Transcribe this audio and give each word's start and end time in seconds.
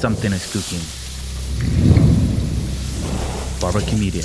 Something 0.00 0.32
is 0.32 0.46
cooking. 0.52 0.78
Barbecue 3.60 3.98
Media. 3.98 4.22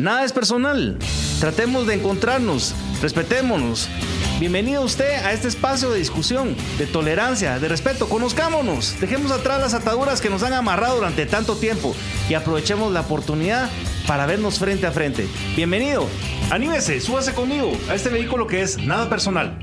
Nada 0.00 0.24
es 0.24 0.32
personal. 0.32 0.98
Tratemos 1.38 1.86
de 1.86 1.94
encontrarnos, 1.94 2.74
respetémonos. 3.00 3.88
Bienvenido 4.40 4.80
usted 4.80 5.22
a 5.22 5.34
este 5.34 5.48
espacio 5.48 5.90
de 5.90 5.98
discusión, 5.98 6.56
de 6.78 6.86
tolerancia, 6.86 7.58
de 7.58 7.68
respeto. 7.68 8.08
Conozcámonos, 8.08 8.98
dejemos 8.98 9.32
atrás 9.32 9.60
las 9.60 9.74
ataduras 9.74 10.22
que 10.22 10.30
nos 10.30 10.42
han 10.42 10.54
amarrado 10.54 10.96
durante 10.96 11.26
tanto 11.26 11.56
tiempo 11.56 11.94
y 12.26 12.32
aprovechemos 12.32 12.90
la 12.90 13.02
oportunidad 13.02 13.68
para 14.06 14.24
vernos 14.24 14.58
frente 14.58 14.86
a 14.86 14.92
frente. 14.92 15.28
Bienvenido, 15.56 16.08
anímese, 16.50 17.02
súbase 17.02 17.34
conmigo 17.34 17.70
a 17.90 17.94
este 17.94 18.08
vehículo 18.08 18.46
que 18.46 18.62
es 18.62 18.78
nada 18.78 19.10
personal. 19.10 19.58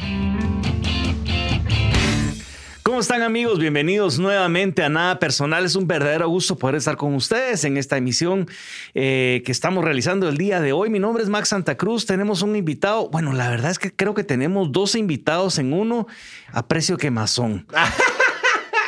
¿Cómo 2.88 3.02
están 3.02 3.22
amigos? 3.22 3.59
Bienvenidos 3.59 4.18
nuevamente 4.18 4.82
a 4.82 4.88
Nada 4.88 5.20
Personal. 5.20 5.66
Es 5.66 5.76
un 5.76 5.88
verdadero 5.88 6.30
gusto 6.30 6.58
poder 6.58 6.76
estar 6.76 6.96
con 6.96 7.16
ustedes 7.16 7.66
en 7.66 7.76
esta 7.76 7.98
emisión 7.98 8.48
eh, 8.94 9.44
que 9.46 9.52
estamos 9.52 9.84
realizando 9.84 10.30
el 10.30 10.38
día 10.38 10.62
de 10.62 10.72
hoy. 10.72 10.90
Mi 10.90 10.98
nombre 10.98 11.22
es 11.22 11.27
Max 11.27 11.50
Santa 11.50 11.76
Cruz. 11.76 12.05
Tenemos 12.05 12.44
un 12.44 12.55
invitado. 12.55 13.10
Bueno, 13.10 13.34
la 13.34 13.50
verdad 13.50 13.72
es 13.72 13.77
que 13.77 13.94
creo 13.94 14.13
que 14.13 14.23
tenemos 14.23 14.72
dos 14.72 14.96
invitados 14.96 15.60
en 15.60 15.73
uno 15.73 16.08
a 16.54 16.66
precio 16.70 16.96
quemazón. 16.96 17.68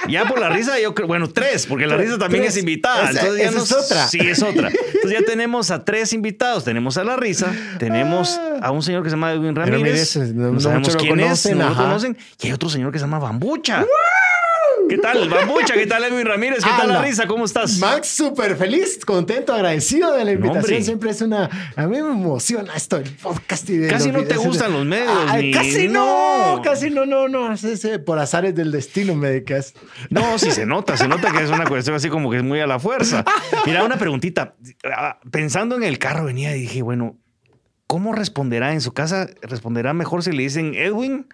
Ya 0.07 0.25
por 0.25 0.39
la 0.39 0.49
risa, 0.49 0.79
yo 0.79 0.95
creo, 0.95 1.07
bueno, 1.07 1.27
tres, 1.29 1.65
porque 1.65 1.85
la 1.87 1.97
risa 1.97 2.17
también 2.17 2.43
es 2.45 2.57
invitada. 2.57 3.09
Esa- 3.11 3.19
Entonces 3.21 3.45
ya 3.45 3.51
nos- 3.51 3.71
es 3.71 3.77
otra. 3.77 4.07
Sí, 4.07 4.19
es 4.19 4.41
otra. 4.41 4.69
Entonces 4.93 5.11
ya 5.19 5.25
tenemos 5.25 5.71
a 5.71 5.83
tres 5.83 6.13
invitados. 6.13 6.63
Tenemos 6.63 6.97
a 6.97 7.03
la 7.03 7.15
risa, 7.17 7.53
tenemos 7.79 8.39
a 8.61 8.71
un 8.71 8.81
señor 8.81 9.03
que 9.03 9.09
se 9.09 9.15
llama 9.15 9.31
Edwin 9.33 9.55
Ramírez. 9.55 10.15
Ramírez, 10.15 10.35
no- 10.35 10.51
no, 10.53 10.59
sabemos 10.59 10.95
quién 10.95 11.19
es, 11.19 11.25
conocen, 11.25 11.57
no 11.57 11.69
lo 11.69 11.75
conocen. 11.75 12.17
Y 12.41 12.47
hay 12.47 12.53
otro 12.53 12.69
señor 12.69 12.91
que 12.91 12.99
se 12.99 13.05
llama 13.05 13.19
Bambucha. 13.19 13.85
¿Qué 14.89 14.97
tal, 14.97 15.29
Bambucha? 15.29 15.75
¿Qué 15.75 15.85
tal, 15.85 16.03
Edwin 16.03 16.25
Ramírez? 16.25 16.63
¿Qué 16.63 16.69
tal 16.69 16.87
la 16.89 17.01
risa? 17.03 17.27
¿Cómo 17.27 17.45
estás? 17.45 17.77
Max, 17.77 18.07
súper 18.07 18.55
feliz, 18.55 18.99
contento, 19.05 19.53
agradecido 19.53 20.13
de 20.15 20.25
la 20.25 20.31
invitación. 20.31 20.83
Siempre 20.83 21.11
es 21.11 21.21
una. 21.21 21.49
A 21.75 21.85
mí 21.87 21.91
me 22.01 22.09
emociona 22.09 22.75
esto, 22.75 22.97
el 22.97 23.09
podcast 23.11 23.69
y 23.69 23.77
de 23.77 23.87
Casi 23.87 24.11
no 24.11 24.23
te 24.23 24.35
gustan 24.37 24.73
los 24.73 24.85
medios, 24.85 25.11
Ay, 25.27 25.47
ni- 25.47 25.51
casi 25.53 25.87
no, 25.87 26.55
no. 26.57 26.61
casi 26.63 26.89
no, 26.89 27.05
no, 27.05 27.27
no. 27.27 27.53
Es 27.53 27.63
ese, 27.63 27.99
por 27.99 28.17
azares 28.19 28.55
del 28.55 28.71
destino 28.71 29.13
me 29.15 29.29
dedicas. 29.29 29.73
No, 30.09 30.39
sí 30.39 30.51
se 30.51 30.65
nota, 30.65 30.97
se 30.97 31.07
nota 31.07 31.31
que 31.31 31.43
es 31.43 31.49
una 31.51 31.65
cuestión 31.65 31.95
así 31.95 32.09
como 32.09 32.31
que 32.31 32.37
es 32.37 32.43
muy 32.43 32.59
a 32.59 32.67
la 32.67 32.79
fuerza. 32.79 33.23
Mira, 33.65 33.83
una 33.83 33.97
preguntita. 33.97 34.55
Ah, 34.83 35.19
Pensando 35.31 35.75
en 35.75 35.83
el 35.83 35.99
carro 35.99 36.25
venía 36.25 36.55
y 36.55 36.61
dije, 36.61 36.81
bueno, 36.81 37.15
¿cómo 37.85 38.13
responderá 38.13 38.73
en 38.73 38.81
su 38.81 38.91
casa? 38.93 39.27
¿Responderá 39.43 39.93
mejor 39.93 40.23
si 40.23 40.31
le 40.31 40.41
dicen 40.43 40.73
Edwin 40.73 41.27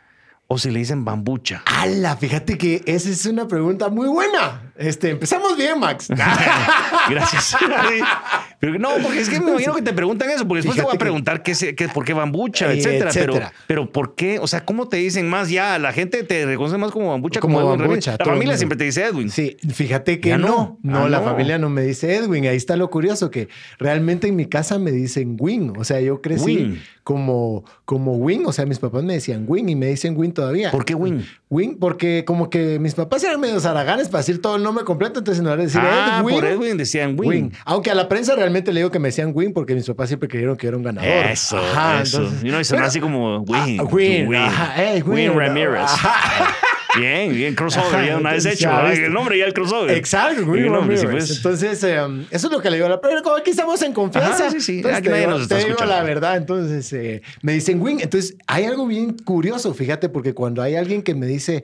o 0.48 0.58
si 0.60 0.70
le 0.72 0.80
dicen 0.80 1.04
Bambucha? 1.06 1.64
Ala, 1.66 2.16
fíjate 2.18 2.58
que 2.58 2.82
esa 2.86 3.10
es 3.10 3.26
una 3.26 3.48
pregunta 3.48 3.90
muy 3.90 4.08
buena. 4.08 4.72
Este, 4.78 5.10
empezamos 5.12 5.56
bien, 5.58 5.80
Max. 5.80 6.08
Gracias. 7.10 7.56
Pero 8.60 8.80
no, 8.80 8.90
porque 9.02 9.20
es 9.22 9.30
que 9.30 9.40
me 9.40 9.52
imagino 9.52 9.74
que 9.76 9.82
te 9.82 9.94
preguntan 9.94 10.30
eso, 10.30 10.48
porque 10.48 10.60
después 10.60 10.76
te 10.78 10.82
voy 10.84 10.90
a 10.90 10.94
que- 10.94 10.98
preguntar 11.00 11.44
qué, 11.44 11.54
se- 11.56 11.76
qué- 11.76 11.88
por 11.90 12.04
qué 12.06 12.14
bambucha, 12.14 12.72
Eh, 12.72 12.78
etcétera. 12.78 13.12
Pero, 13.14 13.34
etcétera. 13.34 13.54
pero 13.68 13.92
¿por 13.92 14.16
qué? 14.16 14.40
O 14.40 14.48
sea, 14.48 14.66
¿cómo 14.66 14.88
te 14.88 14.98
dicen 14.98 15.30
más 15.30 15.50
ya? 15.50 15.78
La 15.78 15.94
gente 15.94 16.24
te 16.24 16.46
reconoce 16.46 16.78
más 16.78 16.92
como 16.92 17.10
bambucha 17.12 17.40
como, 17.40 17.60
Como 17.60 17.74
Edwin. 17.74 17.82
Bambucha, 17.88 18.16
La 18.18 18.26
familia 18.26 18.58
siempre 18.58 18.78
te 18.78 18.86
dice 18.86 19.04
Edwin. 19.06 19.30
Sí, 19.30 19.58
fíjate 19.74 20.20
que 20.20 20.30
Ya 20.30 20.38
no. 20.38 20.80
no. 20.82 20.92
No, 21.00 21.06
Ah, 21.06 21.10
la 21.10 21.20
no. 21.20 21.26
familia 21.26 21.58
no 21.58 21.70
me 21.70 21.82
dice 21.84 22.16
Edwin. 22.16 22.48
Ahí 22.48 22.58
está 22.58 22.76
lo 22.76 22.90
curioso 22.90 23.30
que 23.30 23.50
realmente 23.78 24.28
en 24.28 24.36
mi 24.36 24.46
casa 24.48 24.80
me 24.80 24.92
dicen 24.92 25.36
Win. 25.40 25.74
O 25.78 25.84
sea, 25.84 26.00
yo 26.02 26.22
crecí 26.22 26.46
Win. 26.46 26.84
Como 27.06 27.64
como 27.86 28.16
Win. 28.16 28.46
O 28.48 28.52
sea, 28.52 28.66
mis 28.66 28.80
papás 28.80 29.04
me 29.04 29.14
decían 29.14 29.46
Win 29.48 29.70
y 29.70 29.76
me 29.76 29.86
dicen 29.86 30.18
Win 30.18 30.34
todavía. 30.34 30.72
¿Por 30.72 30.84
qué 30.84 30.96
Win? 30.96 31.24
Win, 31.50 31.78
porque 31.80 32.26
como 32.26 32.50
que 32.50 32.80
mis 32.80 32.96
papás 32.96 33.24
eran 33.24 33.40
medio 33.40 33.60
zaraganes 33.60 34.10
para 34.10 34.22
decir 34.22 34.42
todo 34.42 34.56
el 34.56 34.64
nombre 34.64 34.84
completo. 34.84 35.20
Entonces, 35.20 35.40
en 35.40 35.46
lugar 35.46 35.60
de 35.60 35.66
decir 35.66 35.82
ah, 35.84 36.18
Edwin, 36.20 36.36
por 36.36 36.46
Edwin 36.46 36.78
decían 36.78 37.16
Win. 37.18 37.30
Win. 37.30 37.54
Aunque 37.64 37.92
a 37.92 37.96
la 37.96 38.10
prensa 38.10 38.36
realmente 38.36 38.74
le 38.74 38.80
digo 38.80 38.90
que 38.90 38.98
me 38.98 39.10
decían 39.10 39.32
Win 39.36 39.54
porque 39.54 39.76
mis 39.76 39.86
papás 39.86 40.10
siempre 40.10 40.28
creyeron 40.28 40.58
que 40.58 40.68
era 40.68 40.76
un 40.76 40.84
ganador. 40.84 41.08
Eso, 41.10 41.58
Ajá, 41.58 42.02
eso. 42.02 42.18
entonces- 42.24 42.44
y 42.44 42.50
no, 42.50 42.58
y 42.60 42.84
así 42.84 43.00
como 43.00 43.38
Win. 43.42 43.80
Ah, 43.80 43.84
Win, 43.84 44.36
ajá, 44.36 44.84
eh, 44.84 45.04
Win, 45.04 45.34
Ramírez. 45.34 45.84
ajá. 45.84 46.56
Bien, 46.98 47.32
bien, 47.34 47.56
crossover, 47.56 47.96
Ajá, 47.96 48.06
ya 48.06 48.18
una 48.18 48.32
vez 48.34 48.46
hecho. 48.46 48.70
el 48.92 49.12
nombre 49.12 49.38
ya 49.38 49.46
el 49.46 49.54
crossover. 49.54 49.96
Exacto, 49.98 50.42
Y 50.42 50.46
Win 50.46 50.66
el 50.66 50.72
nombre, 50.72 50.98
sí, 50.98 51.08
pues. 51.10 51.30
Entonces, 51.38 51.84
eh, 51.84 51.98
eso 52.32 52.48
es 52.48 52.54
lo 52.54 52.62
que 52.62 52.70
le 52.70 52.78
digo 52.78 52.88
a 52.88 52.90
la 52.90 53.02
pero 53.02 53.22
como 53.22 53.36
aquí 53.36 53.50
estamos 53.52 53.82
en 53.82 53.94
confianza. 53.94 54.46
Ajá, 54.48 54.52
sí, 54.52 54.62
sí. 54.62 54.76
entonces 54.78 54.98
Aquí 55.00 55.06
te 55.06 55.10
nadie 55.12 55.22
digo- 55.26 55.32
nos 55.34 55.42
está 55.44 55.56
te 55.56 55.60
digo 55.62 55.72
escuchando. 55.72 55.96
la 55.96 56.04
verdad. 56.04 56.38
Entonces, 56.38 56.94
eh, 56.94 57.22
me 57.42 57.54
dicen 57.54 57.82
Win. 57.82 58.00
Entonces, 58.00 58.36
hay 58.48 58.66
algo 58.66 58.88
bien 58.88 59.18
curioso, 59.18 59.74
fíjate, 59.74 60.10
porque 60.10 60.34
cuando 60.34 60.62
hay 60.62 60.76
alguien 60.76 61.02
que 61.04 61.16
me 61.16 61.26
dice, 61.26 61.64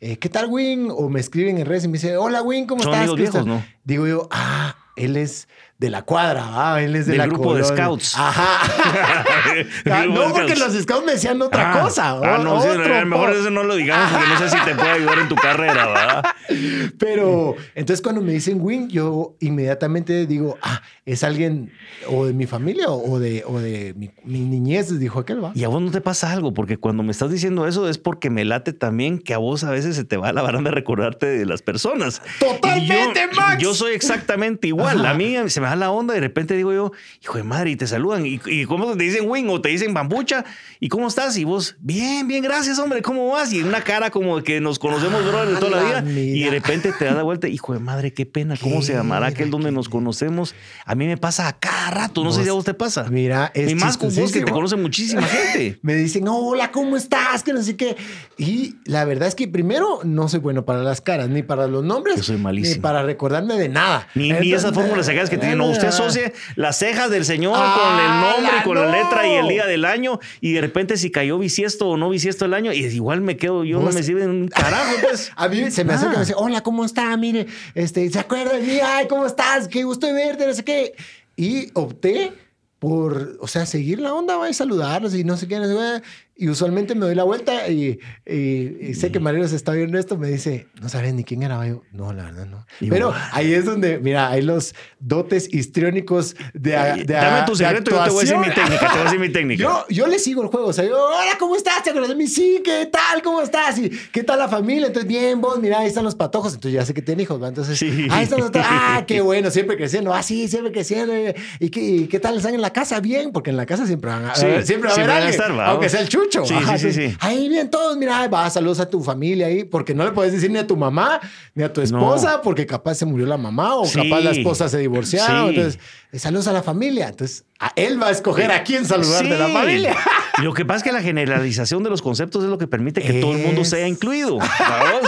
eh, 0.00 0.16
¿qué 0.16 0.28
tal, 0.28 0.46
Win? 0.48 0.88
O 0.90 1.08
me 1.08 1.20
escriben 1.20 1.58
en 1.58 1.66
redes 1.66 1.84
y 1.84 1.88
me 1.88 1.94
dice, 1.94 2.16
hola, 2.16 2.42
Win, 2.42 2.66
¿cómo 2.66 2.82
Son 2.82 2.92
estás? 2.92 3.02
amigos 3.10 3.16
Cristian?" 3.20 3.44
viejos, 3.44 3.62
¿no? 3.62 3.74
Digo 3.84 4.06
yo, 4.06 4.28
ah, 4.30 4.76
él 4.96 5.16
es 5.16 5.46
de 5.80 5.88
la 5.90 6.02
cuadra, 6.02 6.44
ah, 6.74 6.82
él 6.82 6.94
es 6.94 7.06
de 7.06 7.12
Del 7.12 7.18
la 7.18 7.26
grupo 7.26 7.54
de 7.54 7.62
colonia". 7.62 7.84
scouts. 7.84 8.14
Ajá. 8.18 8.60
Ah, 9.90 10.04
no, 10.06 10.26
de 10.28 10.30
porque 10.34 10.54
scouts. 10.54 10.74
los 10.74 10.82
scouts 10.82 11.06
me 11.06 11.12
decían 11.12 11.40
otra 11.42 11.72
Ah, 11.72 11.80
cosa. 11.82 12.10
Ah, 12.22 12.38
no, 12.42 12.60
sí, 12.60 12.68
a 12.68 12.74
lo 12.74 13.06
mejor 13.06 13.30
eso 13.30 13.50
no 13.50 13.62
lo 13.64 13.74
digamos 13.76 14.10
porque 14.12 14.28
no 14.28 14.38
sé 14.38 14.50
si 14.50 14.64
te 14.64 14.74
puede 14.74 14.90
ayudar 14.90 15.18
en 15.18 15.28
tu 15.28 15.34
carrera, 15.36 15.86
¿verdad? 15.86 16.22
Pero 16.98 17.56
entonces 17.74 18.02
cuando 18.02 18.20
me 18.20 18.32
dicen 18.32 18.58
Win, 18.60 18.88
yo 18.88 19.34
inmediatamente 19.40 20.26
digo, 20.26 20.58
ah, 20.62 20.82
es 21.06 21.24
alguien 21.24 21.72
o 22.08 22.26
de 22.26 22.32
mi 22.34 22.46
familia 22.46 22.88
o 22.90 23.18
de, 23.18 23.42
o 23.46 23.58
de 23.58 23.94
mi, 23.96 24.10
mi 24.24 24.40
niñez, 24.40 24.98
dijo 24.98 25.20
aquel, 25.20 25.42
va. 25.42 25.52
Y 25.54 25.64
a 25.64 25.68
vos 25.68 25.80
no 25.82 25.90
te 25.90 26.00
pasa 26.00 26.30
algo, 26.32 26.52
porque 26.54 26.76
cuando 26.76 27.02
me 27.02 27.10
estás 27.12 27.30
diciendo 27.30 27.66
eso 27.66 27.88
es 27.88 27.98
porque 27.98 28.30
me 28.30 28.44
late 28.44 28.72
también 28.72 29.18
que 29.18 29.34
a 29.34 29.38
vos 29.38 29.64
a 29.64 29.70
veces 29.70 29.96
se 29.96 30.04
te 30.04 30.16
va 30.16 30.32
la 30.32 30.42
baranda 30.42 30.70
de 30.70 30.74
recordarte 30.76 31.26
de 31.26 31.46
las 31.46 31.62
personas. 31.62 32.22
¡Totalmente, 32.38 33.28
yo, 33.32 33.40
Max! 33.40 33.58
Yo 33.62 33.74
soy 33.74 33.92
exactamente 33.94 34.68
igual. 34.68 35.00
Ajá. 35.00 35.10
A 35.10 35.14
mí 35.14 35.34
se 35.48 35.60
me 35.60 35.66
da 35.70 35.76
la 35.76 35.90
onda 35.90 36.14
y 36.14 36.16
de 36.16 36.20
repente 36.20 36.56
digo 36.56 36.72
yo, 36.72 36.92
hijo 37.22 37.38
de 37.38 37.44
madre, 37.44 37.70
y 37.70 37.76
te 37.76 37.86
saludan. 37.86 38.26
¿Y, 38.26 38.40
y 38.46 38.64
cómo 38.66 38.96
te 38.96 39.04
dicen 39.04 39.28
wing 39.28 39.48
o 39.48 39.60
te 39.60 39.68
dicen 39.70 39.94
bambucha? 39.94 40.44
¿Y 40.78 40.88
cómo 40.88 41.08
estás? 41.08 41.36
Y 41.36 41.44
vos, 41.44 41.76
bien, 41.80 42.28
bien, 42.28 42.42
gracias, 42.42 42.78
hombre, 42.78 43.02
¿cómo 43.02 43.28
vas? 43.28 43.52
Y 43.52 43.62
una 43.62 43.82
cara 43.82 44.10
como 44.10 44.42
que 44.42 44.60
nos 44.60 44.78
conocemos, 44.78 45.24
bro, 45.26 45.46
de 45.46 45.56
toda 45.56 45.82
la 45.82 46.00
vida. 46.00 46.10
Y 46.10 46.44
de 46.44 46.50
repente 46.50 46.92
te 46.98 47.04
das 47.04 47.14
la 47.14 47.22
vuelta, 47.22 47.48
hijo 47.48 47.72
de 47.72 47.80
madre, 47.80 48.12
qué 48.12 48.26
pena, 48.26 48.56
¿cómo 48.60 48.82
se 48.82 48.92
llamará 48.94 49.28
aquel 49.28 49.50
donde 49.50 49.70
nos 49.72 49.88
conocemos? 49.88 50.54
A 50.84 50.94
mí 50.94 51.06
me 51.06 51.16
pasa 51.16 51.48
a 51.48 51.58
cada 51.58 51.90
rato, 51.90 52.24
no 52.24 52.32
sé 52.32 52.42
si 52.42 52.48
a 52.48 52.52
vos 52.52 52.64
te 52.64 52.74
pasa. 52.74 53.04
Mira, 53.10 53.50
es 53.54 53.70
y 53.70 53.74
más 53.74 53.96
con 53.96 54.14
vos 54.14 54.32
que 54.32 54.40
te 54.40 54.50
conoce 54.50 54.76
muchísima 54.76 55.22
gente. 55.22 55.78
Me 55.82 55.94
dicen, 55.94 56.26
hola, 56.28 56.70
¿cómo 56.70 56.96
estás? 56.96 57.42
Que 57.42 57.52
no 57.52 57.62
sé 57.62 57.76
qué. 57.76 57.96
Y 58.38 58.76
la 58.84 59.04
verdad 59.04 59.28
es 59.28 59.34
que 59.34 59.48
primero 59.48 60.00
no 60.04 60.28
soy 60.28 60.40
bueno 60.40 60.64
para 60.64 60.82
las 60.82 61.00
caras, 61.00 61.28
ni 61.28 61.42
para 61.42 61.66
los 61.66 61.84
nombres, 61.84 62.16
Yo 62.16 62.22
soy 62.22 62.36
malísimo. 62.36 62.76
ni 62.76 62.80
para 62.80 63.02
recordarme 63.02 63.54
de 63.56 63.68
nada. 63.68 64.08
Ni, 64.14 64.32
ni 64.32 64.52
esas 64.52 64.72
fórmulas 64.72 65.06
sacadas 65.06 65.30
que 65.30 65.36
dicen, 65.36 65.59
no, 65.66 65.70
usted 65.70 65.86
ah, 65.86 65.90
asocie 65.90 66.32
las 66.56 66.78
cejas 66.78 67.10
del 67.10 67.24
señor 67.24 67.54
Ah, 67.56 67.76
con 67.78 67.98
el 67.98 68.20
nombre 68.20 68.52
y 68.60 68.64
con 68.64 68.76
la 68.76 68.90
letra 69.02 69.26
y 69.26 69.34
el 69.34 69.48
día 69.48 69.66
del 69.66 69.84
año 69.84 70.18
y 70.40 70.52
de 70.52 70.60
repente 70.60 70.96
si 70.96 71.10
cayó 71.10 71.38
bisiesto 71.38 71.88
o 71.88 71.96
no 71.96 72.10
bisiesto 72.10 72.44
el 72.44 72.54
año 72.54 72.72
y 72.72 72.84
igual 72.86 73.20
me 73.20 73.36
quedo, 73.36 73.64
yo 73.64 73.80
no 73.80 73.90
me 73.92 74.02
sirve 74.02 74.26
un 74.26 74.48
carajo, 74.54 74.94
pues. 75.02 75.30
A 75.36 75.48
mí 75.48 75.70
se 75.70 75.84
me 75.84 75.94
Ah. 75.94 76.00
que 76.00 76.08
me 76.08 76.18
dice, 76.20 76.34
hola, 76.36 76.62
¿cómo 76.62 76.84
está? 76.84 77.16
Mire, 77.16 77.46
este, 77.74 78.08
¿se 78.10 78.18
acuerda 78.18 78.54
de 78.54 78.60
mí? 78.62 78.78
Ay, 78.82 79.06
¿cómo 79.08 79.26
estás? 79.26 79.68
Qué 79.68 79.82
gusto 79.84 80.06
de 80.06 80.12
verte, 80.12 80.46
no 80.46 80.54
sé 80.54 80.64
qué. 80.64 80.94
Y 81.36 81.70
opté 81.74 82.32
por, 82.78 83.36
o 83.40 83.46
sea, 83.46 83.66
seguir 83.66 84.00
la 84.00 84.14
onda, 84.14 84.36
va 84.36 84.48
y 84.48 84.54
saludarlos 84.54 85.14
y 85.14 85.22
no 85.24 85.36
sé 85.36 85.46
qué, 85.46 85.58
no 85.58 85.66
sé 85.66 85.74
qué. 85.74 86.08
Y 86.40 86.48
usualmente 86.48 86.94
me 86.94 87.04
doy 87.04 87.14
la 87.14 87.24
vuelta 87.24 87.68
y, 87.68 87.98
y- 88.26 88.76
y 88.80 88.94
sé 88.94 89.12
que 89.12 89.20
Mario 89.20 89.46
se 89.46 89.56
está 89.56 89.72
viendo 89.72 89.98
esto, 89.98 90.16
me 90.16 90.28
dice, 90.28 90.68
no 90.80 90.88
sabes 90.88 91.12
ni 91.12 91.22
quién 91.22 91.42
era. 91.42 91.66
Yo, 91.66 91.82
no, 91.92 92.12
la 92.14 92.24
verdad 92.24 92.46
no. 92.46 92.66
Igual. 92.80 92.90
Pero 92.98 93.14
ahí 93.32 93.52
es 93.52 93.66
donde, 93.66 93.98
mira, 93.98 94.30
hay 94.30 94.40
los 94.40 94.74
dotes 94.98 95.52
histriónicos 95.52 96.34
de, 96.54 96.70
de 96.70 97.04
Dame 97.14 97.46
tu 97.46 97.54
secreto 97.54 97.90
y 97.90 97.94
yo 97.94 98.04
te 98.04 98.10
voy 98.10 98.18
a 98.18 98.20
decir 98.22 98.38
mi 98.38 98.54
técnica, 98.54 98.86
te 98.86 98.92
voy 98.92 99.00
a 99.00 99.04
decir 99.04 99.20
mi 99.20 99.28
técnica. 99.32 99.62
Yo, 99.62 99.84
yo 99.90 100.06
le 100.06 100.18
sigo 100.18 100.42
el 100.42 100.48
juego. 100.48 100.68
O 100.68 100.72
sea, 100.72 100.84
yo, 100.84 100.96
hola, 100.96 101.32
¿cómo 101.38 101.56
estás? 101.56 101.82
¿Te 101.82 101.90
acuerdas 101.90 102.08
de 102.10 102.16
mí? 102.16 102.26
Sí, 102.26 102.62
¿qué 102.64 102.86
tal? 102.86 103.20
¿Cómo 103.22 103.42
estás? 103.42 103.78
¿Y 103.78 103.90
qué 104.10 104.22
tal 104.24 104.38
la 104.38 104.48
familia? 104.48 104.86
Entonces, 104.86 105.06
bien, 105.08 105.40
vos, 105.42 105.58
mira, 105.60 105.80
ahí 105.80 105.88
están 105.88 106.04
los 106.04 106.14
patojos. 106.14 106.54
Entonces, 106.54 106.72
ya 106.72 106.86
sé 106.86 106.94
que 106.94 107.02
tienen 107.02 107.22
hijos, 107.22 107.42
¿va? 107.42 107.48
Entonces, 107.48 107.78
Sí. 107.78 108.08
ahí 108.10 108.24
están 108.24 108.40
los 108.40 108.50
Ah, 108.54 109.04
qué 109.06 109.20
bueno, 109.20 109.50
siempre 109.50 109.76
creciendo. 109.76 110.14
Ah, 110.14 110.22
sí, 110.22 110.48
siempre 110.48 110.72
creciendo. 110.72 111.12
¿Y 111.58 111.68
qué, 111.68 111.80
y 111.82 112.06
qué 112.06 112.18
tal 112.18 112.36
están 112.38 112.54
en 112.54 112.62
la 112.62 112.72
casa? 112.72 112.98
Bien, 113.00 113.30
porque 113.32 113.50
en 113.50 113.58
la 113.58 113.66
casa 113.66 113.86
siempre 113.86 114.10
van 114.10 114.24
a, 114.24 114.34
Sí, 114.34 114.46
siempre 114.64 114.88
va 114.88 114.94
a 114.94 114.96
haber 114.96 115.06
van 115.06 115.10
a 115.10 115.16
alguien, 115.26 115.30
estar, 115.40 115.60
aunque 115.68 115.88
sea 115.90 116.00
el 116.00 116.08
chucho. 116.08 116.29
Sí, 116.30 116.54
Ajá, 116.54 116.78
sí, 116.78 116.92
sí. 116.92 117.16
Ahí 117.20 117.48
bien 117.48 117.70
todos, 117.70 117.96
mira, 117.96 118.26
va, 118.28 118.48
saludos 118.50 118.80
a 118.80 118.88
tu 118.88 119.02
familia 119.02 119.46
ahí, 119.48 119.64
porque 119.64 119.94
no 119.94 120.04
le 120.04 120.12
puedes 120.12 120.32
decir 120.32 120.50
ni 120.50 120.58
a 120.58 120.66
tu 120.66 120.76
mamá, 120.76 121.20
ni 121.54 121.62
a 121.64 121.72
tu 121.72 121.80
esposa, 121.80 122.40
porque 122.42 122.66
capaz 122.66 122.94
se 122.96 123.06
murió 123.06 123.26
la 123.26 123.36
mamá 123.36 123.74
o 123.76 123.84
Sí. 123.86 124.00
capaz 124.08 124.20
la 124.20 124.30
esposa 124.30 124.68
se 124.68 124.78
divorciaron. 124.78 125.50
Sí. 125.50 125.56
Entonces, 125.56 125.80
eh, 126.12 126.18
saludos 126.18 126.46
a 126.48 126.52
la 126.52 126.62
familia. 126.62 127.08
Entonces, 127.08 127.44
a 127.58 127.72
él 127.76 128.00
va 128.02 128.08
a 128.08 128.10
escoger 128.12 128.50
a 128.52 128.62
quién 128.62 128.84
saludar 128.86 129.24
de 129.28 129.36
la 129.38 129.48
familia. 129.48 129.96
Lo 130.42 130.54
que 130.54 130.64
pasa 130.64 130.78
es 130.78 130.82
que 130.84 130.92
la 130.92 131.02
generalización 131.02 131.82
de 131.82 131.90
los 131.90 132.00
conceptos 132.02 132.44
es 132.44 132.50
lo 132.50 132.58
que 132.58 132.66
permite 132.66 133.02
que 133.02 133.14
todo 133.20 133.32
el 133.32 133.38
mundo 133.42 133.64
sea 133.64 133.86
incluido. 133.88 134.38
¿sabes? 134.40 135.00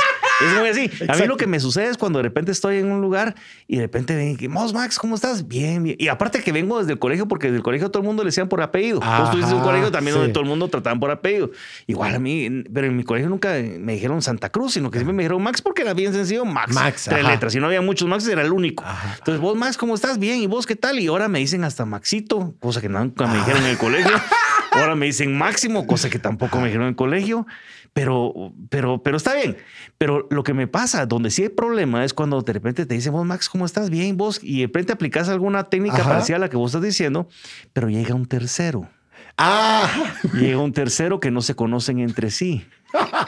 Es 0.47 0.59
muy 0.59 0.69
así. 0.69 0.91
A 1.09 1.17
mí 1.17 1.27
lo 1.27 1.37
que 1.37 1.47
me 1.47 1.61
sucede 1.61 1.89
es 1.89 1.97
cuando 1.99 2.19
de 2.19 2.25
repente 2.25 2.53
estoy 2.53 2.79
en 2.79 2.91
un 2.91 3.01
lugar 3.01 3.35
y 3.67 3.77
de 3.77 3.83
repente 3.83 4.15
ven 4.17 4.37
que, 4.37 4.49
Mos 4.49 4.73
Max, 4.73 4.99
¿cómo 4.99 5.15
estás? 5.15 5.47
Bien, 5.49 5.83
bien. 5.83 5.97
Y 5.99 6.09
aparte 6.09 6.43
que 6.43 6.53
vengo 6.53 6.79
desde 6.79 6.93
el 6.93 6.99
colegio, 6.99 7.29
porque 7.29 7.47
desde 7.49 7.59
el 7.59 7.63
colegio 7.63 7.91
todo 7.91 8.03
el 8.03 8.07
mundo 8.07 8.23
le 8.23 8.29
decían 8.29 8.49
por 8.49 8.61
apellido. 8.63 9.01
Vos 9.01 9.31
tuviste 9.31 9.53
un 9.53 9.59
Ajá, 9.61 9.67
colegio 9.67 9.91
también 9.93 10.15
sí. 10.15 10.19
donde 10.21 10.33
todo 10.33 10.43
el 10.45 10.49
mundo 10.49 10.69
trataban 10.69 11.01
por 11.01 11.11
apellido. 11.11 11.51
Igual 11.87 12.15
a 12.15 12.19
mí, 12.19 12.65
pero 12.73 12.87
en 12.87 12.97
mi 12.97 13.05
colegio 13.05 13.29
nunca 13.29 13.53
me 13.79 13.95
dijeron 13.95 14.23
Santa 14.23 14.51
Cruz, 14.51 14.75
sino 14.75 14.91
que 14.91 14.99
siempre 14.99 15.15
me 15.15 15.23
dijeron 15.23 15.43
Max 15.43 15.63
porque 15.63 15.83
era 15.83 15.95
bien 15.95 16.13
sencillo, 16.13 16.45
Max. 16.45 16.75
Max, 16.75 17.05
Tres 17.09 17.21
ajá. 17.25 17.33
letras. 17.33 17.53
Si 17.53 17.61
no 17.61 17.67
había 17.67 17.81
muchos 17.83 18.09
Max, 18.09 18.27
era 18.27 18.43
el 18.43 18.53
único. 18.53 18.85
Ajá. 18.85 19.15
Entonces, 19.19 19.41
vos, 19.41 19.57
Max, 19.57 19.77
¿cómo 19.77 19.95
estás? 19.95 20.19
Bien. 20.19 20.41
¿Y 20.43 20.47
vos 20.47 20.67
qué 20.67 20.77
tal? 20.77 20.99
Y 20.99 21.07
ahora 21.07 21.29
me 21.29 21.39
dicen 21.39 21.65
hasta 21.65 21.85
Maxito, 21.85 22.55
cosa 22.61 22.81
que 22.81 22.89
nunca 22.89 23.27
me 23.27 23.39
dijeron 23.39 23.63
en 23.63 23.71
el 23.71 23.79
colegio. 23.79 24.13
Ahora 24.75 24.95
me 24.95 25.05
dicen 25.05 25.37
Máximo, 25.37 25.87
cosa 25.87 26.09
que 26.09 26.19
tampoco 26.19 26.59
me 26.59 26.65
dijeron 26.69 26.85
en 26.85 26.91
el 26.91 26.97
colegio. 26.97 27.47
Pero, 27.95 28.53
pero, 28.71 29.03
pero 29.03 29.17
está 29.19 29.35
bien. 29.35 29.57
Pero 29.99 30.27
lo 30.31 30.43
que 30.43 30.55
me 30.55 30.67
pasa, 30.67 31.05
donde 31.05 31.31
sí 31.31 31.43
hay 31.43 31.49
problema, 31.51 32.05
es 32.05 32.15
cuando 32.15 32.41
de 32.41 32.53
repente 32.53 32.87
te 32.87 32.95
dicen, 32.95 33.13
vos, 33.13 33.27
Max, 33.27 33.49
¿cómo 33.51 33.67
estás? 33.67 33.91
Bien, 33.91 34.17
vos. 34.17 34.41
Y 34.43 34.61
de 34.61 34.67
repente 34.67 34.93
aplicas 34.95 35.29
alguna 35.29 35.65
técnica 35.65 35.97
Ajá. 35.99 36.11
parecida 36.11 36.37
a 36.37 36.41
la 36.41 36.49
que 36.49 36.57
vos 36.57 36.71
estás 36.71 36.83
diciendo, 36.83 37.29
pero 37.73 37.91
llega 37.91 38.15
un 38.15 38.27
tercero. 38.27 38.89
Ah, 39.39 39.89
Llega 40.35 40.59
un 40.59 40.73
tercero 40.73 41.19
que 41.19 41.31
no 41.31 41.41
se 41.41 41.55
conocen 41.55 42.01
entre 42.01 42.31
sí. 42.31 42.67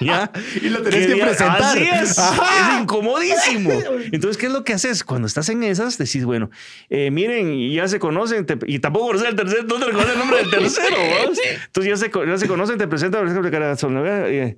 ¿Ya? 0.00 0.30
Y 0.62 0.68
lo 0.68 0.82
tenés 0.82 1.06
que 1.06 1.16
presentar. 1.16 1.62
Así 1.62 1.84
es. 1.92 2.18
Ajá. 2.18 2.76
Es 2.76 2.82
incomodísimo. 2.82 3.70
Entonces, 4.12 4.36
¿qué 4.36 4.46
es 4.46 4.52
lo 4.52 4.64
que 4.64 4.72
haces? 4.74 5.04
Cuando 5.04 5.26
estás 5.26 5.48
en 5.48 5.62
esas, 5.62 5.98
decís, 5.98 6.24
bueno, 6.24 6.50
eh, 6.90 7.10
miren, 7.10 7.70
ya 7.72 7.88
se 7.88 7.98
conocen, 7.98 8.46
te- 8.46 8.58
y 8.66 8.78
tampoco 8.78 9.06
conoces 9.08 9.28
el 9.28 9.36
tercero, 9.36 9.62
no 9.64 9.76
te 9.78 9.84
reconoces 9.86 10.12
el 10.12 10.18
nombre 10.18 10.38
del 10.38 10.50
tercero. 10.50 10.96
Entonces, 11.66 11.84
ya 11.90 11.96
se, 11.96 12.10
ya 12.26 12.38
se 12.38 12.48
conocen, 12.48 12.78
te 12.78 12.88
presentan, 12.88 13.20
por 13.22 13.28
ejemplo, 13.30 13.50
cara, 13.50 13.76
son- 13.76 14.02
eh, 14.06 14.56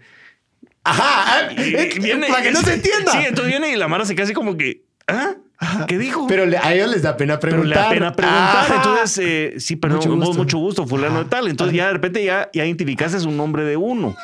ajá. 0.84 1.52
y- 1.52 1.74
eh, 1.74 1.90
viene- 2.00 2.28
para 2.28 2.42
que 2.42 2.50
no 2.52 2.60
se 2.62 2.74
entienda. 2.74 3.12
Sí, 3.12 3.18
entonces 3.26 3.46
viene 3.48 3.70
y 3.72 3.76
la 3.76 3.88
Mara 3.88 4.04
se 4.04 4.14
queda 4.14 4.24
así 4.24 4.34
como 4.34 4.56
que, 4.56 4.82
¿ah? 5.08 5.34
¿Qué 5.88 5.98
dijo? 5.98 6.26
Pero 6.26 6.46
le- 6.46 6.58
a 6.58 6.74
ellos 6.74 6.90
les 6.90 7.02
da 7.02 7.16
pena 7.16 7.38
Pero 7.38 7.52
preguntar. 7.56 7.76
le 7.76 7.82
da 7.82 7.88
pena 7.90 8.12
preguntar. 8.12 8.56
Ajá. 8.64 8.76
Entonces, 8.76 9.18
eh, 9.24 9.54
sí, 9.58 9.76
perdón, 9.76 9.98
Mucho 9.98 10.14
gusto. 10.16 10.34
mucho 10.34 10.58
gusto 10.58 10.86
fulano 10.86 11.24
de 11.24 11.30
tal. 11.30 11.48
Entonces, 11.48 11.76
ya 11.76 11.86
de 11.88 11.92
repente 11.92 12.24
ya, 12.24 12.48
ya 12.52 12.64
identificaste 12.64 13.16
un 13.26 13.36
nombre 13.36 13.64
de 13.64 13.76
uno. 13.76 14.14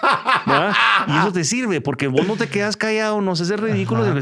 ¿verdad? 0.47 0.73
Y 1.09 1.17
eso 1.19 1.33
te 1.33 1.45
sirve 1.45 1.81
porque 1.81 2.09
vos 2.09 2.27
no 2.27 2.37
te 2.37 2.49
quedas 2.49 2.77
callado, 2.77 3.21
no 3.21 3.37
sé, 3.37 3.43
es 3.45 3.61
ridículo. 3.61 4.05
de. 4.05 4.13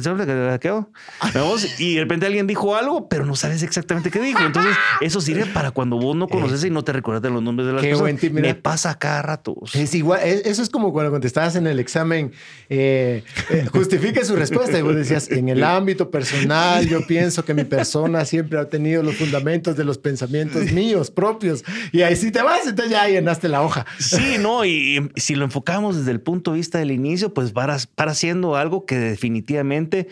Y 1.78 1.94
de 1.94 2.00
repente 2.00 2.26
alguien 2.26 2.46
dijo 2.46 2.76
algo, 2.76 3.08
pero 3.08 3.24
no 3.26 3.34
sabes 3.36 3.62
exactamente 3.62 4.10
qué 4.10 4.20
dijo. 4.20 4.40
Entonces, 4.44 4.74
eso 5.00 5.20
sirve 5.20 5.46
para 5.46 5.70
cuando 5.70 5.96
vos 5.98 6.16
no 6.16 6.28
conoces 6.28 6.64
y 6.64 6.70
no 6.70 6.82
te 6.82 6.92
recuerdas 6.92 7.22
de 7.22 7.30
los 7.30 7.42
nombres 7.42 7.66
de 7.66 7.72
las 7.74 7.82
Qué 7.82 7.88
personas. 7.90 8.20
buen. 8.20 8.34
Me 8.34 8.54
pasa 8.54 8.98
cada 8.98 9.22
rato. 9.22 9.56
Es 9.74 9.94
igual, 9.94 10.20
es- 10.24 10.46
eso 10.46 10.62
es 10.62 10.70
como 10.70 10.92
cuando 10.92 11.10
contestabas 11.10 11.56
en 11.56 11.66
el 11.66 11.78
examen, 11.78 12.32
eh, 12.68 13.24
eh, 13.50 13.66
justifique 13.72 14.24
su 14.24 14.36
respuesta 14.36 14.78
y 14.78 14.82
vos 14.82 14.94
decías, 14.94 15.30
en 15.30 15.48
el 15.48 15.62
ámbito 15.64 16.10
personal, 16.10 16.86
yo 16.86 17.06
pienso 17.06 17.19
que 17.44 17.54
mi 17.54 17.64
persona 17.64 18.24
siempre 18.24 18.58
ha 18.58 18.68
tenido 18.68 19.02
los 19.02 19.16
fundamentos 19.16 19.76
de 19.76 19.84
los 19.84 19.98
pensamientos 19.98 20.72
míos 20.72 21.10
propios. 21.10 21.64
Y 21.92 22.02
ahí 22.02 22.16
sí 22.16 22.30
te 22.30 22.42
vas, 22.42 22.66
entonces 22.66 22.90
ya 22.90 23.08
llenaste 23.08 23.48
la 23.48 23.62
hoja. 23.62 23.86
Sí, 23.98 24.36
no, 24.38 24.64
y 24.64 25.10
si 25.16 25.34
lo 25.34 25.44
enfocamos 25.44 25.96
desde 25.96 26.10
el 26.10 26.20
punto 26.20 26.52
de 26.52 26.58
vista 26.58 26.78
del 26.78 26.90
inicio, 26.90 27.32
pues 27.34 27.52
para, 27.52 27.76
para 27.94 28.14
siendo 28.14 28.56
algo 28.56 28.86
que 28.86 28.98
definitivamente 28.98 30.08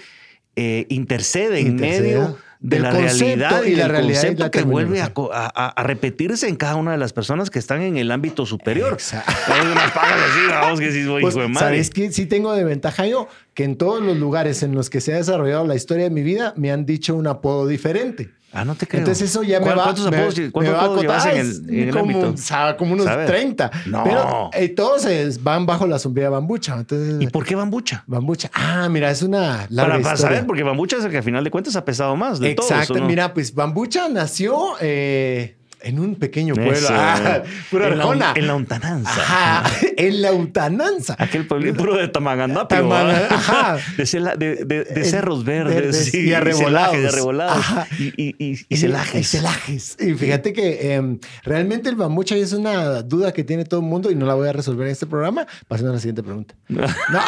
eh, 0.57 0.87
intercede 0.89 1.61
en 1.61 1.69
Intercede 1.69 2.01
medio 2.01 2.39
de 2.61 2.77
del 2.77 2.83
la 2.83 2.91
concepto 2.91 3.25
realidad 3.25 3.63
y, 3.65 3.69
y 3.69 3.77
la 3.77 3.83
del 3.83 3.91
realidad 3.93 4.11
y 4.11 4.15
concepto 4.15 4.45
la 4.45 4.51
que 4.51 4.63
vuelve 4.63 5.01
a, 5.01 5.83
repetirse 5.85 6.49
en 6.49 6.57
cada 6.57 6.77
una 6.77 6.93
de 6.93 6.99
las 6.99 7.13
personas 7.13 7.51
que 7.51 7.59
están 7.59 7.83
en 7.83 7.97
el 7.97 8.11
ámbito 8.11 8.47
superior. 8.47 8.95
Exacto. 8.95 9.33
Vamos, 10.51 10.81
que 10.81 10.91
sí, 10.93 11.05
soy 11.05 11.23
Pues, 11.23 11.35
hijo 11.35 11.43
de 11.43 11.49
madre. 11.49 11.67
¿Sabes 11.67 11.91
qué? 11.91 12.11
Sí 12.13 12.27
tengo 12.27 12.53
de 12.55 12.65
ventaja 12.65 13.07
yo, 13.07 13.29
que 13.55 13.65
en 13.65 13.77
todos 13.77 14.03
los 14.03 14.17
lugares 14.17 14.63
en 14.63 14.75
los 14.75 14.91
que 14.91 15.01
se 15.01 15.15
ha 15.15 15.17
desarrollado 15.17 15.67
la 15.67 15.77
historia 15.77 16.05
de 16.05 16.11
mi 16.11 16.23
vida, 16.23 16.53
me 16.57 16.73
han 16.73 16.85
dicho 16.85 17.15
un 17.15 17.27
apodo 17.27 17.67
diferente. 17.67 18.31
Ah, 18.53 18.65
no 18.65 18.75
te 18.75 18.87
creo. 18.87 19.01
Entonces 19.01 19.29
eso 19.31 19.43
ya 19.43 19.59
me 19.61 19.67
¿Cuál- 19.67 19.79
va, 19.79 19.83
¿Cuántos 19.85 20.11
me- 20.11 20.17
apodos, 20.17 20.39
me 20.39 20.51
cuántos 20.51 20.75
va 20.75 20.79
a 20.79 20.85
apodos 20.85 21.03
llevas 21.03 21.27
en 21.27 21.37
el, 21.37 21.65
en 21.69 21.89
el 21.89 21.91
como, 21.95 22.19
ámbito? 22.19 22.37
sabe, 22.43 22.77
como 22.77 22.93
unos 22.95 23.05
¿Sabe? 23.05 23.27
30. 23.27 23.71
No. 23.87 24.05
Pero 24.05 24.51
eh, 24.55 24.69
todos 24.71 25.07
van 25.43 25.67
bajo 25.67 25.87
la 25.87 25.99
sombrilla 25.99 26.31
bambucha. 26.31 26.75
Entonces, 26.79 27.17
¿Y 27.21 27.27
por 27.27 27.45
qué 27.45 27.55
bambucha? 27.55 28.05
bambucha. 28.07 28.51
Ah, 28.55 28.89
mira, 28.89 29.11
es 29.11 29.23
una 29.23 29.67
larga 29.69 29.93
Para, 29.95 30.03
para 30.03 30.17
saber, 30.17 30.47
porque 30.47 30.63
bambucha 30.63 30.97
es 30.97 31.05
el 31.05 31.11
que 31.11 31.19
al 31.19 31.23
final 31.25 31.45
de 31.45 31.51
cuentas 31.51 31.77
ha 31.77 31.85
pesado 31.85 32.17
más 32.17 32.41
de 32.41 32.55
todos, 32.55 32.71
Exacto. 32.71 32.95
¿o 32.95 32.99
no? 33.01 33.07
Mira, 33.07 33.35
pues 33.35 33.55
bambucha 33.55 34.09
nació 34.09 34.77
eh, 34.81 35.57
en 35.81 35.99
un 36.01 36.15
pequeño 36.17 36.55
pueblo. 36.55 36.73
Eso. 36.73 36.89
Ah, 36.91 37.43
pura 37.71 37.89
en, 37.89 37.99
la, 37.99 38.05
Arjona. 38.05 38.33
en 38.37 38.47
la 38.47 38.55
Ontananza. 38.55 39.11
Ajá, 39.11 39.71
en 39.97 40.23
la 40.23 40.33
Utananza. 40.33 41.17
Aquel 41.19 41.47
pueblito 41.47 41.77
puro 41.79 41.97
de 41.97 42.09
Tamagandapi, 42.09 42.75
Tamaga- 42.77 43.05
¿verdad? 43.07 43.29
ajá. 43.33 43.77
De, 43.97 44.05
cela- 44.05 44.37
de, 44.37 44.65
de- 44.65 44.85
de 44.85 45.05
cerros 45.05 45.45
verdes, 45.45 46.13
y 46.15 46.33
arrebolados. 46.35 46.91
celajes, 46.93 47.13
arrebolados. 47.13 47.65
Y, 47.99 48.05
y, 48.17 48.35
y, 48.39 48.53
y 48.55 48.59
Y 48.69 48.77
celajes. 48.77 49.29
celajes. 49.29 49.97
Y 50.01 50.15
fíjate 50.15 50.53
que 50.53 50.95
em, 50.95 51.19
realmente 51.45 51.89
el 51.89 51.97
bambucha 51.97 52.37
es 52.37 52.53
una 52.53 53.03
duda 53.03 53.33
que 53.33 53.45
tiene 53.45 53.65
todo 53.65 53.81
el 53.81 53.87
mundo 53.87 54.11
y 54.11 54.15
no 54.15 54.27
la 54.27 54.35
voy 54.35 54.49
a 54.49 54.53
resolver 54.53 54.87
en 54.87 54.93
este 54.93 55.07
programa. 55.07 55.47
Pasando 55.69 55.91
a 55.91 55.95
la 55.95 56.01
siguiente 56.01 56.23
pregunta. 56.23 56.55
No, 57.09 57.21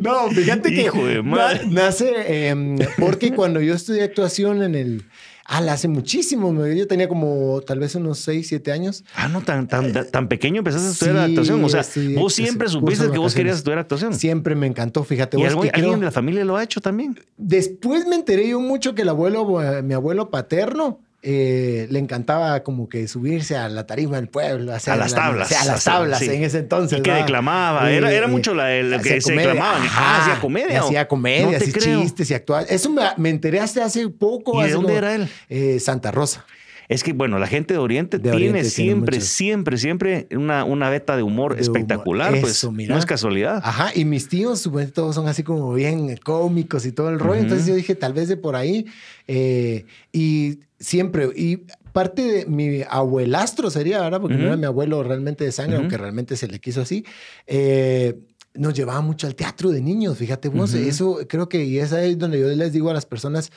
no 0.00 0.30
fíjate 0.30 0.70
que 0.74 0.82
Hijo 0.82 1.06
de 1.06 1.22
madre. 1.22 1.66
na- 1.66 1.84
nace 1.84 2.48
em, 2.48 2.76
porque 2.98 3.32
cuando 3.32 3.60
yo 3.60 3.74
estudié 3.74 4.02
actuación 4.04 4.62
en 4.62 4.74
el... 4.74 5.04
Ah, 5.52 5.58
hace 5.72 5.88
muchísimo. 5.88 6.64
Yo 6.64 6.86
tenía 6.86 7.08
como 7.08 7.60
tal 7.66 7.80
vez 7.80 7.96
unos 7.96 8.20
6, 8.20 8.46
7 8.46 8.70
años. 8.70 9.04
Ah, 9.16 9.26
no, 9.26 9.40
tan, 9.40 9.66
tan, 9.66 9.92
tan 10.08 10.28
pequeño 10.28 10.58
empezaste 10.58 10.86
a 10.86 10.90
estudiar 10.92 11.16
Sí, 11.26 11.32
actuación. 11.32 11.64
O 11.64 11.68
sea, 11.68 11.84
vos 12.20 12.32
siempre 12.34 12.68
supiste 12.68 13.10
que 13.10 13.18
vos 13.18 13.34
querías 13.34 13.56
estudiar 13.56 13.80
actuación. 13.80 14.14
Siempre 14.14 14.54
me 14.54 14.68
encantó, 14.68 15.02
fíjate 15.02 15.36
¿Y 15.36 15.40
vos. 15.40 15.48
algo- 15.50 15.62
que 15.62 15.70
creo- 15.72 15.84
alguien 15.86 16.00
de 16.00 16.06
la 16.06 16.12
familia 16.12 16.44
lo 16.44 16.56
ha 16.56 16.62
hecho 16.62 16.80
también? 16.80 17.18
Después 17.36 18.06
me 18.06 18.14
enteré 18.14 18.48
yo 18.48 18.60
mucho 18.60 18.94
que 18.94 19.02
el 19.02 19.08
abuelo, 19.08 19.60
eh, 19.60 19.82
mi 19.82 19.92
abuelo 19.94 20.30
paterno, 20.30 21.00
eh, 21.22 21.86
le 21.90 21.98
encantaba 21.98 22.62
como 22.62 22.88
que 22.88 23.06
subirse 23.06 23.56
a 23.56 23.68
la 23.68 23.86
tarima 23.86 24.16
del 24.16 24.28
pueblo. 24.28 24.72
hacer 24.72 24.94
A 24.94 24.96
las 24.96 25.10
la- 25.12 25.16
tablas. 25.18 25.52
a 25.52 25.64
las 25.66 25.84
tablas 25.84 26.18
Sí. 26.18 26.30
en 26.30 26.44
ese 26.44 26.58
entonces. 26.60 26.98
Y 26.98 27.02
que 27.02 27.12
declamaba. 27.12 27.90
Era, 27.90 28.10
era 28.10 28.26
Eh, 28.26 28.30
mucho 28.30 28.54
la, 28.54 28.72
el- 28.74 29.00
que 29.02 29.20
se 29.20 29.30
comedia. 29.32 29.48
declamaban. 29.50 29.82
Ah, 29.90 30.20
hacía 30.22 30.40
comedia. 30.40 30.80
Hacía 30.80 31.02
No 31.02 31.08
comedia, 31.08 31.58
creo. 31.58 32.02
chistes 32.02 32.30
y 32.30 32.34
actuaba. 32.34 32.62
Eso 32.62 32.88
me, 32.90 33.02
me 33.18 33.28
enteré 33.30 33.60
hace 33.60 34.08
poco. 34.08 34.60
¿Y 34.62 34.66
de 34.68 34.72
dónde 34.72 34.86
como- 34.88 34.98
era 34.98 35.14
él? 35.14 35.28
Eh, 35.48 35.78
Santa 35.80 36.10
Rosa. 36.10 36.44
Es 36.90 37.02
que, 37.04 37.12
bueno, 37.12 37.38
la 37.38 37.46
gente 37.46 37.72
de 37.74 37.78
Oriente 37.78 38.18
De 38.18 38.24
tiene 38.30 38.36
Oriente 38.36 38.64
siempre, 38.68 39.20
siempre, 39.20 39.78
siempre 39.78 40.26
una, 40.32 40.64
una 40.64 40.90
beta 40.90 41.16
de 41.16 41.22
humor 41.22 41.54
De 41.56 41.62
humor. 41.62 41.76
espectacular. 41.78 42.38
pues 42.40 42.52
Eso, 42.52 42.72
mira. 42.72 42.94
no 42.94 42.98
es 42.98 43.06
casualidad. 43.06 43.60
Ajá, 43.64 43.90
y 43.94 44.04
mis 44.04 44.28
tíos, 44.28 44.60
supongo, 44.60 44.88
todos 44.90 45.14
son 45.14 45.28
así 45.28 45.42
como 45.42 45.72
bien 45.72 46.16
cómicos 46.18 46.84
y 46.84 46.92
todo 46.92 47.08
el 47.08 47.18
rollo. 47.18 47.40
Entonces 47.40 47.66
yo 47.66 47.74
dije, 47.74 47.94
tal 47.94 48.12
vez 48.12 48.28
de 48.28 48.36
por 48.36 48.56
ahí. 48.56 48.86
eh, 49.28 49.86
y 50.12 50.58
siempre, 50.78 51.28
y 51.36 51.58
parte 51.92 52.22
de 52.22 52.46
mi 52.46 52.82
abuelastro 52.88 53.70
sería, 53.70 54.00
¿verdad? 54.00 54.20
Porque 54.20 54.36
no 54.36 54.46
era 54.46 54.56
mi 54.56 54.64
abuelo 54.66 55.02
realmente 55.02 55.44
de 55.44 55.52
sangre, 55.52 55.76
aunque 55.76 55.96
realmente 55.96 56.36
se 56.36 56.48
le 56.48 56.58
quiso 56.60 56.80
así. 56.80 57.04
eh, 57.46 58.18
nos 58.52 58.74
llevaba 58.74 59.00
mucho 59.00 59.28
al 59.28 59.36
teatro 59.36 59.70
de 59.70 59.80
niños, 59.80 60.18
fíjate 60.18 60.48
vos, 60.48 60.74
eso 60.74 61.20
creo 61.28 61.48
que 61.48 61.64
y 61.64 61.78
es 61.78 61.92
ahí 61.92 62.16
donde 62.16 62.40
yo 62.40 62.48
les 62.48 62.72
digo 62.72 62.90
a 62.90 62.92
las 62.94 63.06
personas, 63.06 63.52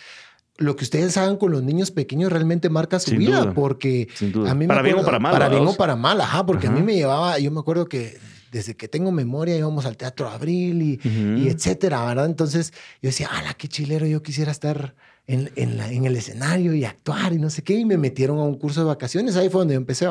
lo 0.58 0.76
que 0.76 0.84
ustedes 0.84 1.18
hagan 1.18 1.38
con 1.38 1.52
los 1.52 1.64
niños 1.64 1.90
pequeños 1.92 2.32
realmente 2.32 2.70
marca 2.70 3.00
su 3.00 3.10
Sin 3.12 3.20
vida, 3.20 3.40
duda. 3.42 3.54
porque 3.54 4.08
Sin 4.14 4.32
duda. 4.32 4.52
a 4.52 4.54
mí 4.54 4.62
me 4.66 4.68
Para 4.68 4.82
bien 4.84 4.98
o 5.00 5.04
para 5.04 5.20
mal, 5.20 5.32
Para 5.32 5.50
bien 5.50 5.66
o 5.68 5.74
para 5.74 5.96
mal, 5.96 6.22
ajá, 6.22 6.46
porque 6.46 6.68
a 6.68 6.72
mí 6.72 6.82
me 6.84 6.94
llevaba, 6.96 7.40
yo 7.40 7.50
me 7.52 7.60
acuerdo 7.60 7.88
que 7.88 8.18
desde 8.52 8.76
que 8.76 8.88
tengo 8.88 9.12
memoria 9.12 9.58
íbamos 9.58 9.86
al 9.88 9.98
Teatro 9.98 10.30
Abril 10.30 11.00
y, 11.04 11.48
etcétera, 11.48 12.06
¿verdad? 12.06 12.28
Entonces 12.28 12.72
yo 13.02 13.08
decía, 13.10 13.30
ala, 13.32 13.56
qué 13.56 13.68
chilero, 13.68 14.06
yo 14.06 14.22
quisiera 14.22 14.52
estar 14.52 14.94
en, 15.26 15.50
en, 15.56 15.76
la- 15.78 15.92
en 15.92 16.06
el 16.06 16.16
escenario 16.16 16.76
y 16.76 16.86
actuar 16.86 17.34
y 17.34 17.40
no 17.40 17.50
sé 17.50 17.64
qué, 17.64 17.74
y 17.76 17.86
me 17.86 17.98
metieron 17.98 18.38
a 18.38 18.44
un 18.44 18.60
curso 18.60 18.82
de 18.82 18.86
vacaciones, 18.88 19.36
ahí 19.38 19.50
fue 19.50 19.62
donde 19.62 19.74
yo 19.74 19.80
empecé 19.80 20.06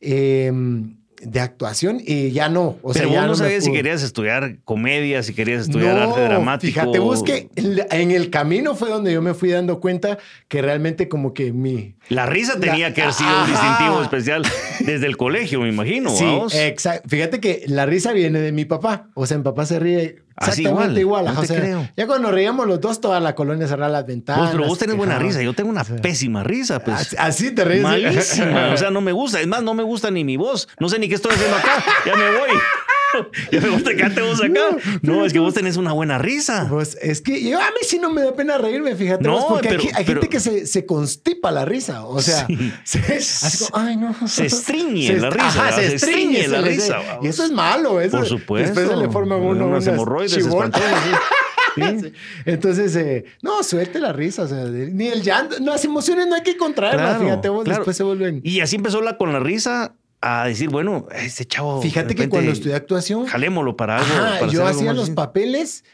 em, 0.00 0.96
de 1.22 1.40
actuación 1.40 2.00
y 2.04 2.30
ya 2.30 2.48
no, 2.48 2.76
o 2.82 2.92
sea, 2.92 3.08
ya 3.08 3.26
no 3.26 3.34
sabías 3.34 3.64
si 3.64 3.72
querías 3.72 4.02
estudiar 4.02 4.58
comedia, 4.64 5.22
si 5.22 5.34
querías 5.34 5.62
estudiar 5.62 5.96
arte 5.98 6.20
dramático. 6.20 6.72
Fíjate, 6.72 6.98
vos 6.98 7.22
que 7.22 7.48
en 7.56 8.10
el 8.10 8.30
camino 8.30 8.74
fue 8.74 8.90
donde 8.90 9.12
yo 9.12 9.22
me 9.22 9.34
fui 9.34 9.50
dando 9.50 9.80
cuenta 9.80 10.18
que 10.48 10.60
realmente 10.62 11.08
como 11.08 11.32
que 11.34 11.52
mi... 11.52 11.94
La 12.08 12.26
risa 12.26 12.60
tenía 12.60 12.88
La- 12.88 12.94
que 12.94 13.02
haber 13.02 13.14
sido 13.14 13.30
un 13.42 13.46
distintivo 13.50 14.02
especial 14.02 14.42
desde 14.80 15.06
el 15.06 15.16
colegio, 15.16 15.60
me 15.60 15.68
imagino. 15.68 16.10
Sí, 16.10 16.26
exacto. 16.58 17.08
Fíjate 17.08 17.40
que 17.40 17.64
la 17.66 17.86
risa 17.86 18.12
viene 18.12 18.38
de 18.40 18.52
mi 18.52 18.64
papá. 18.64 19.08
O 19.14 19.26
sea, 19.26 19.36
mi 19.38 19.42
papá 19.44 19.64
se 19.66 19.78
ríe 19.78 20.16
exactamente 20.38 21.00
igual, 21.00 21.24
igual. 21.24 21.34
no 21.34 21.40
o 21.40 21.44
sea, 21.44 21.60
creo. 21.60 21.88
Ya 21.96 22.06
cuando 22.06 22.30
reíamos 22.30 22.66
los 22.66 22.80
dos, 22.80 23.00
toda 23.00 23.20
la 23.20 23.34
colonia 23.34 23.66
cerraba 23.66 23.90
las 23.90 24.06
ventanas. 24.06 24.42
Vos, 24.42 24.50
pero 24.52 24.66
vos 24.66 24.78
tenés 24.78 24.96
buena 24.96 25.18
risa. 25.18 25.42
Yo 25.42 25.54
tengo 25.54 25.70
una 25.70 25.84
pésima 25.84 26.42
risa, 26.42 26.80
pues. 26.80 26.96
Así, 26.96 27.16
así 27.18 27.50
te 27.52 27.64
ríes. 27.64 27.82
Malísima. 27.82 28.70
O 28.72 28.76
sea, 28.76 28.90
no 28.92 29.00
me 29.00 29.12
gusta. 29.12 29.40
Es 29.40 29.46
más, 29.46 29.62
no 29.62 29.74
me 29.74 29.82
gusta 29.82 30.10
ni 30.10 30.24
mi 30.24 30.36
voz. 30.36 30.68
No 30.78 30.88
sé 30.88 30.98
ni 30.98 31.08
qué 31.08 31.14
estoy 31.14 31.32
haciendo 31.32 31.56
acá. 31.56 31.82
Ya 32.04 32.16
me 32.16 32.30
voy. 32.30 32.50
ya 33.52 33.60
me 33.60 33.68
gusta 33.70 33.94
que 33.94 34.20
vos 34.22 34.42
acá. 34.42 34.60
No, 35.02 35.24
es 35.24 35.32
que 35.32 35.38
vos 35.38 35.54
tenés 35.54 35.76
una 35.76 35.92
buena 35.92 36.18
risa. 36.18 36.66
Pues 36.68 36.96
es 37.00 37.20
que 37.20 37.42
yo 37.42 37.58
a 37.60 37.66
mí 37.70 37.78
sí 37.82 37.98
no 37.98 38.10
me 38.10 38.22
da 38.22 38.34
pena 38.34 38.58
reírme, 38.58 38.94
fíjate. 38.96 39.24
No, 39.24 39.32
vos, 39.32 39.44
porque 39.48 39.68
hay 39.68 39.76
pero- 39.76 39.88
ge- 39.88 39.92
hay, 39.94 40.04
pero- 40.04 40.20
gente 40.20 40.28
que 40.30 40.40
se, 40.40 40.66
se 40.66 40.86
constipa 40.86 41.50
la 41.50 41.64
risa. 41.64 42.04
O 42.04 42.20
sea, 42.20 42.46
Sí. 42.46 42.72
se, 42.84 42.98
así 43.00 43.64
como, 43.70 43.84
ay, 43.84 43.96
no. 43.96 44.14
Se 44.28 44.46
estriñe 44.46 45.18
la 45.18 45.30
risa, 45.30 45.72
se 45.72 45.88
Se 45.88 45.94
estriñe 45.96 46.40
estriñe 46.40 46.48
la 46.48 46.60
risa. 46.62 46.98
Y 47.22 47.28
eso 47.28 47.44
es 47.44 47.52
malo. 47.52 48.00
Eso, 48.00 48.18
Por 48.18 48.26
supuesto. 48.26 48.74
Después 48.74 48.88
se 48.98 49.04
le 49.04 49.10
forman 49.10 49.40
uno 49.40 49.66
unas 49.66 49.86
hemorroides 49.86 50.32
sí. 51.76 52.12
Entonces, 52.44 52.96
eh, 52.96 53.24
no, 53.42 53.62
suelte 53.62 53.98
la 54.00 54.12
risa. 54.12 54.42
O 54.42 54.48
sea, 54.48 54.64
ni 54.64 55.08
el 55.08 55.22
llanto. 55.22 55.56
Las 55.60 55.84
emociones 55.84 56.26
no 56.26 56.34
hay 56.34 56.42
que 56.42 56.56
contraerlas. 56.56 57.16
Claro, 57.16 57.24
fíjate 57.24 57.48
vos, 57.48 57.64
claro. 57.64 57.80
después 57.80 57.96
se 57.96 58.02
vuelven. 58.02 58.40
Y 58.44 58.60
así 58.60 58.76
empezó 58.76 59.00
la 59.02 59.16
con 59.16 59.32
la 59.32 59.40
risa 59.40 59.94
a 60.20 60.46
decir, 60.46 60.68
bueno, 60.68 61.06
este 61.14 61.44
chavo. 61.44 61.82
Fíjate 61.82 62.14
que 62.14 62.28
cuando 62.28 62.52
estudié 62.52 62.74
actuación, 62.74 63.26
Jalémoslo 63.26 63.76
para 63.76 63.98
algo. 63.98 64.14
Ajá, 64.14 64.38
para 64.40 64.52
yo 64.52 64.66
hacía 64.66 64.92
los 64.92 65.10
papeles 65.10 65.84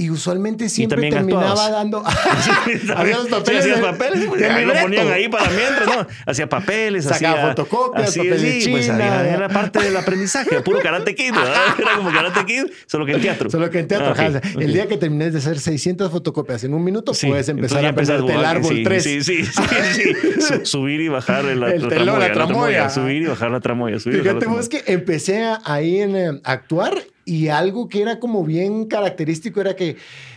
y 0.00 0.10
usualmente 0.10 0.68
siempre 0.68 0.96
también 1.10 1.14
terminaba 1.14 1.50
actuabas. 1.50 1.72
dando. 1.72 2.02
Había 2.96 3.18
los 3.18 3.28
papeles. 3.28 3.64
Sí, 3.64 3.70
hacías 3.70 3.80
papeles, 3.86 4.24
pues, 4.28 4.42
ahí 4.42 4.64
lo 4.64 4.74
ponían 4.74 5.08
ahí 5.08 5.28
para 5.28 5.50
mientras, 5.50 5.86
¿no? 5.86 6.06
Hacía 6.26 6.48
papeles, 6.48 7.04
Sacaba 7.04 7.34
hacía 7.34 7.48
fotocopias, 7.48 8.08
así, 8.08 8.18
papel 8.20 8.42
de 8.42 8.60
sí, 8.60 8.70
pues, 8.70 8.86
China. 8.86 9.18
había- 9.20 9.34
era 9.34 9.48
parte 9.48 9.80
del 9.82 9.96
aprendizaje, 9.96 10.60
puro 10.62 10.80
karate 10.80 11.14
kid, 11.14 11.32
¿verdad? 11.32 11.54
Era 11.78 11.96
como 11.96 12.10
karate 12.12 12.44
kid, 12.46 12.64
solo 12.86 13.04
que 13.06 13.12
en 13.12 13.20
teatro. 13.20 13.50
Solo 13.50 13.70
que 13.70 13.80
en 13.80 13.88
teatro. 13.88 14.08
Ah, 14.08 14.12
ok, 14.12 14.18
ajá, 14.18 14.28
o 14.28 14.32
sea, 14.32 14.40
ok. 14.54 14.60
El 14.62 14.72
día 14.72 14.86
que 14.88 14.96
termines 14.96 15.32
de 15.32 15.38
hacer 15.40 15.58
600 15.58 16.10
fotocopias 16.10 16.64
en 16.64 16.74
un 16.74 16.82
minuto, 16.84 17.12
Sí, 17.14 17.26
puedes 17.28 17.48
empezar 17.48 17.84
a 17.84 17.88
aprenderte 17.90 18.32
el 18.34 18.44
árbol 18.44 18.74
sí, 18.76 18.82
3. 18.82 19.02
Sí, 19.02 19.22
sí, 19.22 19.44
sí, 19.44 19.52
sí. 19.94 20.12
Su- 20.40 20.66
subir 20.66 21.00
y 21.00 21.08
bajar 21.08 21.44
la, 21.44 21.70
El 21.72 21.88
telón, 21.88 22.18
la 22.20 22.32
tramoya. 22.32 22.88
Subir 22.90 23.22
y 23.22 23.26
bajar 23.26 23.50
la 23.50 23.60
tramoya. 23.60 23.98
Subir 23.98 24.16
y 24.16 24.20
Fíjate 24.22 24.46
la 24.46 24.52
vos 24.52 24.68
tramoya. 24.68 24.84
que 24.86 24.92
empecé 24.94 25.44
ahí 25.64 26.00
en 26.00 26.16
eh, 26.16 26.40
actuar 26.44 26.94
y 27.30 27.46
algo 27.46 27.88
que 27.88 28.02
era 28.02 28.18
como 28.18 28.42
bien 28.42 28.86
característico 28.86 29.60
era 29.60 29.76
que 29.76 29.96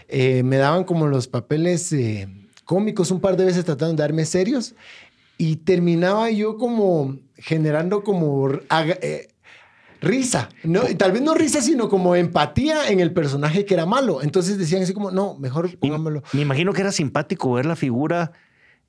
eh, 0.10 0.44
me 0.44 0.58
daban 0.58 0.84
como 0.84 1.08
los 1.08 1.28
papeles 1.28 1.92
eh, 1.92 2.28
cómicos 2.66 3.10
un 3.10 3.20
par 3.20 3.36
de 3.36 3.46
veces 3.46 3.66
tratando 3.66 3.96
de 3.96 4.04
darme 4.04 4.26
serios 4.26 4.76
y 5.40 5.56
terminaba 5.56 6.30
yo 6.30 6.56
como 6.60 7.18
generando 7.36 8.04
como 8.04 8.48
eh, 9.02 9.28
risa, 10.02 10.50
no, 10.64 10.82
tal 10.96 11.14
vez 11.14 11.24
no 11.24 11.34
risa, 11.34 11.64
sino 11.64 11.90
como 11.90 12.16
empatía 12.16 12.88
en 12.90 13.00
el 13.00 13.12
personaje 13.12 13.66
que 13.66 13.74
era 13.74 13.88
malo. 13.88 14.22
Entonces 14.22 14.60
decían 14.60 14.84
así 14.84 14.94
como, 14.94 15.10
no, 15.10 15.36
mejor 15.40 15.76
pongámoslo. 15.80 16.22
Me 16.32 16.42
imagino 16.42 16.74
que 16.74 16.82
era 16.82 16.92
simpático 16.92 17.54
ver 17.54 17.66
la 17.66 17.76
figura 17.76 18.34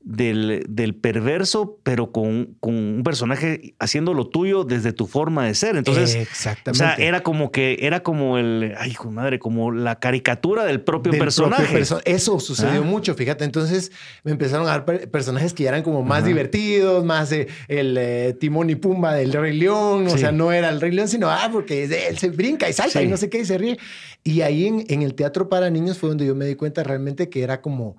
del, 0.06 0.66
del 0.68 0.94
perverso, 0.94 1.78
pero 1.82 2.12
con, 2.12 2.56
con 2.60 2.74
un 2.76 3.02
personaje 3.02 3.74
haciendo 3.78 4.12
lo 4.12 4.28
tuyo 4.28 4.64
desde 4.64 4.92
tu 4.92 5.06
forma 5.06 5.46
de 5.46 5.54
ser. 5.54 5.76
Entonces, 5.76 6.14
o 6.14 6.18
Exactamente. 6.18 6.78
sea, 6.84 6.94
era 6.96 7.22
como 7.22 7.50
que 7.50 7.78
era 7.80 8.02
como 8.02 8.36
el, 8.36 8.74
ay, 8.76 8.90
hijo 8.90 9.08
de 9.08 9.14
madre, 9.14 9.38
como 9.38 9.72
la 9.72 9.98
caricatura 10.00 10.64
del 10.64 10.82
propio 10.82 11.10
del 11.12 11.20
personaje. 11.20 11.62
propio 11.62 11.78
perso- 11.78 12.02
Eso 12.04 12.38
sucedió 12.38 12.82
Ah. 12.82 12.84
mucho, 12.84 13.14
fíjate. 13.14 13.44
Entonces 13.44 13.92
me 14.24 14.32
empezaron 14.32 14.66
a 14.66 14.70
dar 14.70 14.84
per- 14.84 15.10
personajes 15.10 15.54
que 15.54 15.62
ya 15.64 15.70
eran 15.70 15.82
como 15.82 16.02
más 16.02 16.18
Ajá. 16.18 16.28
divertidos, 16.28 17.02
más 17.04 17.32
eh, 17.32 17.48
el 17.68 17.96
eh, 17.98 18.36
Timón 18.38 18.68
y 18.68 18.74
Pumba 18.74 19.14
del 19.14 19.32
Rey 19.32 19.56
León. 19.58 20.06
O 20.08 20.18
sea, 20.18 20.32
no 20.32 20.52
era 20.52 20.68
el 20.68 20.82
Rey 20.82 20.92
León, 20.92 21.08
sino 21.08 21.30
ah, 21.30 21.48
porque 21.50 21.84
él 21.84 22.18
se 22.18 22.28
brinca 22.28 22.68
y 22.68 22.74
salta 22.74 23.00
Sí. 23.00 23.06
y 23.06 23.08
no 23.08 23.16
sé 23.16 23.30
qué 23.30 23.38
y 23.38 23.44
se 23.46 23.56
ríe. 23.56 23.78
Y 24.22 24.42
ahí 24.42 24.66
en, 24.66 24.84
en 24.88 25.00
el 25.02 25.14
teatro 25.14 25.48
para 25.48 25.70
niños 25.70 25.98
fue 25.98 26.10
donde 26.10 26.26
yo 26.26 26.34
me 26.34 26.44
di 26.44 26.56
cuenta 26.56 26.82
realmente 26.82 27.30
que 27.30 27.42
era 27.42 27.62
como. 27.62 27.96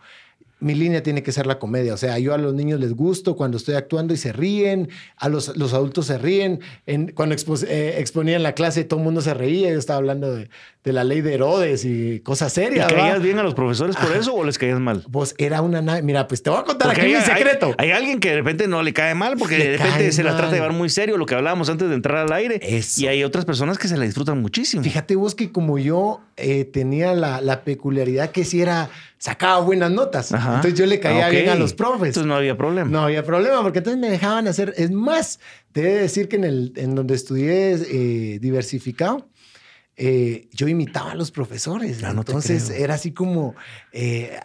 Mi 0.65 0.73
línea 0.73 1.03
tiene 1.03 1.21
que 1.21 1.31
ser 1.31 1.45
la 1.45 1.59
comedia. 1.59 1.93
O 1.93 1.97
sea, 1.97 2.17
yo 2.17 2.33
a 2.33 2.37
los 2.37 2.53
niños 2.55 2.79
les 2.79 2.93
gusto 2.95 3.35
cuando 3.35 3.57
estoy 3.57 3.75
actuando 3.75 4.13
y 4.13 4.17
se 4.17 4.33
ríen. 4.33 4.89
A 5.17 5.29
los, 5.29 5.55
los 5.55 5.73
adultos 5.73 6.07
se 6.07 6.17
ríen. 6.17 6.59
En, 6.87 7.11
cuando 7.13 7.35
expo- 7.35 7.63
eh, 7.67 7.95
exponía 7.99 8.35
en 8.35 8.43
la 8.43 8.53
clase, 8.53 8.83
todo 8.83 8.99
el 8.99 9.03
mundo 9.05 9.21
se 9.21 9.33
reía. 9.33 9.69
Yo 9.71 9.77
estaba 9.77 9.97
hablando 9.97 10.33
de, 10.35 10.49
de 10.83 10.93
la 10.93 11.03
ley 11.03 11.21
de 11.21 11.35
Herodes 11.35 11.85
y 11.85 12.19
cosas 12.21 12.51
¿Y 12.53 12.61
serias. 12.61 12.91
¿va? 12.91 12.95
caías 12.95 13.21
bien 13.21 13.37
a 13.37 13.43
los 13.43 13.53
profesores 13.53 13.95
por 13.95 14.11
eso 14.17 14.33
o 14.33 14.43
les 14.43 14.57
caías 14.57 14.79
mal? 14.79 15.03
Pues 15.11 15.35
era 15.37 15.61
una 15.61 15.81
nave. 15.83 16.01
Mira, 16.01 16.27
pues 16.27 16.41
te 16.41 16.49
voy 16.49 16.59
a 16.59 16.63
contar 16.63 16.87
Porque 16.87 17.01
aquí 17.01 17.09
mi 17.11 17.15
hay- 17.17 17.21
secreto. 17.21 17.75
Hay, 17.77 17.89
hay 17.89 17.91
alguien 17.91 18.19
que 18.19 18.29
de 18.29 18.35
repente 18.37 18.67
no 18.67 18.81
le 18.81 18.91
cae 18.91 19.13
mal 19.13 19.37
porque 19.37 19.59
Le 19.59 19.69
de 19.69 19.77
repente 19.77 20.11
se 20.11 20.23
la 20.23 20.31
mal. 20.31 20.37
trata 20.37 20.51
de 20.53 20.57
llevar 20.57 20.73
muy 20.73 20.89
serio, 20.89 21.17
lo 21.17 21.25
que 21.27 21.35
hablábamos 21.35 21.69
antes 21.69 21.87
de 21.89 21.93
entrar 21.95 22.17
al 22.25 22.33
aire. 22.33 22.59
Eso. 22.63 23.01
Y 23.01 23.07
hay 23.07 23.23
otras 23.23 23.45
personas 23.45 23.77
que 23.77 23.87
se 23.87 23.97
la 23.97 24.05
disfrutan 24.05 24.41
muchísimo. 24.41 24.81
Fíjate 24.83 25.15
vos 25.15 25.35
que 25.35 25.51
como 25.51 25.77
yo 25.77 26.21
eh, 26.37 26.65
tenía 26.65 27.13
la, 27.13 27.39
la 27.41 27.61
peculiaridad 27.61 28.31
que 28.31 28.43
si 28.45 28.61
era, 28.61 28.89
sacaba 29.19 29.59
buenas 29.61 29.91
notas. 29.91 30.31
Ajá. 30.33 30.54
Entonces 30.55 30.79
yo 30.79 30.85
le 30.85 30.99
caía 30.99 31.29
bien 31.29 31.49
a 31.49 31.55
los 31.55 31.73
profes. 31.73 32.09
Entonces 32.09 32.25
no 32.27 32.35
había 32.35 32.57
problema. 32.57 32.89
No 32.89 33.01
había 33.03 33.23
problema, 33.23 33.61
porque 33.61 33.79
entonces 33.79 33.99
me 33.99 34.09
dejaban 34.09 34.47
hacer. 34.47 34.73
Es 34.77 34.91
más, 34.91 35.39
te 35.71 35.81
he 35.81 35.93
de 35.93 36.01
decir 36.01 36.27
que 36.27 36.35
en, 36.37 36.43
el, 36.43 36.73
en 36.75 36.95
donde 36.95 37.15
estudié 37.15 37.73
eh, 37.73 38.39
diversificado, 38.39 39.27
eh, 39.97 40.47
yo 40.51 40.67
imitaba 40.67 41.11
a 41.11 41.15
los 41.15 41.31
profesores. 41.31 42.03
Ah, 42.03 42.13
no 42.13 42.21
entonces 42.21 42.69
era 42.69 42.95
así 42.95 43.11
como. 43.11 43.55
eh, 43.91 44.37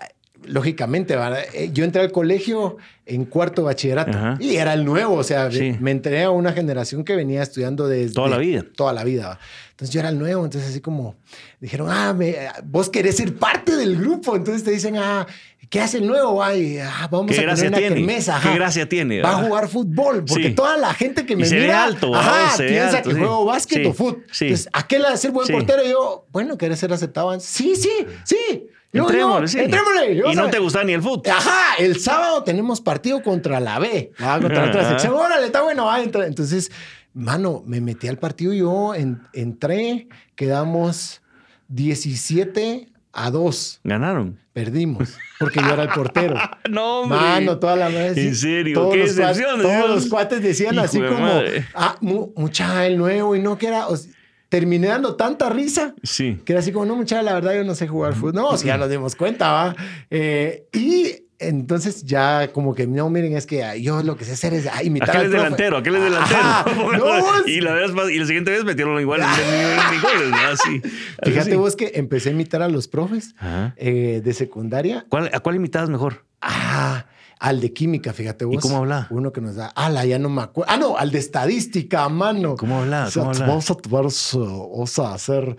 Lógicamente, 0.43 1.15
¿verdad? 1.17 1.41
Yo 1.75 1.85
entré 1.85 2.01
al 2.01 2.11
colegio 2.13 2.79
en 3.05 3.27
cuarto 3.27 3.65
bachillerato 3.65 4.17
Ajá. 4.17 4.39
y 4.41 4.57
era 4.57 4.73
el 4.73 4.87
nuevo, 4.87 5.17
o 5.17 5.23
sea, 5.23 5.51
Sí. 5.51 5.77
me 5.81 5.91
entré 5.91 6.23
a 6.23 6.31
una 6.31 6.55
generación 6.55 7.05
que 7.05 7.15
venía 7.15 7.43
estudiando 7.43 7.87
desde 7.87 8.15
Toda 8.15 8.31
la 8.31 8.39
vida. 8.39 8.65
Toda 8.75 8.95
la 8.95 9.05
vida. 9.05 9.39
Entonces 9.73 9.93
yo 9.93 10.01
era 10.01 10.09
el 10.09 10.19
nuevo, 10.19 10.43
entonces 10.47 10.71
así 10.71 10.81
como 10.81 11.15
dijeron, 11.61 11.89
ah, 11.91 12.15
me- 12.15 12.37
vos 12.65 12.89
querés 12.89 13.19
ser 13.19 13.35
parte 13.37 13.77
del 13.77 13.99
grupo, 13.99 14.35
entonces 14.35 14.65
te 14.65 14.71
dicen, 14.71 14.97
ah, 14.97 15.27
¿qué 15.71 15.81
hace 15.81 15.97
el 15.99 16.07
nuevo? 16.07 16.43
Ay, 16.45 16.79
ah, 16.79 17.09
vamos 17.11 17.33
¿Qué 17.35 17.41
a 17.41 17.49
poner 17.51 17.69
una 17.69 17.79
tiene? 17.79 17.95
kermesa. 17.97 18.39
¿Qué 18.43 18.49
ajá. 18.49 18.55
gracia 18.57 18.89
tiene? 18.89 19.23
Va 19.23 19.31
a 19.31 19.35
¿verdad? 19.37 19.49
jugar 19.49 19.69
fútbol, 19.69 20.25
porque 20.27 20.49
Sí. 20.49 20.55
toda 20.55 20.77
la 20.77 20.93
gente 20.93 21.25
que 21.25 21.33
Y 21.33 21.37
me 21.37 21.47
se 21.47 21.55
ve 21.57 21.63
mira, 21.63 21.85
alto, 21.85 22.15
ajá, 22.15 22.33
¿verdad? 22.33 22.59
Ve 22.59 22.69
piensa 22.69 22.97
alto, 22.99 23.09
que 23.09 23.15
sí. 23.15 23.21
juego 23.21 23.45
básquet 23.47 23.83
Sí, 23.83 23.89
o 23.89 23.93
fútbol. 23.95 24.27
sí. 24.31 24.45
Entonces, 24.47 24.69
¿aquel 24.75 25.05
ha 25.07 25.11
de 25.13 25.17
ser 25.17 25.31
buen 25.31 25.49
portero? 25.49 25.83
Y 25.85 25.91
yo, 25.91 26.27
bueno, 26.33 26.59
¿querés 26.59 26.79
ser 26.79 26.93
aceptado? 26.93 27.41
Sí, 27.41 27.75
sí, 27.77 27.91
sí. 28.25 28.67
Yo, 28.93 29.05
Entrémosle, 29.05 29.43
yo, 29.43 29.49
sí. 29.49 29.59
entrémosle. 29.61 30.17
Yo, 30.17 30.33
Y 30.33 30.35
no 30.35 30.51
te 30.51 30.59
gusta 30.59 30.83
ni 30.83 30.93
el 30.93 31.01
fútbol. 31.01 31.23
Ajá, 31.33 31.77
el 31.79 32.01
sábado 32.01 32.43
tenemos 32.43 32.81
partido 32.81 33.23
contra 33.23 33.61
la 33.61 33.79
B, 33.79 34.11
ah, 34.19 34.39
contra 34.43 34.65
otra 34.69 34.81
Ajá. 34.81 34.91
sección. 34.91 35.15
Órale, 35.15 35.47
está 35.47 35.63
bueno. 35.63 35.85
va, 35.87 36.03
entra. 36.03 36.27
Entonces, 36.27 36.73
mano, 37.15 37.63
me 37.65 37.81
metí 37.81 38.09
al 38.09 38.19
partido 38.19 38.53
yo, 38.53 38.93
en- 38.97 39.23
entré, 39.33 40.09
quedamos 40.35 41.23
17 41.69 42.89
a 43.13 43.31
2. 43.31 43.81
Ganaron. 43.85 44.39
Perdimos, 44.53 45.17
porque 45.39 45.61
yo 45.61 45.71
era 45.73 45.85
el 45.85 45.89
portero. 45.91 46.37
No, 46.71 47.01
hombre. 47.03 47.19
Mano, 47.19 47.59
toda 47.59 47.77
la 47.77 47.89
vez. 47.89 48.17
¿En 48.17 48.35
serio? 48.37 48.75
Todos, 48.75 48.95
¿Qué 48.95 49.01
los, 49.07 49.17
cuates, 49.17 49.43
todos 49.63 49.91
los 49.91 50.07
cuates 50.07 50.43
decían 50.43 50.75
Hijo 50.75 50.85
así 50.85 51.01
de 51.01 51.09
como, 51.09 51.21
madre. 51.21 51.67
ah, 51.75 51.97
mu- 52.01 52.33
mucha, 52.37 52.87
el 52.87 52.97
nuevo, 52.99 53.35
y 53.35 53.41
no 53.41 53.57
que 53.59 53.67
era. 53.69 53.89
o 53.89 53.97
sea, 53.97 54.13
terminé 54.49 54.89
dando 54.89 55.15
tanta 55.15 55.49
risa 55.49 55.95
Sí. 56.03 56.41
que 56.45 56.53
era 56.53 56.61
así 56.61 56.73
como, 56.73 56.85
no, 56.87 56.97
muchacha, 56.97 57.23
la 57.23 57.35
verdad 57.35 57.55
yo 57.55 57.63
no 57.65 57.75
sé 57.77 57.87
jugar 57.89 58.15
fútbol. 58.15 58.35
No, 58.35 58.57
si 58.57 58.67
ya 58.67 58.77
nos 58.77 58.91
dimos 58.91 59.15
cuenta, 59.17 59.51
va. 59.53 59.77
Eh, 60.11 60.67
y 60.73 61.25
entonces 61.41 62.05
ya 62.05 62.53
como 62.53 62.75
que, 62.75 62.87
no, 62.87 63.09
miren, 63.11 63.37
es 63.37 63.47
que 63.47 63.81
yo 63.83 64.03
lo 64.03 64.17
que 64.17 64.25
sé 64.25 64.33
hacer 64.33 64.55
es 64.55 64.67
ah, 64.67 64.83
imitar 64.83 65.11
Aquel 65.11 65.21
al 65.23 65.27
es 65.27 65.31
profe. 65.33 65.45
delantero, 65.45 65.77
aquel 65.79 65.95
es 65.97 66.03
delantero. 66.03 66.41
Ajá. 66.41 66.65
No, 66.99 67.47
y, 67.47 67.61
la 67.61 67.73
vez, 67.73 67.91
pas- 67.93 68.13
y 68.13 68.19
la 68.19 68.27
siguiente 68.27 68.51
vez 68.51 68.65
metieron 68.65 69.01
igual 69.01 69.23
fíjate 71.25 71.57
vos 71.57 71.77
que 71.77 71.93
empecé 71.95 72.31
a 72.31 72.33
imitar 72.33 72.63
a 72.63 72.69
los 72.69 72.89
profes 72.89 73.35
eh, 73.77 74.21
de 74.25 74.33
secundaria. 74.35 75.07
¿Cuál- 75.09 75.31
¿A 75.33 75.41
cuál 75.41 75.57
imitabas 75.57 75.91
mejor? 75.91 76.25
Ah, 76.41 77.07
al 77.39 77.61
de 77.61 77.73
química, 77.73 78.13
fíjate 78.13 78.45
vos. 78.45 78.61
cómo 78.63 78.79
habla? 78.79 79.07
Uno 79.11 79.33
que 79.33 79.41
nos 79.41 79.57
da, 79.57 79.67
ala, 79.69 80.05
ya 80.05 80.19
no 80.19 80.29
me 80.29 80.43
acuerdo. 80.43 80.71
Ah, 80.73 80.77
no, 80.77 80.97
al 80.99 81.11
de 81.11 81.19
estadística, 81.19 82.09
mano. 82.09 82.57
¿Cómo 82.57 82.81
hablaba? 82.81 83.11
¿Cómo 83.13 83.31
hablaba? 83.31 83.47
Vamos 83.49 83.71
a 83.71 83.75
tomar, 83.77 84.03
vamos 84.05 84.99
a 84.99 85.15
hacer 85.15 85.57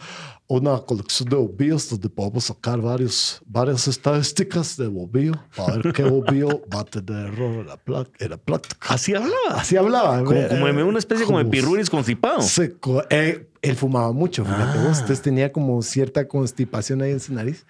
una 0.54 0.78
colección 0.80 1.30
de 1.30 1.36
ovillos 1.36 1.90
donde 1.90 2.10
podemos 2.10 2.44
sacar 2.46 2.82
varios, 2.82 3.42
varias 3.46 3.88
estadísticas 3.88 4.76
de 4.78 4.88
ovillo 4.88 5.34
para 5.56 5.78
ver 5.78 5.94
qué 5.94 6.04
ovillo 6.04 6.62
va 6.74 6.82
a 6.82 6.84
tener 6.86 7.28
error 7.28 7.60
en 7.62 7.68
la, 7.68 7.78
pla- 7.78 8.08
en 8.20 8.30
la 8.30 8.38
práctica. 8.38 8.76
Así 8.90 9.14
hablaba. 9.16 9.36
Así 9.62 9.78
hablaba. 9.78 10.24
Como, 10.24 10.38
eh, 10.40 10.48
como 10.50 10.66
una 10.90 11.00
especie 11.00 11.26
como 11.26 11.38
de 11.40 11.46
pirruris 11.46 11.90
constipado. 11.90 12.42
se 12.42 12.76
eh, 13.10 13.48
él 13.62 13.76
fumaba 13.76 14.12
mucho, 14.12 14.44
fíjate 14.44 14.78
Ah. 14.80 14.84
vos. 14.84 15.00
Entonces 15.00 15.22
tenía 15.22 15.52
como 15.54 15.82
cierta 15.84 16.28
constipación 16.28 17.02
ahí 17.02 17.12
en 17.12 17.20
su 17.20 17.34
nariz. 17.34 17.66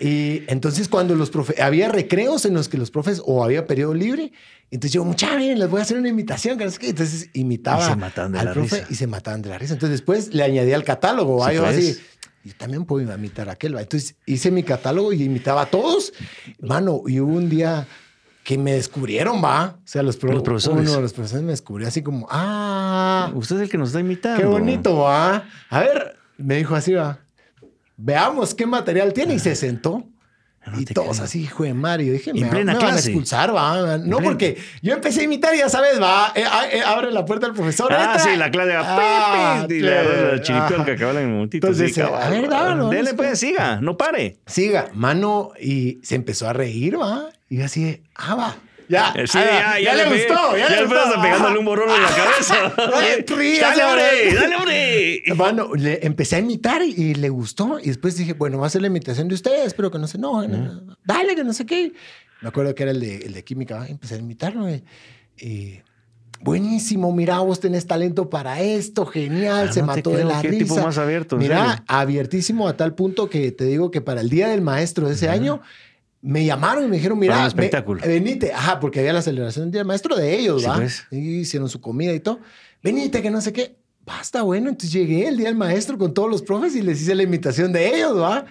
Y 0.00 0.42
entonces 0.48 0.88
cuando 0.88 1.14
los 1.14 1.30
profes, 1.30 1.60
había 1.60 1.88
recreos 1.88 2.44
en 2.46 2.54
los 2.54 2.68
que 2.68 2.76
los 2.78 2.90
profes 2.90 3.22
o 3.24 3.44
había 3.44 3.66
periodo 3.66 3.94
libre, 3.94 4.32
entonces 4.70 4.92
yo, 4.92 5.04
mucha, 5.04 5.36
miren, 5.36 5.58
les 5.60 5.70
voy 5.70 5.78
a 5.78 5.82
hacer 5.82 5.96
una 5.98 6.08
imitación. 6.08 6.58
que 6.58 6.64
no 6.64 6.70
sé 6.72 6.78
qué. 6.78 6.88
Entonces 6.88 7.30
imitaba 7.32 7.84
Y 7.86 7.90
se 7.90 7.96
mataban 7.96 8.32
de 8.32 8.38
al 8.40 8.44
la 8.46 8.52
profe 8.54 8.76
risa. 8.76 8.86
y 8.90 8.94
se 8.96 9.06
mataban 9.06 9.40
de 9.42 9.50
la 9.50 9.58
risa. 9.58 9.74
Entonces 9.74 10.00
después 10.00 10.34
le 10.34 10.42
añadí 10.42 10.72
al 10.72 10.82
catálogo. 10.82 11.38
¿va? 11.38 11.52
Yo 11.52 11.62
pues. 11.62 11.76
así, 11.76 12.00
yo 12.44 12.52
también 12.56 12.84
puedo 12.84 13.12
imitar 13.14 13.48
a 13.48 13.52
aquel. 13.52 13.76
Entonces 13.78 14.16
hice 14.26 14.50
mi 14.50 14.62
catálogo 14.62 15.12
y 15.12 15.22
imitaba 15.22 15.62
a 15.62 15.66
todos. 15.66 16.12
Mano, 16.60 17.02
y 17.06 17.18
hubo 17.20 17.32
un 17.32 17.48
día 17.48 17.86
que 18.42 18.58
me 18.58 18.74
descubrieron, 18.74 19.42
va. 19.42 19.78
O 19.78 19.86
sea, 19.86 20.02
los, 20.02 20.16
pro- 20.18 20.32
Los 20.32 20.42
profesores. 20.42 20.82
Uno 20.82 20.96
de 20.96 21.02
los 21.02 21.12
profesores 21.14 21.42
me 21.44 21.52
descubrió 21.52 21.88
así 21.88 22.02
como, 22.02 22.26
ah, 22.30 23.32
Usted 23.34 23.56
es 23.56 23.62
el 23.62 23.68
que 23.70 23.78
nos 23.78 23.88
está 23.88 24.00
imitando. 24.00 24.38
Qué 24.40 24.46
bonito, 24.46 24.98
va. 24.98 25.48
A 25.70 25.80
ver, 25.80 26.16
me 26.36 26.56
dijo 26.56 26.74
así, 26.74 26.92
va. 26.92 27.20
Veamos 27.96 28.54
qué 28.54 28.66
material 28.66 29.12
tiene 29.12 29.34
y 29.34 29.38
se 29.38 29.54
sentó. 29.54 30.04
No 30.70 30.80
y 30.80 30.84
todos 30.84 31.16
creo. 31.16 31.24
así, 31.24 31.42
hijo 31.42 31.64
de 31.64 31.74
Mario. 31.74 32.12
Dije, 32.12 32.30
En 32.30 32.40
me, 32.40 32.46
plena 32.48 32.74
me 32.74 32.78
van 32.78 32.94
a 32.94 32.98
expulsar, 32.98 33.54
va. 33.54 33.98
No, 33.98 34.18
porque 34.18 34.56
yo 34.82 34.94
empecé 34.94 35.20
a 35.20 35.24
imitar, 35.24 35.54
y 35.54 35.58
ya 35.58 35.68
sabes, 35.68 36.00
va. 36.00 36.32
eh, 36.34 36.44
ah, 36.46 36.64
eh, 36.72 36.82
abre 36.84 37.10
la 37.12 37.24
puerta 37.24 37.46
al 37.46 37.52
profesor. 37.54 37.92
Ah, 37.92 38.18
sí, 38.18 38.36
la 38.36 38.50
clase. 38.50 38.72
Ah, 38.76 39.66
y 39.68 39.80
la 39.80 40.40
chiripiorca 40.40 40.82
ajá. 40.92 40.96
que 40.96 41.04
habla 41.04 41.20
en 41.20 41.26
un 41.28 41.32
momentito. 41.34 41.66
Entonces, 41.66 41.94
sí, 41.94 42.00
eh, 42.00 42.04
a 42.04 42.28
ver, 42.30 42.48
dámelo, 42.48 42.88
Dele, 42.88 43.10
es 43.10 43.14
pues, 43.14 43.38
siga, 43.38 43.80
no 43.80 43.96
pare. 43.96 44.38
Siga, 44.46 44.88
mano, 44.94 45.52
y 45.60 46.00
se 46.02 46.14
empezó 46.14 46.48
a 46.48 46.52
reír, 46.52 47.00
va. 47.00 47.28
Y 47.48 47.58
yo 47.58 47.64
así, 47.66 48.02
ah, 48.14 48.34
va. 48.34 48.56
Ya, 48.88 49.12
Eh, 49.16 49.26
Sí, 49.26 49.38
ya, 49.38 49.78
ya, 49.80 49.94
le, 49.94 50.04
gustó, 50.04 50.56
ya, 50.56 50.68
le 50.68 50.76
después 50.76 51.00
gustó. 51.06 51.22
pegándole 51.22 51.58
un 51.58 51.64
borrón 51.64 51.90
en 51.90 52.02
la 52.02 52.08
cabeza. 52.16 52.72
Dale, 52.76 53.84
hombre, 53.84 54.34
dale, 54.34 54.56
hombre. 54.56 55.22
Mano, 55.36 55.74
le 55.74 56.04
empecé 56.06 56.36
a 56.36 56.38
imitar 56.40 56.82
y, 56.82 57.14
le 57.14 57.28
gustó. 57.28 57.78
Y 57.80 57.86
después 57.88 58.16
dije, 58.16 58.34
bueno, 58.34 58.58
va 58.58 58.66
a 58.66 58.70
ser 58.70 58.82
la 58.82 58.88
imitación 58.88 59.28
de 59.28 59.34
ustedes, 59.34 59.74
pero 59.74 59.90
que 59.90 59.98
no 59.98 60.06
se 60.06 60.18
enojen. 60.18 60.82
Dale, 61.04 61.34
que 61.34 61.44
no 61.44 61.52
sé 61.52 61.64
qué. 61.66 61.92
Me 62.42 62.48
acuerdo 62.48 62.74
que 62.74 62.82
era 62.82 62.92
el 62.92 63.00
de, 63.00 63.16
el 63.18 63.32
de 63.32 63.42
química. 63.44 63.86
Empecé 63.88 64.16
a 64.16 64.18
imitarlo. 64.18 64.68
Y, 64.68 64.84
y, 65.38 65.80
buenísimo, 66.40 67.10
mira, 67.12 67.38
vos 67.38 67.60
tenés 67.60 67.86
talento 67.86 68.28
para 68.28 68.60
esto, 68.60 69.06
genial, 69.06 69.68
Ah, 69.70 69.72
se 69.72 69.80
no 69.80 69.86
mató 69.86 70.10
de 70.10 70.24
la 70.24 70.42
qué 70.42 70.48
risa. 70.48 70.64
tipo 70.74 70.76
más 70.84 70.98
abierto, 70.98 71.36
Mira, 71.38 71.82
abiertísimo 71.88 72.68
a 72.68 72.76
tal 72.76 72.94
punto 72.94 73.30
que 73.30 73.50
te 73.50 73.64
digo 73.64 73.90
que 73.90 74.02
para 74.02 74.20
el 74.20 74.28
Día 74.28 74.48
del 74.48 74.60
Maestro 74.60 75.08
de 75.08 75.14
ese 75.14 75.30
año 75.30 75.62
me 76.26 76.44
llamaron 76.44 76.84
y 76.84 76.88
me 76.88 76.96
dijeron, 76.96 77.18
mira, 77.18 77.38
ve- 77.42 77.46
espectáculo. 77.48 78.00
venite. 78.04 78.52
Ajá, 78.52 78.80
porque 78.80 79.00
había 79.00 79.12
la 79.12 79.20
celebración 79.22 79.66
del 79.66 79.72
Día 79.72 79.80
del 79.80 79.86
Maestro 79.86 80.16
de 80.16 80.34
ellos, 80.38 80.62
Sí, 80.62 80.68
¿va? 80.68 80.76
pues. 80.76 81.04
Y 81.10 81.40
hicieron 81.40 81.68
su 81.68 81.80
comida 81.80 82.12
y 82.14 82.20
todo. 82.20 82.40
Venite, 82.82 83.20
que 83.22 83.30
no 83.30 83.40
sé 83.40 83.52
qué. 83.52 83.76
Basta, 84.06 84.42
bueno. 84.42 84.68
Entonces 84.70 84.92
llegué 84.92 85.28
el 85.28 85.36
Día 85.36 85.46
del 85.48 85.54
Maestro 85.56 85.96
con 85.98 86.12
todos 86.14 86.30
los 86.30 86.42
profes 86.42 86.74
y 86.76 86.82
les 86.82 87.00
hice 87.02 87.14
la 87.14 87.22
imitación 87.22 87.72
de 87.72 87.94
ellos, 87.94 88.18
¿va? 88.18 88.46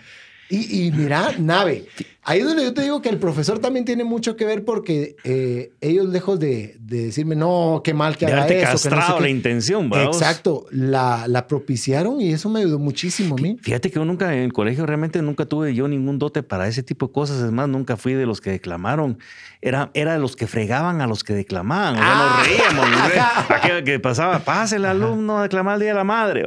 Y, 0.50 0.86
y 0.88 0.92
mira, 0.92 1.32
nave. 1.40 1.88
Ahí 2.26 2.40
es 2.40 2.46
donde 2.46 2.64
yo 2.64 2.74
te 2.74 2.82
digo 2.82 3.02
que 3.02 3.10
el 3.10 3.18
profesor 3.18 3.60
también 3.60 3.84
tiene 3.86 4.04
mucho 4.06 4.36
que 4.38 4.46
ver 4.46 4.64
porque 4.64 5.16
eh, 5.26 5.72
ellos, 5.82 6.08
lejos 6.08 6.40
de, 6.40 6.78
de 6.80 7.06
decirme, 7.06 7.36
no, 7.36 7.82
qué 7.84 7.94
mal 7.94 8.16
que 8.18 8.26
De 8.26 8.34
haga 8.34 8.46
eso. 8.48 8.54
que 8.56 8.62
no 8.62 8.78
sé 8.78 8.90
castrado 8.90 9.18
qué". 9.18 9.24
la 9.24 9.30
intención, 9.30 9.90
vamos. 9.90 10.16
Exacto, 10.18 10.66
la, 10.72 11.28
la 11.28 11.48
propiciaron 11.48 12.22
y 12.22 12.32
eso 12.32 12.50
me 12.50 12.62
ayudó 12.62 12.80
muchísimo 12.80 13.36
a 13.38 13.42
mí. 13.42 13.58
Fíjate 13.62 13.90
que 13.90 13.96
yo 13.96 14.06
nunca 14.06 14.34
en 14.34 14.44
el 14.44 14.54
colegio 14.54 14.86
realmente 14.86 15.22
nunca 15.22 15.46
tuve 15.46 15.74
yo 15.76 15.88
ningún 15.88 16.18
dote 16.18 16.44
para 16.44 16.68
ese 16.68 16.82
tipo 16.84 17.08
de 17.08 17.14
cosas. 17.14 17.42
Es 17.42 17.52
más, 17.52 17.68
nunca 17.68 17.98
fui 17.98 18.14
de 18.14 18.26
los 18.26 18.40
que 18.40 18.52
declamaron. 18.52 19.18
Era, 19.62 19.92
era 19.94 20.14
de 20.14 20.20
los 20.20 20.36
que 20.36 20.46
fregaban 20.48 21.00
a 21.02 21.08
los 21.08 21.24
que 21.24 21.34
declamaban. 21.34 21.96
Sea, 21.96 22.04
Ah. 22.06 22.38
nos 22.38 22.48
reíamos. 22.48 23.84
que 23.86 24.00
pasaba, 24.00 24.40
pase 24.40 24.76
el 24.78 24.86
alumno 24.86 25.40
a 25.40 25.44
declamar 25.44 25.76
el 25.76 25.80
Día 25.82 25.90
de 25.90 25.96
la 25.96 26.04
Madre. 26.04 26.44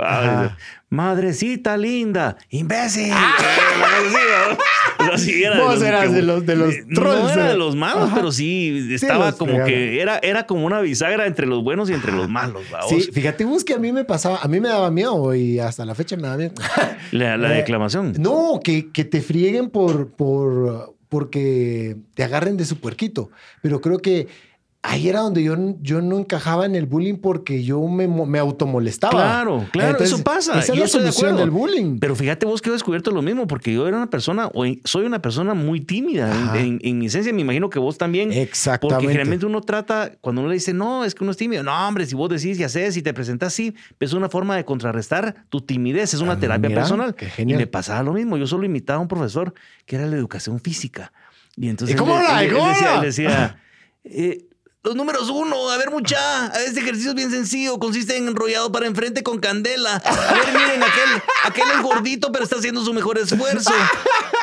Madrecita 0.88 1.76
linda, 1.76 2.36
imbécil. 2.48 3.12
O 4.98 5.04
sea, 5.04 5.18
sí, 5.18 5.42
era 5.42 5.58
Vos 5.60 5.74
los 5.74 5.82
eras 5.82 6.06
que- 6.06 6.14
de 6.14 6.22
los- 6.22 6.46
de 6.46 6.56
los 6.56 6.74
trolls, 6.94 7.22
No 7.24 7.30
era 7.30 7.48
de 7.48 7.56
los 7.56 7.74
malos, 7.76 8.04
Ajá. 8.04 8.14
pero 8.16 8.32
sí 8.32 8.88
estaba 8.92 9.32
como 9.32 9.64
que 9.64 10.00
era, 10.00 10.18
era 10.22 10.46
como 10.46 10.64
una 10.64 10.80
bisagra 10.80 11.26
entre 11.26 11.46
los 11.46 11.62
buenos 11.64 11.90
y 11.90 11.92
entre 11.92 12.12
los 12.12 12.28
malos. 12.28 12.62
Sí, 12.88 13.00
fíjate 13.12 13.44
vos 13.44 13.64
que 13.64 13.74
a 13.74 13.78
mí 13.78 13.92
me 13.92 14.04
pasaba, 14.04 14.38
a 14.42 14.48
mí 14.48 14.60
me 14.60 14.68
daba 14.68 14.90
miedo 14.90 15.34
y 15.34 15.58
hasta 15.58 15.84
la 15.84 15.94
fecha 15.94 16.16
me 16.16 16.22
da 16.28 16.36
miedo. 16.36 16.52
La, 17.12 17.36
la 17.36 17.52
Eh, 17.54 17.56
declamación. 17.58 18.14
No, 18.18 18.60
que, 18.62 18.90
que 18.90 19.04
te 19.04 19.20
frieguen 19.20 19.70
por, 19.70 20.10
por, 20.12 20.94
porque 21.08 21.96
te 22.14 22.24
agarren 22.24 22.56
de 22.56 22.64
su 22.64 22.78
puerquito. 22.80 23.30
Pero 23.62 23.80
creo 23.80 23.98
que 23.98 24.26
ahí 24.88 25.08
era 25.08 25.20
donde 25.20 25.42
yo, 25.42 25.56
yo 25.80 26.00
no 26.00 26.18
encajaba 26.18 26.64
en 26.66 26.74
el 26.74 26.86
bullying 26.86 27.16
porque 27.16 27.62
yo 27.64 27.80
me, 27.86 28.06
me 28.08 28.38
automolestaba. 28.38 29.12
Claro, 29.12 29.66
claro, 29.72 29.98
eso 29.98 30.22
pasa. 30.22 30.58
Esa 30.58 30.72
es 30.72 30.78
la 30.78 30.84
de 30.84 30.88
solución 30.88 31.36
del 31.36 31.50
bullying. 31.50 31.98
Pero 31.98 32.14
fíjate 32.16 32.46
vos 32.46 32.62
que 32.62 32.70
he 32.70 32.72
descubierto 32.72 33.10
lo 33.10 33.22
mismo, 33.22 33.46
porque 33.46 33.72
yo 33.72 33.86
era 33.88 33.96
una 33.96 34.08
persona, 34.10 34.48
o 34.54 34.64
soy 34.84 35.04
una 35.06 35.20
persona 35.20 35.54
muy 35.54 35.80
tímida 35.80 36.26
en, 36.30 36.42
Ajá. 36.42 36.58
en- 36.60 36.78
en 36.82 36.98
mi 36.98 37.06
esencia, 37.06 37.32
me 37.32 37.40
imagino 37.42 37.68
que 37.70 37.78
vos 37.78 37.98
también. 37.98 38.32
Exactamente. 38.32 38.94
Porque 38.94 39.08
generalmente 39.08 39.46
uno 39.46 39.60
trata, 39.60 40.12
cuando 40.20 40.40
uno 40.42 40.48
le 40.48 40.54
dice, 40.54 40.72
no, 40.72 41.04
es 41.04 41.14
que 41.14 41.24
uno 41.24 41.30
es 41.30 41.36
tímido, 41.36 41.62
no, 41.62 41.88
hombre, 41.88 42.06
si 42.06 42.14
vos 42.14 42.28
decís 42.28 42.58
y 42.58 42.64
haces 42.64 42.96
y 42.96 43.02
te 43.02 43.12
presentas 43.12 43.52
así, 43.52 43.74
es 44.00 44.12
una 44.12 44.28
forma 44.28 44.56
de 44.56 44.64
contrarrestar 44.64 45.46
tu 45.48 45.60
timidez, 45.60 46.14
es 46.14 46.20
una 46.20 46.32
Ah, 46.32 46.38
terapia 46.38 46.68
mira, 46.68 46.80
personal. 46.82 47.14
qué 47.14 47.26
Y 47.26 47.30
genial. 47.30 47.58
me 47.58 47.66
pasaba 47.66 48.02
lo 48.02 48.12
mismo, 48.12 48.36
yo 48.36 48.46
solo 48.46 48.64
imitaba 48.64 48.98
a 48.98 49.02
un 49.02 49.08
profesor 49.08 49.52
que 49.84 49.96
era 49.96 50.08
de 50.08 50.16
educación 50.16 50.60
física. 50.60 51.12
Y 51.56 51.68
entonces 51.68 51.94
¿Y 51.96 51.98
cómo 51.98 52.12
él- 52.18 52.26
habla? 52.26 52.42
él- 52.44 52.50
¿Y 52.50 52.54
cómo 52.54 52.66
él 52.66 52.72
decía, 52.74 52.94
él 52.96 53.02
decía, 53.02 53.56
eh, 54.04 54.45
los 54.86 54.94
números 54.94 55.30
uno, 55.30 55.68
a 55.68 55.76
ver 55.78 55.90
mucha, 55.90 56.46
este 56.64 56.78
ejercicio 56.78 57.10
es 57.10 57.16
bien 57.16 57.32
sencillo, 57.32 57.76
consiste 57.80 58.16
en 58.16 58.28
enrollado 58.28 58.70
para 58.70 58.86
enfrente 58.86 59.24
con 59.24 59.40
candela. 59.40 59.96
A 59.96 60.32
ver, 60.32 60.46
miren, 60.52 60.80
aquel, 60.80 61.22
aquel 61.42 61.64
es 61.74 61.82
gordito, 61.82 62.30
pero 62.30 62.44
está 62.44 62.54
haciendo 62.54 62.84
su 62.84 62.94
mejor 62.94 63.18
esfuerzo. 63.18 63.72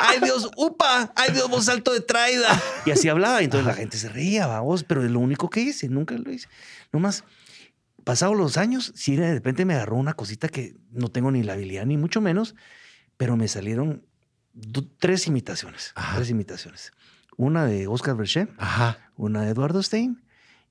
Ay 0.02 0.20
Dios, 0.22 0.50
upa, 0.58 1.10
ay 1.16 1.32
Dios, 1.32 1.48
vos 1.48 1.64
salto 1.64 1.94
de 1.94 2.02
traida. 2.02 2.60
Y 2.84 2.90
así 2.90 3.08
hablaba, 3.08 3.40
y 3.40 3.46
entonces 3.46 3.66
la 3.66 3.72
gente 3.72 3.96
se 3.96 4.10
reía, 4.10 4.46
vamos, 4.46 4.84
pero 4.84 5.02
es 5.02 5.10
lo 5.10 5.18
único 5.18 5.48
que 5.48 5.60
hice, 5.60 5.88
nunca 5.88 6.14
lo 6.14 6.30
hice. 6.30 6.46
Nomás, 6.92 7.24
pasados 8.04 8.36
los 8.36 8.58
años, 8.58 8.92
sí, 8.94 9.16
de 9.16 9.32
repente 9.32 9.64
me 9.64 9.72
agarró 9.72 9.96
una 9.96 10.12
cosita 10.12 10.50
que 10.50 10.76
no 10.90 11.08
tengo 11.08 11.30
ni 11.30 11.42
la 11.42 11.54
habilidad, 11.54 11.86
ni 11.86 11.96
mucho 11.96 12.20
menos, 12.20 12.54
pero 13.16 13.38
me 13.38 13.48
salieron 13.48 14.04
tres 14.98 15.26
imitaciones, 15.26 15.92
Ajá. 15.94 16.16
tres 16.16 16.28
imitaciones. 16.28 16.92
Una 17.38 17.64
de 17.64 17.86
Oscar 17.86 18.14
Berchet, 18.14 18.50
una 19.16 19.40
de 19.40 19.50
Eduardo 19.52 19.82
Stein 19.82 20.23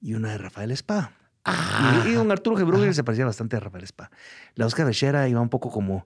y 0.04 0.13
una 0.13 0.32
de 0.34 0.38
Rafael 0.38 0.70
Espada. 0.72 1.13
Ah. 1.46 2.04
Y, 2.06 2.10
y 2.10 2.13
don 2.13 2.32
Arturo 2.32 2.56
Gebruger 2.58 2.94
se 2.94 3.04
parecía 3.04 3.26
bastante 3.26 3.56
a 3.56 3.60
Rafael 3.60 3.84
Espada. 3.84 4.12
La 4.56 4.66
Oscar 4.66 4.86
Bechera 4.86 5.28
iba 5.28 5.42
un 5.42 5.50
poco 5.50 5.72
como, 5.72 6.06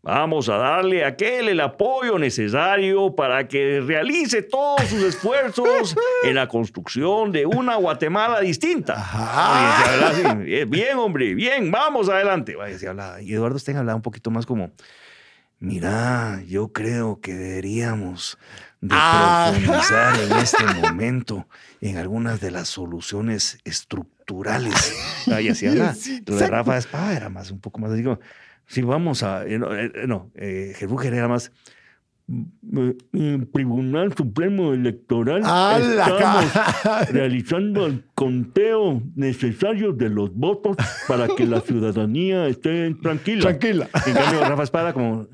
vamos 0.00 0.48
a 0.48 0.56
darle 0.56 1.04
a 1.04 1.08
aquel 1.08 1.48
el 1.48 1.60
apoyo 1.60 2.18
necesario 2.18 3.14
para 3.14 3.46
que 3.46 3.80
realice 3.80 4.42
todos 4.42 4.82
sus 4.88 5.02
esfuerzos 5.02 5.94
en 6.24 6.36
la 6.36 6.48
construcción 6.48 7.32
de 7.32 7.44
una 7.46 7.76
Guatemala 7.76 8.40
distinta. 8.40 8.94
Ajá. 8.94 9.92
Hablaba 9.92 10.10
así, 10.38 10.64
"Bien, 10.66 10.96
hombre, 10.98 11.34
bien, 11.34 11.70
vamos 11.70 12.08
adelante. 12.08 12.54
Vaya, 12.56 12.78
se 12.78 12.88
hablaba. 12.88 13.20
Y 13.22 13.32
Eduardo 13.34 13.58
Stein 13.58 13.78
hablaba 13.78 13.96
un 13.96 14.02
poquito 14.02 14.30
más 14.30 14.46
como, 14.46 14.70
mira, 15.58 16.42
yo 16.46 16.72
creo 16.72 17.20
que 17.20 17.34
deberíamos 17.34 18.38
de 18.82 18.94
Ah. 18.98 19.52
profundizar 19.54 20.20
en 20.20 20.32
este 20.38 20.64
momento 20.82 21.46
en 21.80 21.96
algunas 21.96 22.40
de 22.40 22.50
las 22.50 22.68
soluciones 22.68 23.58
estructurales. 23.64 24.74
Ay, 25.32 25.48
así 25.48 25.66
Lo 25.66 25.72
de 25.74 25.80
exacto. 25.90 26.38
Rafa 26.48 26.76
Espada 26.78 27.16
era 27.16 27.28
más, 27.30 27.50
un 27.50 27.60
poco 27.60 27.80
más 27.80 27.92
así 27.92 28.02
como, 28.02 28.18
si 28.66 28.82
vamos 28.82 29.22
a, 29.22 29.44
eh, 29.46 29.58
no, 29.58 29.74
eh, 29.74 29.90
no 30.06 30.30
eh, 30.34 30.74
era 31.04 31.28
más, 31.28 31.52
"Mm, 32.26 32.90
el 33.12 33.48
Tribunal 33.52 34.14
Supremo 34.16 34.72
Electoral 34.72 35.42
¡A 35.44 35.78
la 35.78 36.06
estamos 36.06 36.52
realizando 37.10 37.86
el 37.86 38.04
conteo 38.14 39.00
necesario 39.14 39.92
de 39.92 40.08
los 40.08 40.34
votos 40.34 40.76
para 41.06 41.28
que 41.28 41.46
la 41.46 41.60
ciudadanía 41.60 42.46
esté 42.48 42.92
tranquila. 43.02 43.42
Tranquila. 43.42 43.88
En 44.06 44.14
cambio, 44.14 44.40
Rafa 44.44 44.62
Espada 44.64 44.92
como 44.92 45.26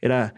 era... 0.00 0.34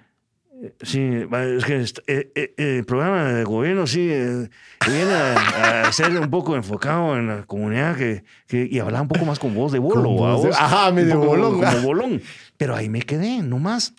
Sí, 0.82 1.00
es 1.02 1.64
que 1.64 1.80
eh, 1.80 1.92
eh, 2.06 2.30
eh, 2.56 2.76
el 2.78 2.84
programa 2.84 3.24
de 3.32 3.44
gobierno 3.44 3.86
sí 3.86 4.06
viene 4.06 5.12
a, 5.12 5.82
a 5.88 5.92
ser 5.92 6.18
un 6.18 6.30
poco 6.30 6.56
enfocado 6.56 7.16
en 7.16 7.26
la 7.26 7.42
comunidad 7.44 7.96
que, 7.96 8.24
que- 8.46 8.68
y 8.70 8.78
hablaba 8.78 9.02
un 9.02 9.08
poco 9.08 9.24
más 9.24 9.38
con 9.38 9.54
voz 9.54 9.72
de 9.72 9.78
bolo. 9.78 10.02
Con 10.02 10.22
¿va 10.24 10.34
voz 10.34 10.44
de- 10.44 10.50
ajá, 10.50 10.90
medio 10.92 11.18
bolón. 11.18 11.60
Como 11.60 11.80
bolón. 11.82 12.22
Pero 12.56 12.74
ahí 12.76 12.88
me 12.88 13.02
quedé, 13.02 13.42
no 13.42 13.58
más. 13.58 13.94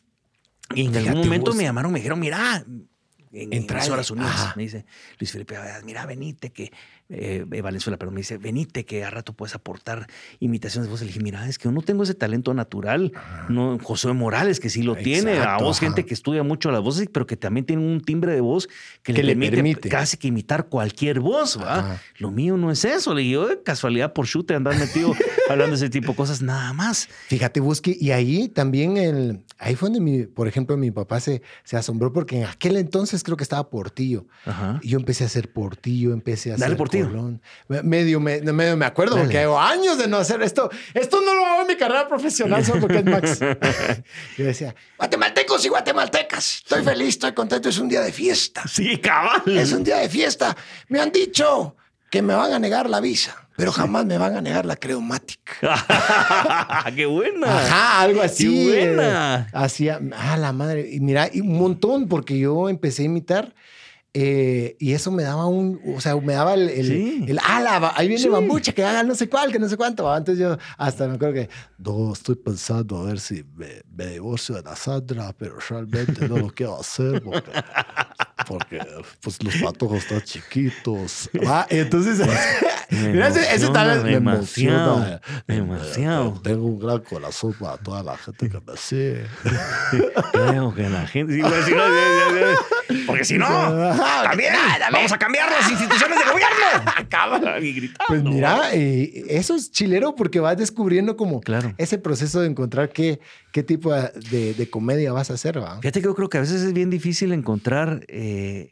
Y 0.73 0.82
en 0.86 0.93
Fíjate 0.93 1.10
algún 1.10 1.23
momento 1.25 1.51
vos. 1.51 1.56
me 1.58 1.63
llamaron, 1.63 1.91
me 1.91 1.99
dijeron, 1.99 2.19
mira, 2.19 2.63
en, 2.67 2.88
en 3.32 3.54
Entrale. 3.54 3.91
horas 3.91 4.10
unidas, 4.12 4.32
Ajá. 4.32 4.54
me 4.56 4.63
dice 4.63 4.86
Luis 5.19 5.32
Felipe, 5.32 5.56
mira, 5.84 6.06
venite, 6.06 6.51
que 6.51 6.71
eh, 7.07 7.45
eh, 7.51 7.61
Valenzuela, 7.61 7.97
pero 7.97 8.11
me 8.11 8.17
dice, 8.17 8.37
venite, 8.37 8.83
que 8.83 9.03
a 9.03 9.11
rato 9.11 9.33
puedes 9.33 9.53
aportar 9.53 10.07
imitaciones 10.39 10.87
de 10.87 10.91
voz. 10.91 11.01
Le 11.01 11.07
dije, 11.07 11.19
mira, 11.19 11.47
es 11.47 11.59
que 11.59 11.65
yo 11.65 11.71
no 11.71 11.81
tengo 11.81 12.03
ese 12.03 12.15
talento 12.15 12.53
natural. 12.53 13.11
No, 13.47 13.77
José 13.81 14.11
Morales, 14.13 14.59
que 14.59 14.69
sí 14.69 14.81
lo 14.81 14.95
tiene, 14.95 15.37
a 15.39 15.57
vos, 15.57 15.77
ajá. 15.77 15.87
gente 15.87 16.05
que 16.05 16.13
estudia 16.13 16.41
mucho 16.43 16.71
las 16.71 16.81
voces, 16.81 17.07
pero 17.11 17.27
que 17.27 17.37
también 17.37 17.65
tiene 17.65 17.83
un 17.85 18.01
timbre 18.01 18.33
de 18.33 18.41
voz 18.41 18.67
que, 19.03 19.13
Que 19.13 19.21
le 19.21 19.33
permite, 19.33 19.55
permite. 19.55 19.89
casi 19.89 20.17
que 20.17 20.29
imitar 20.29 20.67
cualquier 20.67 21.19
voz, 21.19 21.59
¿va? 21.61 22.01
Lo 22.17 22.31
mío 22.31 22.57
no 22.57 22.71
es 22.71 22.83
eso. 22.85 23.13
Le 23.13 23.21
digo, 23.21 23.47
de 23.47 23.61
casualidad 23.61 24.13
por 24.13 24.25
chute 24.25 24.55
andar 24.55 24.77
metido 24.77 25.13
hablando 25.49 25.77
de 25.77 25.85
ese 25.85 25.89
tipo 25.89 26.13
de 26.13 26.15
cosas, 26.17 26.41
nada 26.41 26.73
más. 26.73 27.07
Fíjate, 27.27 27.59
Busque, 27.59 27.95
y 27.99 28.11
ahí 28.11 28.47
también, 28.49 28.97
el, 28.97 29.41
ahí 29.59 29.75
fue 29.75 29.89
donde, 29.89 29.99
mi, 29.99 30.23
por 30.25 30.47
ejemplo, 30.47 30.75
mi 30.77 30.91
papá 30.91 31.19
se, 31.19 31.41
se 31.63 31.77
asombró 31.77 32.11
porque 32.13 32.37
en 32.37 32.45
aquel 32.45 32.77
entonces 32.77 33.23
creo 33.23 33.37
que 33.37 33.43
estaba 33.43 33.69
Portillo. 33.69 34.25
Ajá. 34.45 34.79
Y 34.81 34.89
yo 34.89 34.97
empecé 34.99 35.23
a 35.23 35.27
hacer 35.27 35.51
Portillo, 35.51 36.13
empecé 36.13 36.51
a 36.51 36.53
Dale, 36.53 36.65
hacer 36.65 36.77
Colón. 37.03 37.41
Medio 37.67 38.19
me, 38.19 38.41
medio 38.41 38.77
me 38.77 38.86
acuerdo 38.86 39.15
Dale. 39.15 39.25
porque 39.25 39.39
llevo 39.39 39.60
años 39.60 39.97
de 39.97 40.08
no 40.08 40.17
hacer 40.17 40.41
esto. 40.41 40.69
Esto 40.93 41.21
no 41.21 41.34
lo 41.34 41.45
hago 41.45 41.62
en 41.62 41.67
mi 41.67 41.75
carrera 41.75 42.08
profesional 42.08 42.65
solo 42.65 42.81
porque 42.81 42.97
es 42.99 43.05
Max. 43.05 43.39
yo 44.38 44.45
decía, 44.45 44.75
guatemaltecos 44.97 45.65
y 45.65 45.69
guatemaltecas, 45.69 46.58
estoy 46.58 46.84
feliz, 46.84 47.10
estoy 47.10 47.34
contento, 47.34 47.69
es 47.69 47.77
un 47.79 47.89
día 47.89 48.01
de 48.01 48.12
fiesta. 48.12 48.63
Sí, 48.67 48.97
cabal. 48.97 49.43
Es 49.45 49.71
un 49.71 49.84
día 49.84 49.97
de 49.97 50.10
fiesta. 50.10 50.55
Me 50.89 50.99
han 50.99 51.12
dicho 51.12 51.75
que 52.10 52.21
me 52.21 52.34
van 52.34 52.53
a 52.53 52.60
negar 52.60 52.89
la 52.89 53.01
visa. 53.01 53.36
pero 53.58 53.71
jamás 53.71 54.05
me 54.05 54.17
van 54.17 54.36
a 54.36 54.41
negar 54.41 54.65
la 54.65 54.75
creumática. 54.75 55.53
¡Qué 56.95 57.05
buena! 57.05 57.58
Ajá, 57.58 58.01
algo 58.01 58.21
así. 58.21 58.47
¡Qué 58.47 58.69
buena! 58.69 59.47
Hacía, 59.53 59.99
ah, 60.17 60.38
la 60.38 60.51
madre. 60.53 60.89
Y 60.91 60.99
mira, 60.99 61.29
y 61.31 61.41
un 61.41 61.58
montón, 61.58 62.08
porque 62.08 62.38
yo 62.38 62.69
empecé 62.69 63.03
a 63.03 63.05
imitar. 63.05 63.53
Eh, 64.17 64.78
y 64.80 64.93
eso 64.93 65.12
me 65.12 65.23
daba 65.23 65.45
un, 65.45 65.78
o 65.93 65.99
sea, 65.99 66.15
me 66.15 66.32
daba 66.34 66.54
el, 66.54 66.69
el, 66.69 66.86
Sí. 66.88 67.25
el, 67.28 67.38
ah, 67.43 67.60
la 67.60 67.80
ba- 67.80 67.93
ahí 67.97 68.08
viene 68.08 68.23
Sí. 68.23 68.30
bambucha, 68.30 68.71
que 68.71 68.82
haga 68.84 69.04
no 69.04 69.13
sé 69.13 69.28
cuál, 69.28 69.51
que 69.51 69.60
no 69.60 69.67
sé 69.67 69.75
cuánto. 69.75 70.10
Antes 70.10 70.38
yo 70.38 70.58
hasta 70.78 71.06
me 71.08 71.15
acuerdo 71.15 71.34
que, 71.34 71.49
no, 71.80 72.13
estoy 72.13 72.36
pensando 72.36 72.97
a 72.97 73.04
ver 73.04 73.19
si 73.19 73.43
me, 73.56 73.82
me 73.93 74.06
divorcio 74.08 74.56
de 74.56 74.62
la 74.63 74.75
Sandra, 74.78 75.36
pero 75.38 75.58
realmente 75.69 76.28
no 76.30 76.38
lo 76.38 76.47
quiero 76.49 76.80
hacer 76.80 77.21
porque, 77.21 77.51
porque 78.47 78.79
pues 79.21 79.41
los 79.41 79.55
patojos 79.57 79.99
están 79.99 80.21
chiquitos. 80.21 81.29
Ah, 81.47 81.65
entonces, 81.69 82.19
mira, 82.89 83.29
ese, 83.29 83.55
ese 83.55 83.69
tal 83.69 83.87
vez 83.89 84.03
me 84.03 84.13
emociona. 84.15 85.21
demasiado. 85.47 86.39
Tengo 86.43 86.65
un 86.65 86.79
gran 86.79 86.99
corazón 86.99 87.53
para 87.59 87.77
toda 87.77 88.03
la 88.03 88.17
gente 88.17 88.49
que 88.49 88.59
me 88.59 88.77
sigue. 88.77 89.25
Creo 90.33 90.73
que 90.73 90.89
la 90.89 91.07
gente. 91.07 91.33
sí, 91.35 91.41
pues, 91.41 91.65
si 91.65 91.71
no. 91.71 91.83
Porque 93.07 93.25
si 93.25 93.37
no, 93.37 93.45
Ajá, 93.45 94.23
también 94.29 94.53
vamos 94.91 95.11
a 95.11 95.17
cambiar 95.17 95.49
las 95.51 95.69
instituciones 95.71 96.17
de 96.19 96.31
gobierno. 96.31 96.55
Y 97.61 97.73
gritando. 97.73 98.03
Pues 98.07 98.23
mira, 98.23 98.73
eh, 98.73 99.23
eso 99.29 99.55
es 99.55 99.71
chilero 99.71 100.15
porque 100.15 100.39
vas 100.39 100.57
descubriendo 100.57 101.15
como 101.15 101.39
Claro. 101.39 101.73
ese 101.77 101.97
proceso 101.97 102.41
de 102.41 102.47
encontrar 102.47 102.89
qué, 102.89 103.19
qué 103.51 103.63
tipo 103.63 103.93
de, 103.93 104.53
de 104.53 104.69
comedia 104.69 105.13
vas 105.13 105.31
a 105.31 105.35
hacer, 105.35 105.61
¿va? 105.61 105.77
Fíjate 105.79 106.01
que 106.01 106.05
yo 106.05 106.15
creo 106.15 106.29
que 106.29 106.37
a 106.37 106.41
veces 106.41 106.61
es 106.61 106.73
bien 106.73 106.89
difícil 106.89 107.31
encontrar 107.31 108.03
eh, 108.07 108.24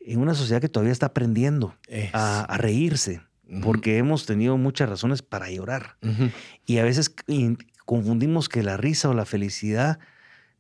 en 0.06 0.20
una 0.20 0.34
sociedad 0.34 0.62
que 0.62 0.70
todavía 0.70 0.94
está 0.94 1.08
aprendiendo 1.08 1.76
a, 2.14 2.42
a 2.42 2.58
reírse, 2.58 3.22
porque 3.62 3.98
hemos 3.98 4.26
tenido 4.26 4.58
muchas 4.58 4.90
razones 4.90 5.22
para 5.22 5.50
llorar. 5.50 5.98
Y 6.66 6.78
a 6.78 6.84
veces 6.84 7.14
confundimos 7.86 8.50
que 8.50 8.64
la 8.64 8.78
risa 8.78 9.10
o 9.10 9.14
la 9.14 9.26
felicidad, 9.26 10.00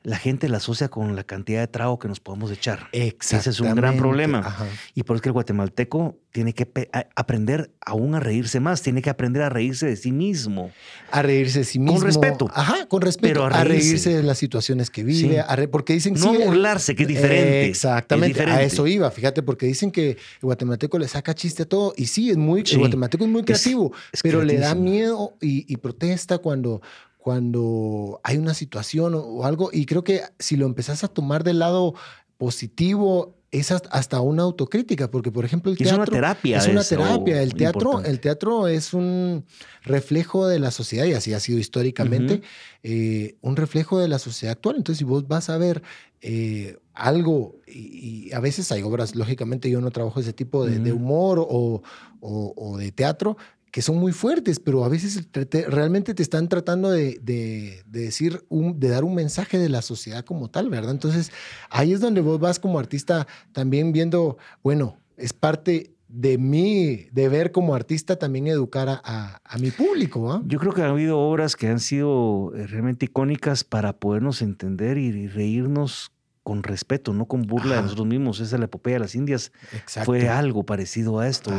la 0.03 0.17
gente 0.17 0.49
la 0.49 0.57
asocia 0.57 0.89
con 0.89 1.15
la 1.15 1.23
cantidad 1.23 1.61
de 1.61 1.67
trago 1.67 1.97
que 1.97 2.07
nos 2.09 2.19
podemos 2.19 2.51
echar. 2.51 2.87
Ese 2.91 3.49
es 3.49 3.59
un 3.61 3.73
gran 3.73 3.97
problema. 3.97 4.39
Ajá. 4.39 4.67
Y 4.93 5.03
por 5.03 5.15
eso 5.15 5.21
que 5.23 5.29
el 5.29 5.33
guatemalteco 5.33 6.17
tiene 6.31 6.53
que 6.53 6.67
aprender 7.15 7.71
aún 7.79 8.15
a 8.15 8.19
reírse 8.19 8.59
más, 8.59 8.81
tiene 8.81 9.01
que 9.01 9.09
aprender 9.09 9.43
a 9.43 9.49
reírse 9.49 9.85
de 9.85 9.95
sí 9.95 10.11
mismo. 10.11 10.71
A 11.11 11.21
reírse 11.21 11.59
de 11.59 11.65
sí 11.65 11.79
mismo. 11.79 11.99
respeto. 12.01 12.49
Ajá, 12.53 12.85
con 12.87 13.01
respeto. 13.01 13.33
Pero 13.33 13.43
a 13.45 13.47
a, 13.61 13.63
reírse. 13.63 14.09
de 14.15 14.23
las 14.23 14.37
situaciones 14.39 14.89
que 14.89 15.03
vive. 15.03 15.29
Sí. 15.29 15.37
a 15.37 15.55
re- 15.55 15.67
porque 15.67 15.93
dicen 15.93 16.15
No 16.15 16.33
sí, 16.33 16.43
burlarse, 16.43 16.95
que 16.95 17.03
es 17.03 17.07
diferente. 17.09 17.61
Eh, 17.63 17.67
exactamente. 17.67 18.31
Es 18.31 18.35
diferente. 18.37 18.59
A 18.61 18.63
eso 18.65 18.85
iba, 18.87 19.09
fíjate, 19.11 19.41
porque 19.43 19.67
dicen 19.67 19.91
que 19.91 20.09
el 20.11 20.17
guatemalteco 20.41 20.99
le 20.99 21.07
saca 21.07 21.33
chiste 21.33 21.63
a 21.63 21.65
todo. 21.65 21.93
Y 21.95 22.07
sí, 22.07 22.29
es 22.29 22.37
muy, 22.37 22.65
Sí. 22.65 22.73
el 22.73 22.79
guatemalteco 22.79 23.23
es 23.23 23.29
muy 23.29 23.41
Es- 23.41 23.45
creativo, 23.45 23.93
es 24.11 24.21
pero 24.21 24.43
le 24.43 24.57
da 24.57 24.75
miedo 24.75 25.37
y, 25.39 25.71
y 25.71 25.77
protesta 25.77 26.39
cuando, 26.39 26.81
cuando 27.23 28.19
hay 28.21 28.38
una 28.38 28.53
situación 28.53 29.15
o, 29.15 29.19
o 29.19 29.45
algo. 29.45 29.69
Y 29.71 29.86
creo 29.86 30.03
que 30.03 30.21
si 30.39 30.57
lo 30.57 30.65
empezás 30.65 31.05
a 31.05 31.07
tomar 31.07 31.45
del 31.45 31.59
lado 31.59 31.93
positivo, 32.38 33.38
es 33.49 33.71
hasta- 33.71 34.19
una 34.19 34.43
autocrítica, 34.43 35.09
porque 35.09 35.31
por 35.31 35.45
ejemplo 35.45 35.71
el 35.71 35.77
Y 35.79 35.83
es 35.83 35.89
teatro... 35.89 36.01
una 36.01 36.21
terapia 36.21 36.57
Es 36.57 36.67
una 36.67 36.83
terapia. 36.83 37.41
El 37.41 37.53
teatro, 37.53 37.79
importante. 37.81 38.09
el 38.09 38.19
teatro 38.19 38.67
es 38.67 38.93
un 38.93 39.45
reflejo 39.83 40.47
de 40.47 40.59
la 40.59 40.71
sociedad 40.71 41.05
y 41.05 41.13
así 41.13 41.33
ha 41.33 41.39
sido 41.39 41.59
históricamente, 41.59 42.41
eh, 42.81 43.36
un 43.41 43.55
reflejo 43.55 43.99
de 43.99 44.07
la 44.09 44.19
sociedad 44.19 44.51
actual. 44.53 44.75
Entonces, 44.77 44.97
si 44.97 45.03
vos 45.05 45.25
vas 45.27 45.49
a 45.49 45.57
ver 45.57 45.81
eh, 46.21 46.77
algo, 46.93 47.55
y, 47.67 48.27
y 48.29 48.33
a 48.33 48.39
veces 48.39 48.71
hay 48.71 48.81
obras, 48.81 49.15
lógicamente 49.15 49.69
yo 49.69 49.79
no 49.81 49.91
trabajo 49.91 50.19
ese 50.19 50.33
tipo 50.33 50.65
de, 50.65 50.79
humor 50.91 51.39
o, 51.39 51.81
o- 52.21 52.53
o 52.57 52.77
de 52.77 52.91
teatro, 52.91 53.38
que 53.73 53.81
son 53.81 53.97
muy 53.97 54.12
fuertes, 54.12 54.59
pero 54.59 54.86
a 54.86 54.88
veces 54.88 55.27
te- 55.31 55.47
te- 55.47 55.65
realmente 55.65 56.13
te 56.13 56.21
están 56.21 56.47
tratando 56.47 56.91
de, 56.91 57.17
de- 57.23 57.81
de 57.88 57.99
decir, 58.01 58.45
un, 58.47 58.79
de 58.79 58.88
dar 58.88 59.03
un 59.03 59.15
mensaje 59.15 59.57
de 59.57 59.67
la 59.67 59.81
sociedad 59.81 60.23
como 60.23 60.47
tal, 60.51 60.69
¿verdad? 60.69 60.91
Entonces, 60.91 61.31
ahí 61.71 61.91
es 61.91 61.99
donde 61.99 62.21
vos 62.21 62.39
vas 62.39 62.59
como 62.59 62.77
artista 62.77 63.25
también 63.51 63.91
viendo, 63.91 64.38
bueno, 64.63 64.97
es 65.17 65.33
parte 65.33 65.95
de 66.07 66.38
mí, 66.38 67.07
de 67.12 67.27
ver 67.29 67.51
como 67.51 67.73
artista 67.73 68.17
también 68.19 68.45
educar 68.45 68.88
a, 68.89 69.41
a- 69.43 69.57
mi 69.57 69.71
público, 69.71 70.31
¿ah? 70.31 70.43
Yo 70.45 70.59
creo 70.59 70.71
que 70.73 70.83
ha 70.83 70.89
habido 70.89 71.17
obras 71.17 71.55
que 71.55 71.67
han 71.67 71.79
sido 71.79 72.53
eh, 72.55 72.67
realmente 72.67 73.05
icónicas 73.05 73.63
para 73.63 73.93
podernos 73.93 74.43
entender 74.43 74.99
y 74.99 75.27
reírnos 75.27 76.12
con 76.43 76.62
respeto, 76.62 77.13
no 77.13 77.25
con 77.25 77.43
burla 77.43 77.77
de 77.77 77.84
nosotros 77.84 78.06
mismos. 78.06 78.39
Esa 78.39 78.58
la 78.58 78.65
epopeya 78.65 78.95
de 78.95 78.99
las 78.99 79.15
Indias 79.15 79.51
Exacto. 79.71 80.06
fue 80.06 80.27
algo 80.29 80.65
parecido 80.65 81.19
a 81.19 81.27
esto. 81.27 81.51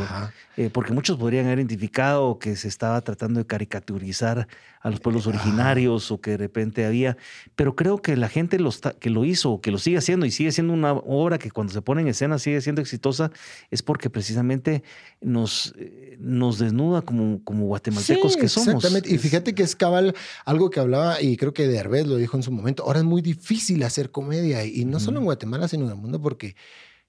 Eh, 0.57 0.69
porque 0.71 0.93
muchos 0.93 1.17
podrían 1.17 1.45
haber 1.47 1.59
identificado 1.59 2.39
que 2.39 2.55
se 2.55 2.67
estaba 2.67 3.01
tratando 3.01 3.39
de 3.39 3.47
caricaturizar 3.47 4.47
a 4.85 4.91
los 4.91 4.99
pueblos 4.99 5.25
originarios 5.25 6.11
o 6.11 6.21
que 6.21 6.31
de 6.31 6.37
repente 6.37 6.85
había, 6.85 7.17
pero 7.55 7.75
creo 7.75 8.03
que 8.03 8.15
la 8.15 8.29
gente 8.29 8.59
lo 8.59 8.69
está- 8.69 8.93
que 8.93 9.09
lo 9.09 9.25
hizo, 9.25 9.59
que 9.59 9.71
lo 9.71 9.79
sigue 9.79 9.97
haciendo 9.97 10.27
y 10.27 10.31
sigue 10.31 10.51
siendo 10.51 10.73
una 10.73 10.93
obra 10.93 11.39
que 11.39 11.49
cuando 11.49 11.73
se 11.73 11.81
pone 11.81 12.01
en 12.03 12.07
escena 12.09 12.37
sigue 12.37 12.61
siendo 12.61 12.81
exitosa, 12.81 13.31
es 13.71 13.81
porque 13.81 14.11
precisamente 14.11 14.83
nos, 15.21 15.73
eh, 15.79 16.17
nos 16.19 16.59
desnuda 16.59 17.01
como, 17.01 17.43
como 17.43 17.65
guatemaltecos 17.65 18.33
Sí, 18.33 18.39
que 18.39 18.47
somos. 18.47 18.67
Exactamente. 18.75 19.11
Y 19.11 19.17
fíjate 19.17 19.55
que 19.55 19.63
es 19.63 19.75
cabal 19.75 20.13
algo 20.45 20.69
que 20.69 20.79
hablaba, 20.79 21.19
y 21.19 21.35
creo 21.35 21.51
que 21.51 21.67
Derbez 21.67 22.05
lo 22.05 22.17
dijo 22.17 22.37
en 22.37 22.43
su 22.43 22.51
momento. 22.51 22.83
Ahora 22.83 22.99
es 22.99 23.05
muy 23.05 23.23
difícil 23.23 23.81
hacer 23.81 24.11
comedia, 24.11 24.63
y 24.65 24.85
no 24.85 24.99
solo 24.99 25.17
en. 25.17 25.25
Guatemala, 25.25 25.67
sino 25.67 25.85
en 25.85 25.89
el 25.89 25.95
mundo, 25.97 26.21
porque 26.21 26.55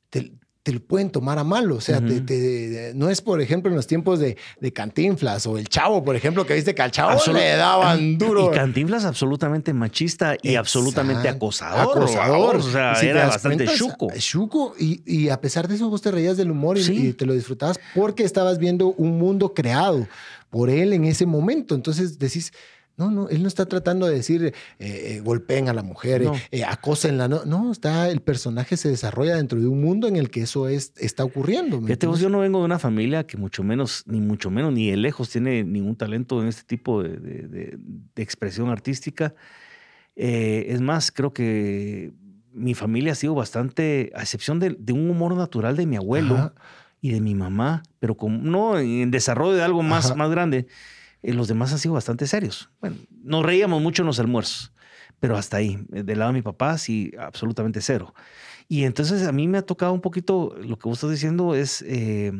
te, 0.08 0.32
te 0.66 0.72
lo 0.72 0.80
pueden 0.80 1.10
tomar 1.10 1.38
a 1.38 1.44
mal. 1.44 1.70
O 1.70 1.80
sea, 1.80 2.00
te- 2.04 2.90
no 2.96 3.08
es, 3.08 3.20
por 3.20 3.40
ejemplo, 3.40 3.70
en 3.70 3.76
los 3.76 3.86
tiempos 3.86 4.18
de, 4.18 4.36
de 4.60 4.72
Cantinflas 4.72 5.46
o 5.46 5.58
el 5.58 5.68
Chavo, 5.68 6.02
por 6.02 6.16
ejemplo, 6.16 6.44
que 6.44 6.54
viste 6.54 6.74
que 6.74 6.82
al 6.82 6.90
Chavo 6.90 7.12
Absolut- 7.12 7.34
le 7.38 7.50
daban 7.54 8.18
duro. 8.18 8.50
Y 8.52 8.56
Cantinflas 8.56 9.04
absolutamente 9.04 9.72
machista 9.72 10.36
y 10.42 10.56
absolutamente 10.56 11.28
acosador. 11.28 11.98
Acosador. 11.98 12.56
O 12.56 12.62
sea, 12.62 12.96
si 12.96 13.06
era 13.06 13.28
bastante 13.28 13.64
chuco. 13.68 14.08
chuco. 14.18 14.74
Y, 14.76 15.02
y 15.06 15.28
a 15.28 15.40
pesar 15.40 15.68
de 15.68 15.76
eso, 15.76 15.88
vos 15.88 16.02
te 16.02 16.10
reías 16.10 16.36
del 16.36 16.50
humor 16.50 16.78
y, 16.78 16.82
Sí. 16.82 17.06
y 17.08 17.12
te 17.12 17.26
lo 17.26 17.34
disfrutabas 17.34 17.78
porque 17.94 18.24
estabas 18.24 18.58
viendo 18.58 18.88
un 18.88 19.18
mundo 19.18 19.54
creado 19.54 20.08
por 20.50 20.68
él 20.68 20.92
en 20.94 21.04
ese 21.04 21.26
momento. 21.26 21.76
Entonces 21.76 22.18
decís. 22.18 22.52
No, 22.98 23.10
no, 23.10 23.28
él 23.28 23.42
no 23.42 23.48
está 23.48 23.66
tratando 23.66 24.06
de 24.06 24.14
decir 24.14 24.42
eh, 24.44 24.52
eh, 24.78 25.20
golpeen 25.22 25.68
a 25.68 25.74
la 25.74 25.82
mujer, 25.82 26.22
No. 26.22 26.32
eh, 26.50 26.64
acósenla. 26.64 27.28
No, 27.28 27.44
no, 27.44 27.70
está, 27.70 28.08
el 28.08 28.20
personaje 28.22 28.76
se 28.78 28.88
desarrolla 28.88 29.36
dentro 29.36 29.60
de 29.60 29.66
un 29.66 29.82
mundo 29.82 30.08
en 30.08 30.16
el 30.16 30.30
que 30.30 30.40
eso 30.42 30.66
es, 30.68 30.92
está 30.96 31.22
ocurriendo. 31.24 31.78
¿me 31.80 31.88
Fíjate 31.88 32.06
vos, 32.06 32.20
yo 32.20 32.30
no 32.30 32.38
vengo 32.38 32.58
de 32.60 32.64
una 32.64 32.78
familia 32.78 33.26
que 33.26 33.36
mucho 33.36 33.62
menos, 33.62 34.02
ni 34.06 34.20
mucho 34.20 34.50
menos, 34.50 34.72
ni 34.72 34.90
de 34.90 34.96
lejos 34.96 35.28
tiene 35.28 35.62
ningún 35.62 35.94
talento 35.96 36.40
en 36.40 36.48
este 36.48 36.62
tipo 36.64 37.02
de, 37.02 37.16
de- 37.18 37.48
de- 37.48 37.78
de 38.14 38.22
expresión 38.22 38.70
artística. 38.70 39.34
Eh, 40.14 40.66
es 40.70 40.80
más, 40.80 41.12
creo 41.12 41.32
que 41.34 42.12
mi 42.52 42.72
familia 42.74 43.12
ha 43.12 43.16
sido 43.16 43.34
bastante, 43.34 44.10
a 44.14 44.22
excepción 44.22 44.58
de, 44.58 44.74
un 44.92 45.10
humor 45.10 45.34
natural 45.36 45.76
de 45.76 45.84
mi 45.84 45.96
abuelo 45.96 46.34
Ajá. 46.36 46.54
y 47.02 47.10
de 47.10 47.20
mi 47.20 47.34
mamá, 47.34 47.82
pero 47.98 48.16
como, 48.16 48.38
no 48.38 48.78
en 48.78 49.10
desarrollo 49.10 49.52
de 49.52 49.62
algo 49.62 49.82
más, 49.82 50.06
Ajá. 50.06 50.14
más 50.14 50.30
grande, 50.30 50.66
eh, 51.26 51.34
los 51.34 51.48
demás 51.48 51.72
han 51.72 51.78
sido 51.78 51.94
bastante 51.94 52.26
serios. 52.26 52.70
Bueno, 52.80 52.96
nos 53.22 53.44
reíamos 53.44 53.82
mucho 53.82 54.02
en 54.02 54.06
los 54.06 54.18
almuerzos, 54.20 54.72
pero 55.20 55.36
hasta 55.36 55.56
ahí. 55.58 55.78
Eh, 55.92 56.02
Del 56.02 56.18
lado 56.20 56.32
de 56.32 56.38
mi 56.38 56.42
papá, 56.42 56.78
sí, 56.78 57.12
absolutamente 57.18 57.80
cero. 57.80 58.14
Y 58.68 58.84
entonces 58.84 59.26
a 59.26 59.32
mí 59.32 59.46
me 59.48 59.58
ha 59.58 59.62
tocado 59.62 59.92
un 59.92 60.00
poquito, 60.00 60.54
lo 60.60 60.78
que 60.78 60.88
vos 60.88 60.98
estás 60.98 61.10
diciendo 61.10 61.54
es 61.54 61.82
eh, 61.86 62.32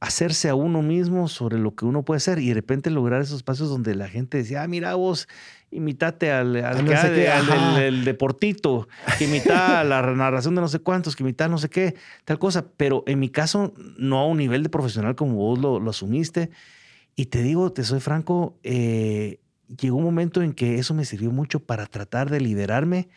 hacerse 0.00 0.48
a 0.50 0.54
uno 0.54 0.82
mismo 0.82 1.26
sobre 1.26 1.58
lo 1.58 1.74
que 1.74 1.84
uno 1.86 2.04
puede 2.04 2.18
hacer 2.18 2.38
y 2.38 2.48
de 2.48 2.54
repente 2.54 2.90
lograr 2.90 3.22
esos 3.22 3.36
espacios 3.38 3.68
donde 3.70 3.94
la 3.94 4.08
gente 4.08 4.38
decía, 4.38 4.62
ah, 4.62 4.68
mira 4.68 4.94
vos, 4.94 5.26
imitate 5.70 6.30
al, 6.30 6.54
al, 6.56 6.84
no 6.84 6.90
que 6.90 6.96
qué, 7.14 7.28
al- 7.30 7.76
el- 7.78 7.82
el 7.82 8.04
deportito, 8.04 8.88
que 9.18 9.24
imita 9.24 9.82
la 9.84 10.02
narración 10.14 10.54
de 10.54 10.60
no 10.60 10.68
sé 10.68 10.78
cuántos, 10.80 11.16
que 11.16 11.22
imita 11.22 11.48
no 11.48 11.58
sé 11.58 11.70
qué, 11.70 11.94
tal 12.24 12.38
cosa. 12.38 12.66
Pero 12.76 13.04
en 13.06 13.18
mi 13.18 13.30
caso, 13.30 13.72
no 13.98 14.18
a 14.20 14.26
un 14.26 14.36
nivel 14.38 14.62
de 14.62 14.68
profesional 14.68 15.16
como 15.16 15.36
vos 15.36 15.58
lo, 15.58 15.80
lo 15.80 15.90
asumiste. 15.90 16.50
Y 17.16 17.26
te 17.26 17.42
digo, 17.42 17.72
te 17.72 17.82
soy 17.82 18.00
franco, 18.00 18.58
eh, 18.62 19.40
llegó 19.80 19.96
un 19.96 20.04
momento 20.04 20.42
en 20.42 20.52
que 20.52 20.78
eso 20.78 20.92
me 20.94 21.04
sirvió 21.06 21.30
mucho 21.32 21.60
para 21.60 21.86
tratar 21.86 22.30
de 22.30 22.40
liberarme 22.40 23.08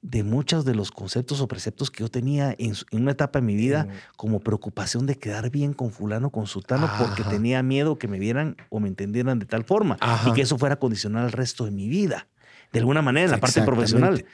de 0.00 0.22
muchos 0.22 0.64
de 0.66 0.74
los 0.74 0.90
conceptos 0.90 1.40
o 1.40 1.48
preceptos 1.48 1.90
que 1.90 2.00
yo 2.02 2.10
tenía 2.10 2.54
en, 2.58 2.74
una 2.92 3.12
etapa 3.12 3.38
de 3.40 3.46
mi 3.46 3.54
vida 3.54 3.88
como 4.16 4.40
preocupación 4.40 5.06
de 5.06 5.16
quedar 5.16 5.50
bien 5.50 5.72
con 5.72 5.92
fulano, 5.92 6.30
con 6.30 6.46
sutano, 6.46 6.90
porque 6.98 7.22
tenía 7.24 7.62
miedo 7.62 7.98
que 7.98 8.06
me 8.08 8.18
vieran 8.18 8.56
o 8.68 8.80
me 8.80 8.88
entendieran 8.88 9.38
de 9.38 9.46
tal 9.46 9.64
forma 9.64 9.96
Ajá. 10.00 10.28
y 10.28 10.32
que 10.34 10.42
eso 10.42 10.58
fuera 10.58 10.76
condicional 10.76 11.24
al 11.24 11.32
resto 11.32 11.64
de 11.64 11.70
mi 11.70 11.88
vida. 11.88 12.28
De 12.72 12.80
alguna 12.80 13.00
manera, 13.02 13.26
en 13.26 13.30
la 13.30 13.38
parte 13.40 13.62
profesional. 13.62 14.24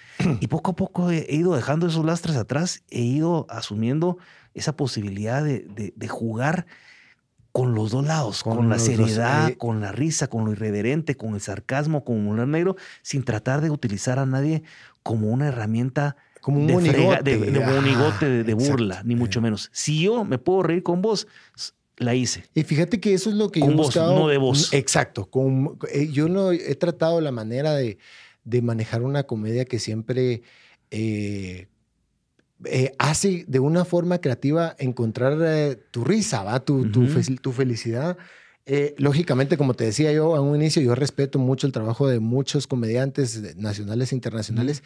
Y 0.40 0.46
poco 0.49 0.70
a 0.73 0.77
poco 0.77 1.11
he, 1.11 1.18
he 1.29 1.37
ido 1.37 1.55
dejando 1.55 1.87
esos 1.87 2.05
lastres 2.05 2.37
atrás, 2.37 2.83
he 2.90 3.03
ido 3.03 3.46
asumiendo 3.51 4.18
esa 4.55 4.77
posibilidad 4.77 5.44
de, 5.44 5.61
de- 5.68 5.92
de 5.94 6.09
jugar 6.09 6.66
con 7.52 7.74
los 7.74 7.90
dos 7.90 8.04
lados, 8.06 8.42
con, 8.42 8.56
Con 8.56 8.68
la 8.68 8.76
dos, 8.76 8.84
seriedad, 8.84 9.48
eh. 9.50 9.56
con 9.58 9.80
la 9.80 9.90
risa, 9.92 10.28
con 10.28 10.44
lo 10.44 10.52
irreverente, 10.52 11.16
con 11.16 11.34
el 11.34 11.40
sarcasmo, 11.40 12.04
con 12.04 12.16
el 12.16 12.22
humor 12.22 12.46
negro, 12.46 12.76
sin 13.02 13.24
tratar 13.24 13.60
de 13.60 13.70
utilizar 13.70 14.18
a 14.18 14.26
nadie 14.26 14.62
como 15.02 15.28
una 15.28 15.48
herramienta 15.48 16.16
Como 16.40 16.60
un 16.60 16.66
de, 16.68 16.74
frega- 16.76 17.22
de, 17.22 17.36
monigote, 17.60 18.26
de, 18.28 18.44
de 18.44 18.52
exacto. 18.52 18.72
burla, 18.72 19.02
ni 19.04 19.16
mucho 19.16 19.40
menos. 19.40 19.68
Si 19.72 20.00
yo 20.02 20.24
me 20.24 20.38
puedo 20.38 20.62
reír 20.62 20.82
con 20.82 21.02
vos, 21.02 21.26
la 21.96 22.14
hice. 22.14 22.44
Y 22.54 22.62
fíjate 22.62 23.00
que 23.00 23.12
eso 23.14 23.30
es 23.30 23.36
lo 23.36 23.50
que 23.50 23.60
Con 23.60 23.70
yo 23.70 23.74
he 23.74 23.76
voz, 23.78 23.86
buscado. 23.88 24.18
no 24.18 24.28
de 24.28 24.38
voz. 24.38 24.72
Exacto. 24.72 25.26
Con, 25.28 25.76
eh, 25.92 26.08
yo 26.10 26.28
no 26.28 26.52
he 26.52 26.74
tratado 26.76 27.20
la 27.20 27.30
manera 27.32 27.74
de, 27.74 27.98
de 28.44 28.62
manejar 28.62 29.02
una 29.02 29.24
comedia 29.24 29.64
que 29.64 29.78
siempre 29.78 30.42
eh, 30.90 31.66
eh, 32.64 32.92
hace 32.99 33.44
de 33.49 33.61
una 33.61 33.85
forma 33.85 34.18
creativa 34.18 34.75
encontrar 34.79 35.38
eh, 35.42 35.77
tu 35.90 36.05
risa, 36.05 36.42
¿va? 36.42 36.61
Tu, 36.61 36.90
tu 36.90 37.53
felicidad. 37.53 38.18
Eh, 38.66 38.94
lógicamente, 38.99 39.57
como 39.57 39.75
te 39.75 39.85
decía 39.85 40.12
yo 40.12 40.37
a 40.37 40.40
un 40.40 40.55
inicio, 40.55 40.81
yo 40.83 40.94
respeto 40.94 41.38
mucho 41.38 41.66
el 41.66 41.73
trabajo 41.73 42.07
de 42.07 42.20
muchos 42.20 42.66
comediantes 42.66 43.57
nacionales 43.57 44.12
e 44.12 44.14
internacionales 44.14 44.83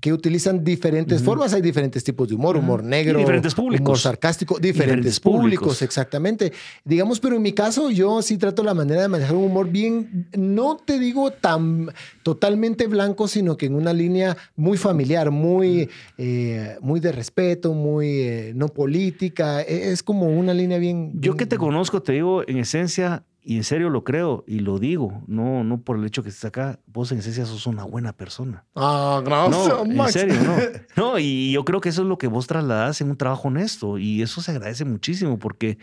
que 0.00 0.12
utilizan 0.12 0.64
diferentes 0.64 1.22
formas. 1.22 1.52
Hay 1.54 1.60
diferentes 1.60 2.02
tipos 2.04 2.28
de 2.28 2.34
humor, 2.36 2.56
humor 2.56 2.82
Y 2.84 2.86
negro, 2.88 3.18
diferentes 3.18 3.54
públicos. 3.54 3.84
humor 3.84 3.98
sarcástico, 3.98 4.54
diferentes, 4.58 4.76
Diferentes 4.76 5.20
públicos, 5.20 5.42
públicos. 5.60 5.82
exactamente. 5.82 6.52
Digamos, 6.84 7.20
pero 7.20 7.36
en 7.36 7.42
mi 7.42 7.52
caso 7.52 7.90
yo 7.90 8.22
sí 8.22 8.38
trato 8.38 8.62
la 8.64 8.74
manera 8.74 9.02
de 9.02 9.08
manejar 9.08 9.34
un 9.36 9.44
humor 9.44 9.68
bien, 9.70 10.28
no 10.36 10.76
te 10.76 10.98
digo 10.98 11.32
tan 11.32 11.90
totalmente 12.22 12.86
blanco, 12.86 13.26
sino 13.28 13.56
que 13.56 13.66
en 13.66 13.74
una 13.74 13.92
línea 13.92 14.36
muy 14.56 14.78
familiar, 14.78 15.30
muy, 15.30 15.88
eh, 16.16 16.76
muy 16.80 17.00
de 17.00 17.12
respeto, 17.12 17.72
muy 17.74 18.08
eh, 18.20 18.52
no 18.54 18.68
política. 18.68 19.62
E- 19.62 19.90
Es 19.92 20.02
como 20.02 20.26
una 20.26 20.54
línea 20.54 20.78
bien... 20.78 21.12
Yo 21.20 21.36
que 21.36 21.46
te 21.46 21.58
conozco, 21.58 22.02
te 22.02 22.12
digo 22.12 22.42
en 22.48 22.58
esencia, 22.58 23.24
y 23.50 23.56
en 23.56 23.64
serio 23.64 23.88
lo 23.88 24.04
creo, 24.04 24.44
y 24.46 24.58
lo 24.58 24.78
digo, 24.78 25.22
no, 25.26 25.64
no 25.64 25.80
por 25.80 25.96
el 25.96 26.04
hecho 26.04 26.22
que 26.22 26.28
estés 26.28 26.44
acá, 26.44 26.80
vos 26.86 27.10
en 27.12 27.18
esencia 27.20 27.46
sos 27.46 27.66
una 27.66 27.82
buena 27.84 28.12
persona. 28.12 28.66
Ah, 28.74 29.22
gracias, 29.24 29.68
No, 29.88 30.06
en 30.06 30.12
serio, 30.12 30.34
no. 30.44 30.54
No, 30.96 31.18
y 31.18 31.50
yo 31.52 31.64
creo 31.64 31.80
que 31.80 31.88
eso 31.88 32.02
es 32.02 32.08
lo 32.08 32.18
que 32.18 32.26
vos 32.26 32.46
trasladás 32.46 33.00
en 33.00 33.08
un 33.08 33.16
trabajo 33.16 33.48
honesto, 33.48 33.96
y 33.96 34.20
eso 34.20 34.42
se 34.42 34.50
agradece 34.50 34.84
muchísimo, 34.84 35.38
porque 35.38 35.78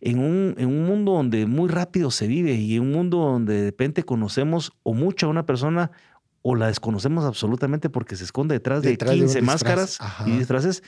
en 0.00 0.18
un, 0.18 0.56
en 0.58 0.66
un 0.66 0.86
mundo 0.86 1.12
donde 1.12 1.46
muy 1.46 1.68
rápido 1.68 2.10
se 2.10 2.26
vive, 2.26 2.54
y 2.54 2.74
en 2.74 2.82
un 2.82 2.90
mundo 2.90 3.18
donde 3.18 3.54
de 3.60 3.64
repente 3.66 4.02
conocemos 4.02 4.72
o 4.82 4.92
mucho 4.92 5.26
a 5.26 5.30
una 5.30 5.46
persona, 5.46 5.92
o 6.42 6.56
la 6.56 6.66
desconocemos 6.66 7.24
absolutamente 7.24 7.90
porque 7.90 8.16
se 8.16 8.24
esconde 8.24 8.54
detrás, 8.56 8.82
Detrás 8.82 9.12
de 9.12 9.16
de 9.18 9.22
un 9.22 9.26
15 9.28 9.38
disfraz. 9.38 9.54
máscaras 9.62 10.00
Ajá. 10.00 10.28
y 10.28 10.32
disfraces, 10.36 10.82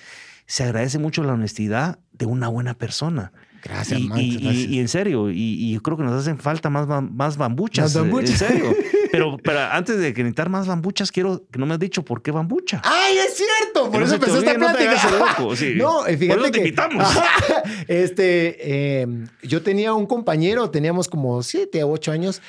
se 0.46 0.64
agradece 0.64 0.98
mucho 0.98 1.22
la 1.22 1.34
honestidad 1.34 2.00
de 2.12 2.26
una 2.26 2.48
buena 2.48 2.74
persona. 2.74 3.32
Gracias, 3.68 4.00
Y, 4.00 4.08
Max. 4.08 4.20
y- 4.20 4.24
y- 4.24 4.38
gracias. 4.38 4.68
y 4.70 4.78
en 4.80 4.88
serio, 4.88 5.30
y, 5.30 5.72
yo 5.72 5.82
creo 5.82 5.96
que 5.96 6.02
nos 6.04 6.12
hacen 6.12 6.38
falta 6.38 6.70
más, 6.70 6.86
más 7.12 7.36
bambuchas. 7.36 7.84
Más 7.86 7.94
bambuchas. 7.94 8.42
En 8.42 8.48
serio. 8.48 8.74
Pero, 9.12 9.38
pero 9.42 9.60
antes 9.60 9.96
de 9.98 10.10
necesitar 10.12 10.50
más 10.50 10.66
bambuchas, 10.66 11.10
quiero 11.10 11.46
que 11.50 11.58
no 11.58 11.64
me 11.64 11.72
has 11.74 11.80
dicho 11.80 12.04
por 12.04 12.20
qué 12.22 12.32
bambucha. 12.32 12.82
¡Ay, 12.84 13.16
es 13.16 13.34
cierto! 13.36 13.90
Por 13.90 14.00
no 14.00 14.04
eso 14.06 14.18
te 14.18 14.26
empezó 14.26 14.38
esta 14.38 14.58
no 14.58 14.66
te 14.76 14.84
plática. 14.84 15.08
el 15.08 15.18
loco, 15.18 15.56
sí. 15.56 15.74
No, 15.76 16.06
eh, 16.06 16.18
fíjate 16.18 16.36
Por 16.38 16.44
eso 16.44 16.44
te 16.44 16.50
que... 16.52 16.58
invitamos. 16.58 17.02
Ajá. 17.04 17.62
este, 17.88 18.56
eh, 19.02 19.06
yo 19.42 19.62
tenía 19.62 19.94
un 19.94 20.04
compañero, 20.06 20.68
teníamos 20.70 21.08
como 21.08 21.42
siete 21.42 21.82
o 21.82 21.92
ocho 21.92 22.12
años, 22.12 22.42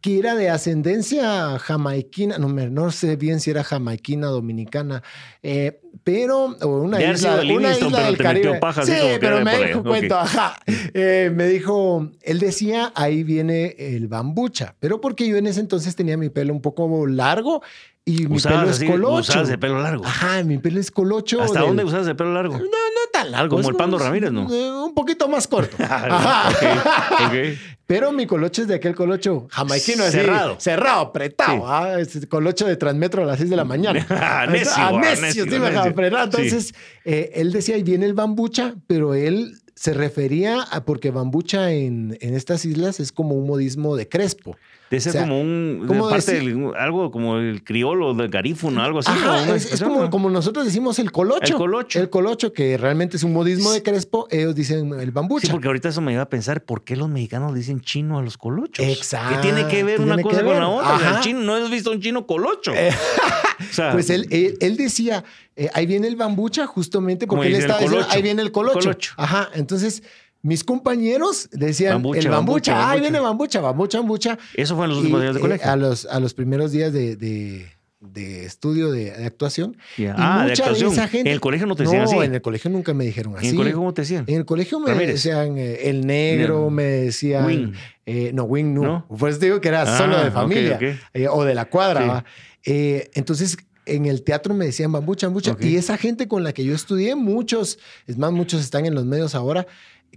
que 0.00 0.18
era 0.18 0.34
de 0.34 0.48
ascendencia 0.50 1.58
jamaiquina, 1.58 2.38
no, 2.38 2.48
no 2.48 2.90
sé 2.90 3.16
bien 3.16 3.40
si 3.40 3.50
era 3.50 3.64
jamaiquina, 3.64 4.28
dominicana, 4.28 5.02
eh, 5.42 5.80
pero 6.04 6.56
o 6.60 6.66
una 6.82 6.98
haber 6.98 7.14
isla, 7.14 7.36
de 7.38 7.56
una 7.56 7.70
isla 7.72 7.88
pero 7.90 8.06
del 8.06 8.16
te 8.18 8.22
metió 8.24 8.42
Caribe. 8.42 8.60
paja, 8.60 8.82
sí, 8.84 8.92
pero 9.18 9.42
me 9.42 9.66
dijo 9.66 9.80
ok. 9.80 9.86
cuento, 9.86 10.18
ajá. 10.18 10.56
Eh, 10.66 11.30
me 11.34 11.46
dijo, 11.48 12.10
él 12.22 12.38
decía, 12.38 12.92
ahí 12.94 13.24
viene 13.24 13.74
el 13.78 14.06
bambucha, 14.06 14.74
pero 14.80 15.00
porque 15.00 15.26
yo 15.26 15.36
en 15.36 15.46
ese 15.46 15.60
entonces 15.60 15.96
tenía 15.96 16.16
mi 16.16 16.28
pelo 16.28 16.52
un 16.52 16.60
poco 16.60 17.06
largo 17.06 17.62
y 18.04 18.26
mi 18.26 18.36
Usabas 18.36 18.58
pelo 18.58 18.70
es 18.70 18.76
así, 18.76 18.86
colocho. 18.86 19.18
usabas 19.32 19.48
de 19.48 19.56
pelo 19.58 19.80
largo. 19.82 20.04
Ajá, 20.04 20.42
mi 20.44 20.58
pelo 20.58 20.78
es 20.78 20.90
colocho. 20.90 21.40
¿Hasta 21.40 21.60
del- 21.60 21.68
dónde 21.68 21.84
usabas 21.84 22.04
de 22.06 22.14
pelo 22.14 22.34
largo? 22.34 22.54
No, 22.58 22.62
no 22.64 23.03
tan 23.14 23.30
largo. 23.30 23.56
Como 23.56 23.70
el 23.70 23.76
Pando 23.76 23.98
Ramírez, 23.98 24.32
¿no? 24.32 24.46
Un 24.46 24.94
poquito 24.94 25.28
más 25.28 25.46
corto. 25.48 25.76
Ah. 25.86 26.50
Pero 27.86 28.12
mi 28.12 28.26
colocho 28.26 28.62
es 28.62 28.68
de 28.68 28.74
aquel 28.74 28.94
colocho 28.94 29.46
jamaiquino 29.50 30.04
así. 30.04 30.12
Cerrado. 30.12 30.56
Cerrado, 30.58 31.00
apretado. 31.00 31.58
Sí. 32.06 32.20
ah, 32.22 32.26
colocho 32.28 32.66
de 32.66 32.76
Transmetro 32.76 33.22
a 33.22 33.26
las 33.26 33.38
6 33.38 33.50
de 33.50 33.56
la 33.56 33.64
mañana. 33.64 34.06
Ah, 34.10 34.46
necio, 34.46 34.72
ah, 34.76 34.92
necio, 34.92 35.44
necio, 35.44 35.44
sí. 35.44 35.92
Entonces, 35.96 36.74
eh, 37.04 37.32
él 37.34 37.52
decía, 37.52 37.74
ahí 37.74 37.82
viene 37.82 38.06
el 38.06 38.14
bambucha, 38.14 38.74
pero 38.86 39.14
él 39.14 39.58
se 39.74 39.92
refería 39.92 40.62
a 40.62 40.84
porque 40.84 41.10
bambucha 41.10 41.72
en, 41.72 42.16
en 42.20 42.34
estas 42.34 42.64
islas 42.64 43.00
es 43.00 43.12
como 43.12 43.34
un 43.34 43.46
modismo 43.46 43.96
de 43.96 44.08
Crespo. 44.08 44.56
Debe 44.90 45.00
ser 45.00 45.10
O 45.10 45.12
sea, 45.12 45.22
como 45.22 45.40
un. 45.40 45.80
de 45.82 45.86
¿cómo 45.88 46.08
parte 46.10 46.32
del- 46.34 46.70
algo 46.76 47.10
como 47.10 47.38
el 47.38 47.64
criolo 47.64 48.14
del 48.14 48.28
garífuno, 48.28 48.82
algo 48.82 48.98
así. 49.00 49.10
Ajá, 49.10 49.54
es, 49.56 49.82
como, 49.82 50.10
como 50.10 50.30
nosotros 50.30 50.64
decimos 50.66 50.98
el 50.98 51.10
colocho. 51.10 51.40
El 51.52 51.54
colocho. 51.54 52.00
El 52.00 52.10
colocho, 52.10 52.52
que 52.52 52.76
realmente 52.76 53.16
es 53.16 53.22
un 53.22 53.32
modismo 53.32 53.72
de 53.72 53.82
Crespo, 53.82 54.28
ellos 54.30 54.54
dicen 54.54 54.92
el 55.00 55.10
bambucha. 55.10 55.46
Sí, 55.46 55.52
porque 55.52 55.68
ahorita 55.68 55.88
eso 55.88 56.00
me 56.00 56.12
iba 56.12 56.22
a 56.22 56.28
pensar, 56.28 56.62
¿por 56.62 56.84
qué 56.84 56.96
los 56.96 57.08
mexicanos 57.08 57.54
dicen 57.54 57.80
chino 57.80 58.18
a 58.18 58.22
los 58.22 58.36
colochos? 58.38 58.84
Exacto, 58.86 59.36
¿Qué 59.36 59.42
tiene 59.42 59.66
que 59.68 59.82
ver 59.84 60.00
una 60.00 60.20
cosa 60.20 60.40
que 60.40 60.44
con 60.44 60.56
la 60.58 60.68
otra? 60.68 60.94
O 60.94 60.98
sea, 60.98 61.08
Ajá. 61.08 61.16
el 61.18 61.24
chino, 61.24 61.40
no 61.40 61.54
has 61.54 61.70
visto 61.70 61.90
un 61.90 62.00
chino 62.00 62.26
colocho. 62.26 62.72
o 62.72 63.72
sea, 63.72 63.90
Pues 63.92 64.10
él, 64.10 64.26
él, 64.30 64.56
él 64.60 64.76
decía, 64.76 65.24
eh, 65.56 65.70
ahí 65.74 65.86
viene 65.86 66.06
el 66.08 66.16
bambucha 66.16 66.66
justamente 66.66 67.26
porque 67.26 67.46
él 67.48 67.54
estaba 67.54 67.80
diciendo, 67.80 68.06
ahí 68.10 68.22
viene 68.22 68.42
el 68.42 68.52
colocho. 68.52 68.80
Colocho. 68.80 69.14
Ajá, 69.16 69.48
entonces 69.54 70.02
mis 70.44 70.62
compañeros 70.62 71.48
decían, 71.52 71.94
Bambucha, 71.94 72.20
el 72.20 72.28
bambucha, 72.28 72.72
bambucha, 72.74 72.74
bambucha. 72.76 73.00
viene 73.00 73.18
bambucha, 73.20 73.60
bambucha, 73.60 73.98
bambucha. 73.98 74.38
eso 74.54 74.76
fue 74.76 74.84
en 74.84 74.90
los 74.90 74.98
Y, 74.98 75.00
últimos 75.00 75.22
días 75.22 75.34
de 75.34 75.38
eh, 75.38 75.42
colegio. 75.42 75.70
a, 75.70 75.74
los, 75.76 76.06
a 76.06 76.20
los 76.20 76.34
primeros 76.34 76.70
días 76.70 76.92
de, 76.92 77.16
de- 77.16 77.66
de 78.00 78.44
estudio 78.44 78.92
de, 78.92 79.12
de 79.12 79.24
actuación. 79.24 79.78
Ya. 79.96 80.10
Y 80.10 80.14
Ah, 80.18 80.42
de 80.44 80.50
mucha 80.50 80.62
actuación. 80.64 80.92
esa 80.92 81.08
gente- 81.08 81.30
En 81.30 81.34
el 81.34 81.40
colegio 81.40 81.66
no 81.66 81.74
te 81.74 81.84
decían 81.84 82.04
no, 82.04 82.10
así. 82.10 82.18
en 82.18 82.34
el 82.34 82.42
colegio 82.42 82.70
nunca 82.70 82.92
me 82.92 83.06
dijeron 83.06 83.34
así. 83.34 83.46
¿En 83.46 83.52
el 83.52 83.56
colegio 83.56 83.78
cómo 83.78 83.94
te 83.94 84.02
decían? 84.02 84.24
En 84.26 84.34
el 84.36 84.44
colegio 84.44 84.78
me 84.78 84.88
Ramírez. 84.90 85.14
decían 85.14 85.56
eh, 85.56 85.88
el 85.88 86.06
negro, 86.06 86.68
me 86.68 86.82
decían. 86.84 87.46
Wing. 87.46 87.72
eh, 88.04 88.30
no, 88.34 88.44
Wing 88.44 88.74
no. 88.74 88.82
¿No? 88.82 89.06
Pues 89.18 89.40
digo 89.40 89.58
que 89.62 89.68
era 89.68 89.82
Ah, 89.82 89.96
solo 89.98 90.22
de 90.22 90.30
familia 90.30 90.76
ok. 90.76 90.82
eh, 91.14 91.28
o 91.28 91.44
de 91.44 91.54
la 91.54 91.64
cuadra. 91.64 92.26
Sí. 92.62 92.70
Eh, 92.72 93.10
entonces, 93.14 93.56
en 93.86 94.04
el 94.04 94.22
teatro 94.22 94.52
me 94.52 94.66
decían 94.66 94.92
bambucha, 94.92 95.26
bambucha. 95.26 95.52
Ok. 95.52 95.64
Y 95.64 95.76
esa 95.76 95.96
gente 95.96 96.28
con 96.28 96.44
la 96.44 96.52
que 96.52 96.62
yo 96.62 96.74
estudié, 96.74 97.14
muchos, 97.14 97.78
es 98.06 98.18
más, 98.18 98.32
muchos 98.32 98.60
están 98.60 98.84
en 98.84 98.94
los 98.94 99.06
medios 99.06 99.34
ahora. 99.34 99.66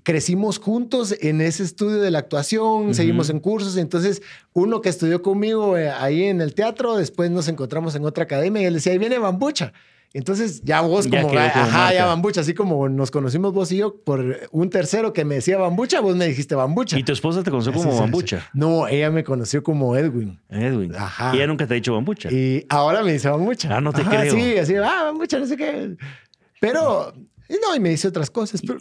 Crecimos 0.03 0.57
juntos 0.57 1.15
en 1.19 1.41
ese 1.41 1.63
estudio 1.63 1.97
de 1.97 2.11
la 2.11 2.19
actuación, 2.19 2.95
seguimos 2.95 3.29
en 3.29 3.39
cursos. 3.39 3.75
Entonces, 3.75 4.21
uno 4.53 4.81
que 4.81 4.87
estudió 4.87 5.21
conmigo 5.21 5.77
eh, 5.77 5.89
ahí 5.89 6.23
en 6.23 6.39
el 6.39 6.53
teatro, 6.53 6.95
después 6.95 7.29
nos 7.29 7.49
encontramos 7.49 7.93
en 7.95 8.05
otra 8.05 8.23
academia 8.23 8.61
y 8.61 8.65
él 8.65 8.75
decía, 8.75 8.93
ahí 8.93 8.97
viene 8.99 9.19
bambucha. 9.19 9.73
Entonces, 10.13 10.61
ya 10.63 10.81
vos 10.81 11.07
como, 11.07 11.29
ajá, 11.29 11.53
marca. 11.53 11.93
ya 11.93 12.05
bambucha, 12.05 12.41
así 12.41 12.53
como 12.53 12.87
nos 12.87 13.11
conocimos 13.11 13.53
vos 13.53 13.71
y 13.71 13.77
yo 13.77 13.97
por 13.97 14.49
un 14.51 14.69
tercero 14.69 15.11
que 15.11 15.25
me 15.25 15.35
decía 15.35 15.57
bambucha, 15.57 15.99
vos 15.99 16.15
me 16.15 16.25
dijiste 16.27 16.55
bambucha. 16.55 16.97
Y 16.97 17.03
tu 17.03 17.11
esposa 17.11 17.43
te 17.43 17.51
conoció 17.51 17.73
como 17.73 17.99
bambucha. 17.99 18.49
No, 18.53 18.87
ella 18.87 19.11
me 19.11 19.23
conoció 19.23 19.61
como 19.61 19.95
Edwin. 19.97 20.39
Edwin. 20.49 20.95
Ajá. 20.95 21.31
Y 21.33 21.37
ella 21.37 21.47
nunca 21.47 21.67
te 21.67 21.73
ha 21.73 21.75
dicho 21.75 21.93
bambucha. 21.93 22.31
Y 22.31 22.65
ahora 22.69 23.03
me 23.03 23.11
dice 23.11 23.29
bambucha. 23.29 23.75
Ah, 23.75 23.81
no 23.81 23.91
te 23.91 24.01
Ajá, 24.01 24.09
creo. 24.09 24.33
Sí, 24.33 24.57
así, 24.57 24.75
ah, 24.75 25.03
bambucha, 25.03 25.39
no 25.39 25.45
sé 25.45 25.57
qué. 25.57 25.97
Pero, 26.61 27.13
y 27.49 27.53
no, 27.53 27.75
y 27.75 27.79
me 27.79 27.89
dice 27.89 28.07
otras 28.07 28.29
cosas, 28.29 28.61
pero 28.65 28.77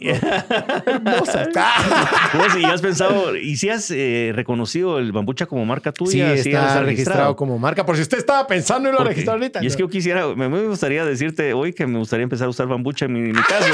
hermosas. 0.85 1.49
Vos, 2.33 2.57
¿Y 2.59 2.65
has 2.65 2.81
pensado, 2.81 3.35
y 3.35 3.55
si 3.57 3.69
has 3.69 3.91
eh, 3.91 4.31
reconocido 4.33 4.99
el 4.99 5.11
bambucha 5.11 5.45
como 5.45 5.65
marca 5.65 5.91
Sí, 5.97 6.03
tuya? 6.03 6.33
está, 6.33 6.81
registrado 6.81 7.35
como 7.35 7.57
marca. 7.57 7.85
Por 7.85 7.95
si 7.95 8.01
usted 8.01 8.17
estaba 8.17 8.45
pensando 8.47 8.89
y 8.89 8.91
lo 8.91 9.03
registró 9.03 9.33
ahorita. 9.33 9.63
Y 9.63 9.67
es 9.67 9.75
que 9.75 9.81
yo 9.81 9.89
quisiera, 9.89 10.27
me, 10.35 10.49
me 10.49 10.67
gustaría 10.67 11.05
decirte 11.05 11.53
hoy 11.53 11.73
que 11.73 11.87
me 11.87 11.97
gustaría 11.99 12.23
empezar 12.23 12.47
a 12.47 12.49
usar 12.49 12.67
bambucha 12.67 13.05
en 13.05 13.13
mi, 13.13 13.19
en 13.19 13.35
mi 13.35 13.41
caso. 13.41 13.67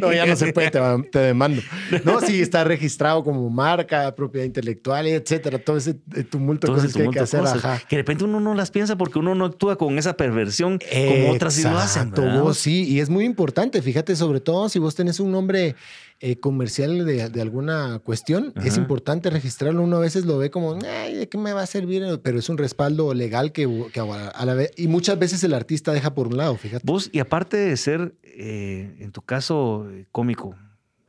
No, 0.00 0.12
ya 0.12 0.26
no 0.26 0.36
se 0.36 0.52
puede, 0.52 0.70
te, 0.70 0.80
te 1.10 1.18
demando. 1.18 1.62
No, 2.04 2.20
sí, 2.20 2.40
está 2.40 2.64
registrado 2.64 3.24
como 3.24 3.48
marca, 3.50 4.14
propiedad 4.14 4.46
intelectual, 4.46 5.06
etcétera. 5.06 5.58
Todo 5.58 5.76
ese 5.76 5.96
eh, 6.14 6.22
tumulto 6.22 6.68
de 6.68 6.74
cosas 6.74 6.92
que 6.92 7.02
hay 7.02 7.08
que 7.08 7.20
tumulto 7.20 7.46
hacer. 7.46 7.64
Ajá. 7.64 7.80
Que 7.88 7.96
de 7.96 8.02
repente 8.02 8.24
uno 8.24 8.38
no 8.40 8.54
las 8.54 8.70
piensa 8.70 8.96
porque 8.96 9.18
uno 9.18 9.34
no 9.34 9.44
actúa 9.44 9.76
con 9.76 9.98
esa 9.98 10.16
perversión 10.16 10.78
como 10.78 11.32
otras 11.32 11.54
sí 11.54 11.62
lo 11.62 11.78
hacen. 11.78 12.12
Vos 12.12 12.58
sí, 12.58 12.84
y 12.84 13.00
es 13.00 13.10
muy 13.10 13.24
importante. 13.24 13.82
Fíjate, 13.82 14.14
sobre 14.20 14.40
todo 14.40 14.68
si 14.68 14.78
vos 14.78 14.94
tenés 14.94 15.18
un 15.18 15.32
nombre 15.32 15.74
eh, 16.20 16.36
comercial 16.38 17.04
de, 17.04 17.28
de 17.28 17.40
alguna 17.42 17.98
cuestión, 17.98 18.52
es 18.64 18.76
importante 18.76 19.30
registrarlo. 19.30 19.82
Uno 19.82 19.96
a 19.96 20.00
veces 20.00 20.26
lo 20.26 20.38
ve 20.38 20.50
como, 20.50 20.78
ay, 20.86 21.14
¿de 21.14 21.28
qué 21.28 21.38
me 21.38 21.52
va 21.52 21.62
a 21.62 21.66
servir? 21.66 22.20
Pero 22.22 22.38
es 22.38 22.48
un 22.48 22.58
respaldo 22.58 23.12
legal 23.14 23.52
que, 23.52 23.88
que 23.92 24.00
a 24.00 24.44
la 24.44 24.54
vez, 24.54 24.70
y 24.76 24.86
muchas 24.86 25.18
veces 25.18 25.42
el 25.42 25.54
artista 25.54 25.92
deja 25.92 26.14
por 26.14 26.28
un 26.28 26.36
lado, 26.36 26.56
fíjate. 26.56 26.84
Vos, 26.86 27.10
y 27.12 27.18
aparte 27.18 27.56
de 27.56 27.76
ser, 27.76 28.14
eh, 28.22 28.96
en 29.00 29.10
tu 29.12 29.22
caso, 29.22 29.88
eh, 29.90 30.06
cómico, 30.12 30.54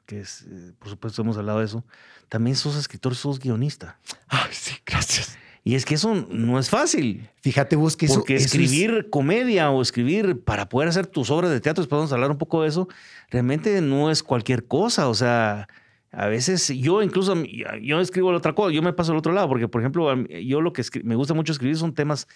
que 0.05 0.21
es, 0.21 0.43
eh, 0.43 0.73
por 0.79 0.89
supuesto, 0.89 1.21
hemos 1.21 1.37
hablado 1.37 1.59
de 1.59 1.65
eso, 1.65 1.83
también 2.29 2.55
sos 2.55 2.75
escritor, 2.75 3.15
sos 3.15 3.39
guionista. 3.39 3.99
Ay, 4.27 4.51
sí, 4.51 4.75
gracias. 4.85 5.37
Y 5.63 5.75
es 5.75 5.85
que 5.85 5.93
eso 5.95 6.15
no 6.29 6.57
es 6.57 6.69
fácil. 6.71 7.29
Fíjate 7.41 7.75
vos 7.75 7.95
que 7.95 8.07
eso, 8.07 8.15
porque 8.15 8.35
eso 8.35 8.45
es- 8.45 8.53
escribir 8.53 9.09
comedia 9.11 9.69
o 9.69 9.81
escribir 9.81 10.41
para 10.43 10.67
poder 10.69 10.89
hacer 10.89 11.05
tus 11.05 11.29
obras 11.29 11.51
de 11.51 11.59
teatro, 11.61 11.83
después 11.83 11.97
vamos 11.99 12.11
a 12.11 12.15
hablar 12.15 12.31
un 12.31 12.37
poco 12.39 12.63
de 12.63 12.69
eso, 12.69 12.87
realmente 13.29 13.79
no 13.81 14.09
es 14.09 14.23
cualquier 14.23 14.65
cosa. 14.65 15.07
O 15.07 15.13
sea, 15.13 15.67
a 16.11 16.25
veces 16.27 16.67
yo 16.69 17.03
incluso, 17.03 17.35
yo 17.81 17.99
escribo 18.01 18.31
la 18.31 18.39
otra 18.39 18.53
cosa, 18.55 18.73
yo 18.73 18.81
me 18.81 18.91
paso 18.91 19.11
al 19.11 19.19
otro 19.19 19.33
lado, 19.33 19.47
porque 19.49 19.67
por 19.67 19.81
ejemplo, 19.81 20.13
yo 20.27 20.61
lo 20.61 20.73
que 20.73 20.83
me 21.03 21.15
gusta 21.15 21.33
mucho 21.35 21.51
escribir 21.53 21.77
son 21.77 21.93
temas 21.93 22.27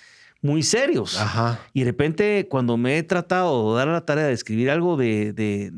muy 0.44 0.62
serios. 0.62 1.20
Ajá. 1.20 1.60
Y 1.74 1.80
de 1.80 1.86
repente, 1.88 2.48
cuando 2.48 2.78
me 2.78 3.00
he 3.00 3.04
tratado 3.04 3.72
de 3.74 3.80
dar 3.80 3.88
la 3.88 4.06
tarea 4.06 4.26
de 4.28 4.34
escribir 4.34 4.70
algo 4.70 4.98
de, 4.98 5.34
de- 5.34 5.72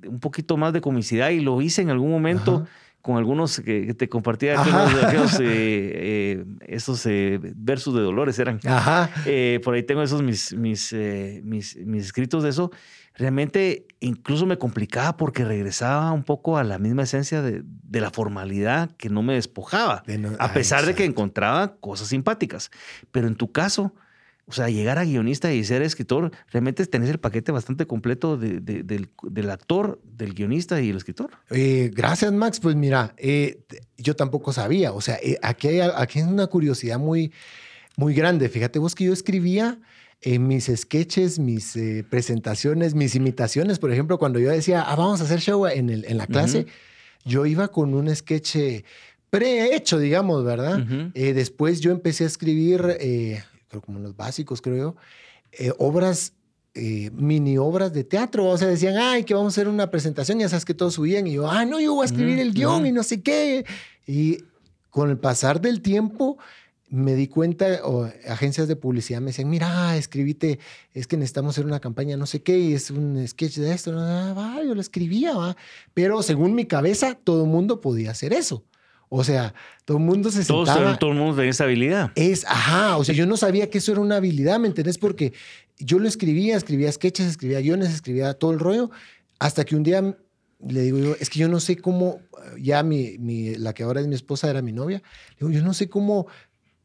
de 0.00 0.08
un 0.08 0.20
poquito 0.20 0.56
más 0.58 0.72
de 0.74 0.80
comicidad 0.82 1.30
y 1.30 1.40
lo 1.40 1.60
hice 1.62 1.80
en 1.82 1.90
algún 1.90 2.10
momento, 2.10 2.56
Ajá. 2.64 2.70
Con 3.02 3.16
algunos 3.16 3.60
que, 3.60 3.92
te 3.94 4.08
compartía 4.08 4.54
esos 6.66 7.08
versos 7.56 7.94
de 7.94 8.00
Dolores 8.00 8.38
eran. 8.38 8.60
Ajá. 8.64 9.10
por 9.64 9.74
ahí 9.74 9.82
tengo 9.82 10.02
esos 10.02 10.22
mis, 10.22 10.54
mis, 10.54 10.94
mis, 11.42 11.76
mis 11.76 12.04
escritos 12.04 12.42
de 12.42 12.50
eso 12.50 12.70
realmente 13.20 13.86
incluso 14.00 14.46
me 14.46 14.58
complicaba 14.58 15.16
porque 15.16 15.44
regresaba 15.44 16.10
un 16.12 16.24
poco 16.24 16.56
a 16.56 16.64
la 16.64 16.78
misma 16.78 17.02
esencia 17.02 17.42
de, 17.42 17.62
la 17.92 18.10
formalidad 18.10 18.90
que 18.96 19.10
no 19.10 19.22
me 19.22 19.34
despojaba, 19.34 20.02
a 20.38 20.52
pesar 20.52 20.86
de 20.86 20.94
que 20.94 21.04
encontraba 21.04 21.76
cosas 21.76 22.08
simpáticas. 22.08 22.70
Pero 23.12 23.28
en 23.28 23.36
tu 23.36 23.52
caso, 23.52 23.94
o 24.50 24.52
sea, 24.52 24.68
llegar 24.68 24.98
a 24.98 25.04
guionista 25.04 25.52
y 25.52 25.64
ser 25.64 25.82
escritor, 25.82 26.32
realmente 26.50 26.84
tenés 26.86 27.08
el 27.08 27.18
paquete 27.18 27.52
bastante 27.52 27.86
completo 27.86 28.36
del, 28.36 29.50
actor, 29.50 30.00
del 30.04 30.34
guionista 30.34 30.80
y 30.80 30.90
el 30.90 30.96
escritor. 30.96 31.30
Eh, 31.50 31.90
gracias, 31.94 32.32
Max. 32.32 32.60
Pues 32.60 32.74
mira, 32.74 33.14
eh, 33.16 33.62
yo 33.96 34.16
tampoco 34.16 34.52
sabía. 34.52 34.92
O 34.92 35.00
sea, 35.00 35.18
eh, 35.22 35.38
aquí, 35.40 35.68
hay, 35.68 35.90
aquí 35.94 36.20
una 36.20 36.48
curiosidad 36.48 36.98
muy, 36.98 37.32
muy 37.96 38.12
grande. 38.12 38.48
Fíjate 38.48 38.78
vos 38.78 38.94
que 38.94 39.04
yo 39.04 39.12
escribía 39.12 39.78
en 40.20 40.46
mis 40.46 40.70
sketches, 40.74 41.38
mis 41.38 41.78
presentaciones, 42.10 42.94
mis 42.94 43.14
imitaciones, 43.14 43.78
por 43.78 43.90
ejemplo, 43.90 44.18
cuando 44.18 44.38
yo 44.38 44.50
decía, 44.50 44.82
ah, 44.82 44.96
vamos 44.96 45.20
a 45.20 45.24
hacer 45.24 45.40
show 45.40 45.66
en, 45.66 45.88
el, 45.88 46.04
en 46.04 46.18
la 46.18 46.26
clase, 46.26 46.66
yo 47.24 47.46
iba 47.46 47.68
con 47.68 47.94
un 47.94 48.14
sketch 48.14 48.56
eh, 48.56 48.84
prehecho, 49.30 49.98
digamos, 49.98 50.44
¿verdad? 50.44 50.84
Eh, 51.14 51.32
después 51.32 51.80
yo 51.80 51.90
empecé 51.92 52.24
a 52.24 52.26
escribir, 52.26 52.82
creo 53.70 53.80
como 53.80 53.98
los 54.00 54.14
básicos, 54.16 54.60
creo 54.60 54.76
yo, 54.76 55.74
obras 55.78 56.34
mini 56.74 57.58
obras 57.58 57.92
de 57.92 58.04
teatro. 58.04 58.46
O 58.46 58.58
sea, 58.58 58.68
decían, 58.68 58.96
ay, 58.98 59.24
que 59.24 59.34
vamos 59.34 59.52
a 59.52 59.54
hacer 59.54 59.68
una 59.68 59.90
presentación. 59.90 60.38
Ya 60.38 60.48
sabes 60.48 60.64
que 60.64 60.74
todos 60.74 60.94
subían. 60.94 61.26
Y 61.26 61.32
yo, 61.32 61.48
ah, 61.48 61.64
no, 61.64 61.80
yo 61.80 61.94
voy 61.94 62.04
a 62.04 62.06
escribir 62.06 62.38
el 62.38 62.52
guion 62.52 62.86
y 62.86 62.92
no 62.92 63.02
sé 63.02 63.22
qué. 63.22 63.64
Y 64.06 64.44
con 64.90 65.10
el 65.10 65.18
pasar 65.18 65.60
del 65.60 65.82
tiempo, 65.82 66.38
me 66.88 67.14
di 67.14 67.28
cuenta, 67.28 67.80
o 67.84 68.10
agencias 68.28 68.66
de 68.66 68.76
publicidad 68.76 69.20
me 69.20 69.28
decían, 69.28 69.48
mira, 69.48 69.96
escribite, 69.96 70.58
es 70.92 71.06
que 71.06 71.16
necesitamos 71.16 71.54
hacer 71.54 71.64
una 71.64 71.80
campaña, 71.80 72.16
no 72.16 72.26
sé 72.26 72.42
qué, 72.42 72.58
y 72.58 72.74
es 72.74 72.90
un 72.90 73.26
sketch 73.26 73.58
de 73.58 73.72
esto. 73.72 73.92
Ah, 73.96 74.60
yo 74.64 74.74
lo 74.74 74.80
escribía, 74.80 75.34
¿va? 75.34 75.56
pero 75.94 76.22
según 76.22 76.54
mi 76.54 76.66
cabeza, 76.66 77.14
todo 77.14 77.44
el 77.44 77.50
mundo 77.50 77.80
podía 77.80 78.10
hacer 78.10 78.32
eso. 78.32 78.64
O 79.12 79.24
sea, 79.24 79.52
todo 79.84 79.98
el 79.98 80.04
mundo 80.04 80.30
se 80.30 80.44
sentaba. 80.44 80.96
Todo, 80.96 81.10
el 81.10 81.18
mundo 81.18 81.34
tenía 81.34 81.50
esa 81.50 81.64
habilidad. 81.64 82.12
Es, 82.14 82.46
ajá, 82.46 82.96
o 82.96 83.04
sea, 83.04 83.14
yo 83.14 83.26
no 83.26 83.36
sabía 83.36 83.68
que 83.68 83.78
eso 83.78 83.90
era 83.92 84.00
una 84.00 84.16
habilidad, 84.16 84.58
¿me 84.60 84.68
entendés? 84.68 84.98
Porque 84.98 85.32
yo 85.78 85.98
lo 85.98 86.06
escribía, 86.08 86.56
escribía 86.56 86.90
sketches, 86.92 87.26
escribía 87.26 87.60
guiones, 87.60 87.90
escribía 87.90 88.34
todo 88.34 88.52
el 88.52 88.60
rollo, 88.60 88.90
hasta 89.40 89.64
que 89.64 89.74
un 89.74 89.82
día 89.82 90.16
le 90.66 90.82
digo 90.82 90.98
yo, 90.98 91.16
es 91.18 91.28
que 91.28 91.40
yo 91.40 91.48
no 91.48 91.58
sé 91.58 91.76
cómo, 91.76 92.20
ya 92.58 92.82
mi, 92.82 93.18
mi, 93.18 93.54
la 93.56 93.72
que 93.72 93.82
ahora 93.82 94.00
es 94.00 94.06
mi 94.06 94.14
esposa 94.14 94.48
era 94.48 94.62
mi 94.62 94.72
novia, 94.72 95.02
le 95.38 95.46
digo, 95.46 95.58
yo 95.58 95.64
no 95.64 95.74
sé 95.74 95.88
cómo 95.88 96.26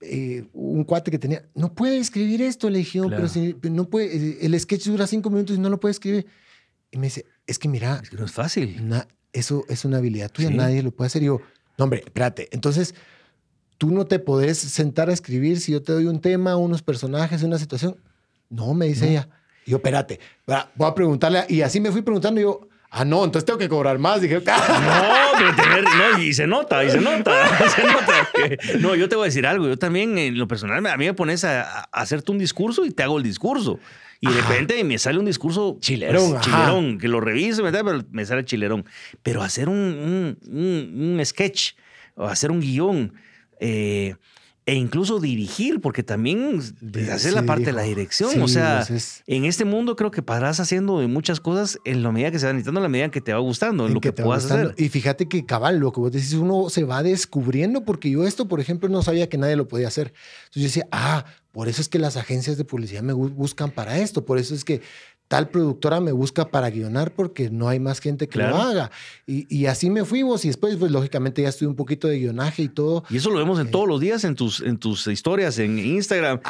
eh, 0.01 0.45
un 0.53 0.83
cuate 0.83 1.11
que 1.11 1.19
tenía, 1.19 1.45
no 1.53 1.73
puede 1.73 1.97
escribir 1.97 2.41
esto, 2.41 2.69
le 2.69 2.79
dije, 2.79 3.01
pero 3.09 3.27
si, 3.27 3.55
no 3.63 3.85
puede, 3.89 4.45
el 4.45 4.59
sketch 4.59 4.87
dura 4.87 5.07
cinco 5.07 5.29
minutos 5.29 5.57
y 5.57 5.59
no 5.59 5.69
lo 5.69 5.79
puede 5.79 5.91
escribir. 5.91 6.25
Y 6.91 6.97
me 6.97 7.07
dice, 7.07 7.25
es 7.45 7.59
que 7.59 7.67
mira, 7.67 7.99
es 8.01 8.09
que 8.09 8.17
no 8.17 8.25
es 8.25 8.31
fácil. 8.31 8.81
eso 9.33 9.65
es 9.67 9.83
una 9.85 9.97
habilidad 9.97 10.31
tuya, 10.31 10.49
nadie 10.49 10.81
lo 10.81 10.91
puede 10.91 11.07
hacer. 11.07 11.23
Y 11.23 11.27
yo, 11.27 11.41
no, 11.77 11.83
hombre, 11.83 12.03
espérate. 12.05 12.49
Entonces, 12.51 12.95
tú 13.77 13.91
no 13.91 14.05
te 14.05 14.19
podés 14.19 14.57
sentar 14.57 15.09
a 15.09 15.13
escribir 15.13 15.59
si 15.59 15.71
yo 15.71 15.81
te 15.81 15.93
doy 15.93 16.05
un 16.05 16.21
tema, 16.21 16.55
unos 16.55 16.81
personajes, 16.81 17.43
una 17.43 17.57
situación. 17.57 17.97
No, 18.49 18.73
me 18.73 18.87
dice 18.87 19.09
ella. 19.09 19.29
Y 19.65 19.71
yo, 19.71 19.77
espérate, 19.77 20.19
voy 20.45 20.87
a 20.87 20.93
preguntarle. 20.93 21.45
Y 21.49 21.61
así 21.61 21.79
me 21.79 21.91
fui 21.91 22.01
preguntando. 22.01 22.39
Y 22.39 22.43
yo, 22.43 22.67
Ah, 22.97 23.03
no, 23.03 23.25
entonces 23.25 23.43
tengo 23.43 23.59
que 23.59 23.67
cobrar 23.67 23.99
más. 23.99 24.21
Dije, 24.21 24.35
no, 24.35 24.41
pero 25.37 25.53
tener, 25.53 25.83
no, 25.83 26.23
y 26.23 26.33
se 26.33 26.47
nota, 26.47 26.81
y 26.81 26.89
se 26.89 27.01
nota, 27.01 27.69
se 27.75 27.83
nota. 27.83 28.29
No, 28.79 28.95
yo 28.95 29.09
te 29.09 29.17
voy 29.17 29.23
a 29.23 29.25
decir 29.25 29.45
algo. 29.45 29.67
Yo 29.67 29.77
también, 29.77 30.17
en 30.17 30.37
lo 30.37 30.47
personal, 30.47 30.85
a 30.85 30.95
mí 30.95 31.05
me 31.05 31.13
pones 31.13 31.43
a, 31.43 31.81
hacerte 31.91 32.31
un 32.31 32.37
discurso 32.37 32.85
y 32.85 32.91
te 32.91 33.03
hago 33.03 33.17
el 33.17 33.23
discurso. 33.23 33.81
Y 34.21 34.29
de 34.29 34.41
repente 34.41 34.81
me 34.85 34.97
sale 34.97 35.19
un 35.19 35.25
discurso 35.25 35.77
chilerón, 35.81 36.31
pues, 36.31 36.45
chilerón 36.45 36.97
que 36.97 37.09
lo 37.09 37.19
reviso, 37.19 37.63
pero 37.63 38.01
me 38.11 38.25
sale 38.25 38.45
chilerón. 38.45 38.85
Pero 39.21 39.43
hacer 39.43 39.67
un, 39.67 40.37
un, 40.47 41.17
un 41.17 41.25
sketch 41.25 41.73
o 42.15 42.25
hacer 42.25 42.49
un 42.49 42.61
guion, 42.61 43.13
eh, 43.59 44.15
e 44.67 44.73
incluso 44.73 45.19
dirigir, 45.19 45.79
porque 45.79 46.01
también 46.01 46.59
hacer 47.11 47.33
la 47.33 47.43
parte 47.43 47.65
de 47.65 47.73
la 47.73 47.83
dirección. 47.83 48.41
o 48.41 48.47
sea, 48.47 48.85
en 49.27 49.45
este 49.45 49.63
mundo 49.63 49.95
creo 49.95 50.09
que 50.09 50.23
parás 50.23 50.59
haciendo 50.59 51.07
muchas 51.07 51.39
cosas 51.39 51.77
en 51.85 52.01
la 52.01 52.11
medida 52.11 52.31
que 52.31 52.39
se 52.39 52.47
va 52.47 52.53
necesitando, 52.53 52.79
en 52.79 52.83
la 52.83 52.89
medida 52.89 53.11
que 53.11 53.21
te 53.21 53.31
va 53.31 53.39
gustando, 53.39 53.85
en 53.85 53.93
lo 53.93 54.01
que, 54.01 54.11
puedas 54.11 54.45
hacer. 54.45 54.73
Y 54.77 54.89
fíjate 54.89 55.27
que 55.27 55.45
cabal, 55.45 55.77
lo 55.77 55.91
que 55.91 55.99
vos 55.99 56.11
decís, 56.11 56.33
uno 56.33 56.69
se 56.69 56.83
va 56.83 57.03
descubriendo, 57.03 57.85
porque 57.85 58.09
yo 58.09 58.25
esto, 58.25 58.47
por 58.47 58.59
ejemplo, 58.59 58.89
no 58.89 59.03
sabía 59.03 59.29
que 59.29 59.37
nadie 59.37 59.55
lo 59.55 59.67
podía 59.67 59.87
hacer. 59.87 60.13
Entonces 60.45 60.61
yo 60.61 60.63
decía, 60.63 60.87
ah, 60.91 61.25
por 61.51 61.69
eso 61.69 61.81
es 61.81 61.87
que 61.87 61.99
las 61.99 62.17
agencias 62.17 62.57
de 62.57 62.65
publicidad 62.65 63.03
me 63.03 63.13
buscan 63.13 63.69
para 63.69 63.99
esto, 63.99 64.25
por 64.25 64.39
eso 64.39 64.55
es 64.55 64.65
que 64.65 64.81
tal 65.27 65.49
productora 65.49 65.99
me 65.99 66.11
busca 66.11 66.49
para 66.49 66.69
guionar 66.69 67.11
porque 67.11 67.49
no 67.49 67.67
hay 67.67 67.79
más 67.79 67.99
gente 67.99 68.27
que 68.27 68.39
lo 68.39 68.57
haga. 68.57 68.91
Y, 69.25 69.65
así 69.65 69.89
me 69.89 70.05
fuimos 70.05 70.45
y 70.45 70.49
después, 70.49 70.75
pues 70.77 70.91
lógicamente 70.91 71.41
ya 71.41 71.49
estuve 71.49 71.69
un 71.69 71.75
poquito 71.75 72.07
de 72.07 72.19
guionaje 72.19 72.63
y 72.63 72.69
todo. 72.69 73.03
Y 73.09 73.17
eso 73.17 73.31
lo 73.31 73.39
vemos 73.39 73.59
en 73.59 73.67
eh, 73.67 73.71
todos 73.71 73.87
los 73.87 73.99
días 73.99 74.23
en 74.23 74.35
tus, 74.35 74.61
en 74.61 74.77
tus 74.77 75.07
historias, 75.07 75.57
en 75.57 75.79
Instagram. 75.79 76.41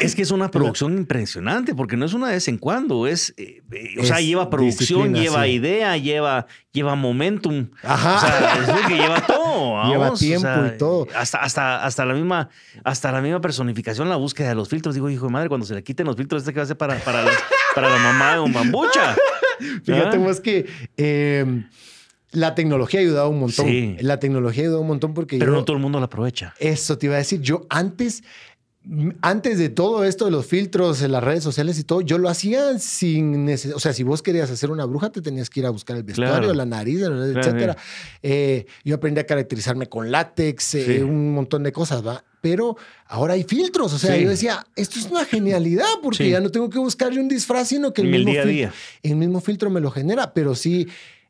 Es, 0.00 0.14
que 0.14 0.22
es 0.22 0.30
una 0.30 0.50
producción 0.52 0.96
impresionante 0.96 1.74
porque 1.74 1.96
no 1.96 2.06
es 2.06 2.14
una 2.14 2.28
vez 2.28 2.46
en 2.46 2.58
cuando, 2.58 3.06
es, 3.06 3.34
eh, 3.36 3.62
eh, 3.72 3.94
o 4.00 4.04
sea, 4.04 4.20
lleva 4.20 4.50
producción, 4.50 5.14
lleva 5.14 5.48
idea, 5.48 5.96
lleva, 5.96 6.46
lleva 6.72 6.94
momentum. 6.94 7.70
Ajá. 7.82 8.16
O 8.16 8.20
sea, 8.20 8.62
es 8.62 8.68
lo 8.68 8.88
que 8.88 8.94
lleva 8.94 9.20
todo. 9.26 9.84
lleva 9.90 10.14
tiempo 10.14 10.48
y 10.72 10.78
todo. 10.78 11.08
Hasta, 11.14 11.38
hasta, 11.38 11.84
hasta, 11.84 12.04
la 12.04 12.14
misma, 12.14 12.50
hasta 12.84 13.10
la 13.10 13.20
misma 13.20 13.40
personificación, 13.40 14.08
la 14.08 14.16
búsqueda 14.16 14.50
de 14.50 14.54
los 14.54 14.68
filtros. 14.68 14.94
Digo, 14.94 15.10
hijo 15.10 15.26
de 15.26 15.32
madre, 15.32 15.48
cuando 15.48 15.66
se 15.66 15.74
le 15.74 15.82
quiten 15.82 16.06
los 16.06 16.14
filtros, 16.14 16.42
este 16.42 16.52
que 16.52 16.60
va 16.60 16.64
a 16.64 16.66
ser 16.66 16.76
para, 16.76 16.96
para 17.00 17.24
las 17.24 17.34
para 17.74 17.90
la 17.90 17.98
mamá 17.98 18.34
de 18.34 18.40
un 18.40 18.52
bambucha. 18.52 19.16
Fíjate, 19.84 20.16
¿Ah? 20.16 20.20
vos 20.20 20.40
que 20.40 20.66
em, 20.96 21.68
la 22.30 22.54
tecnología 22.54 23.00
ha 23.00 23.02
ayudado 23.02 23.28
un 23.28 23.40
montón. 23.40 23.66
Sí. 23.66 23.96
La 24.00 24.20
tecnología 24.20 24.62
ha 24.62 24.66
ayudado 24.66 24.82
un 24.82 24.88
montón 24.88 25.14
porque. 25.14 25.38
Pero 25.38 25.52
no 25.52 25.64
todo 25.64 25.76
el 25.76 25.82
mundo 25.82 25.98
la 25.98 26.06
aprovecha. 26.06 26.54
Eso 26.58 26.98
te 26.98 27.06
iba 27.06 27.14
a 27.16 27.18
decir. 27.18 27.40
Yo 27.40 27.66
antes 27.70 28.22
antes 29.20 29.58
de 29.58 29.68
todo 29.68 30.04
esto 30.04 30.24
de 30.24 30.30
los 30.30 30.46
filtros 30.46 31.02
en 31.02 31.12
las 31.12 31.22
redes 31.22 31.44
sociales 31.44 31.78
y 31.78 31.84
todo, 31.84 32.00
yo 32.00 32.16
lo 32.18 32.28
hacía 32.28 32.78
sin 32.78 33.44
necesidad. 33.44 33.76
O 33.76 33.80
sea, 33.80 33.92
si 33.92 34.02
vos 34.02 34.22
querías 34.22 34.50
hacer 34.50 34.70
una 34.70 34.86
bruja, 34.86 35.10
te 35.10 35.20
tenías 35.20 35.50
que 35.50 35.60
ir 35.60 35.66
a 35.66 35.70
buscar 35.70 35.96
el 35.96 36.04
vestuario, 36.04 36.54
la 36.54 36.64
nariz, 36.64 37.00
etcétera. 37.02 37.76
Eh, 38.22 38.66
yo 38.84 38.96
aprendí 38.96 39.20
a 39.20 39.26
caracterizarme 39.26 39.88
con 39.88 40.10
látex, 40.10 40.74
eh, 40.74 41.04
un 41.04 41.34
montón 41.34 41.62
de 41.62 41.72
cosas, 41.72 42.06
¿va? 42.06 42.24
Pero 42.40 42.76
ahora 43.06 43.34
hay 43.34 43.44
filtros. 43.44 43.92
O 43.92 43.98
sea, 43.98 44.16
yo 44.16 44.30
decía, 44.30 44.66
esto 44.76 44.98
es 44.98 45.06
una 45.06 45.24
genialidad 45.24 45.88
porque 46.02 46.30
ya 46.30 46.40
no 46.40 46.50
tengo 46.50 46.70
que 46.70 46.78
buscar 46.78 47.12
un 47.12 47.28
disfraz, 47.28 47.68
sino 47.68 47.92
que 47.92 48.02
el, 48.02 48.08
mismo, 48.08 48.30
día 48.30 48.42
a 48.42 48.46
día. 48.46 48.72
el 49.02 49.16
mismo 49.16 49.40
filtro 49.40 49.70
me 49.70 49.80
lo 49.80 49.90
genera. 49.90 50.32
Pero 50.32 50.54
sí, 50.54 50.88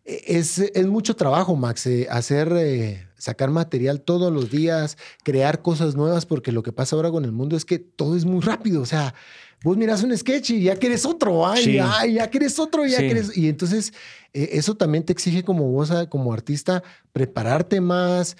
es, 0.08 0.58
es 0.58 0.86
mucho 0.86 1.16
trabajo, 1.16 1.54
Max, 1.54 1.86
eh, 1.86 2.06
hacer, 2.10 2.52
eh, 2.56 3.07
sacar 3.18 3.50
material 3.50 4.00
todos 4.00 4.32
los 4.32 4.50
días, 4.50 4.96
crear 5.24 5.60
cosas 5.60 5.94
nuevas, 5.94 6.24
porque 6.24 6.52
lo 6.52 6.62
que 6.62 6.72
pasa 6.72 6.96
ahora 6.96 7.10
con 7.10 7.24
el 7.24 7.32
mundo 7.32 7.56
es 7.56 7.64
que 7.64 7.78
todo 7.78 8.16
es 8.16 8.24
muy 8.24 8.40
rápido. 8.40 8.80
O 8.80 8.86
sea, 8.86 9.14
vos 9.62 9.76
miras 9.76 10.02
un 10.02 10.16
sketch 10.16 10.50
y 10.50 10.62
ya 10.62 10.76
quieres 10.76 11.04
otro, 11.04 11.46
ay, 11.46 11.74
ya 11.74 12.30
quieres 12.30 12.58
otro, 12.58 12.86
ya 12.86 12.98
quieres. 12.98 13.36
Y 13.36 13.48
entonces, 13.48 13.92
eh, 14.32 14.50
eso 14.52 14.76
también 14.76 15.04
te 15.04 15.12
exige 15.12 15.42
como 15.42 15.70
vos, 15.70 15.90
ah, 15.90 16.08
como 16.08 16.32
artista, 16.32 16.82
prepararte 17.12 17.80
más, 17.80 18.36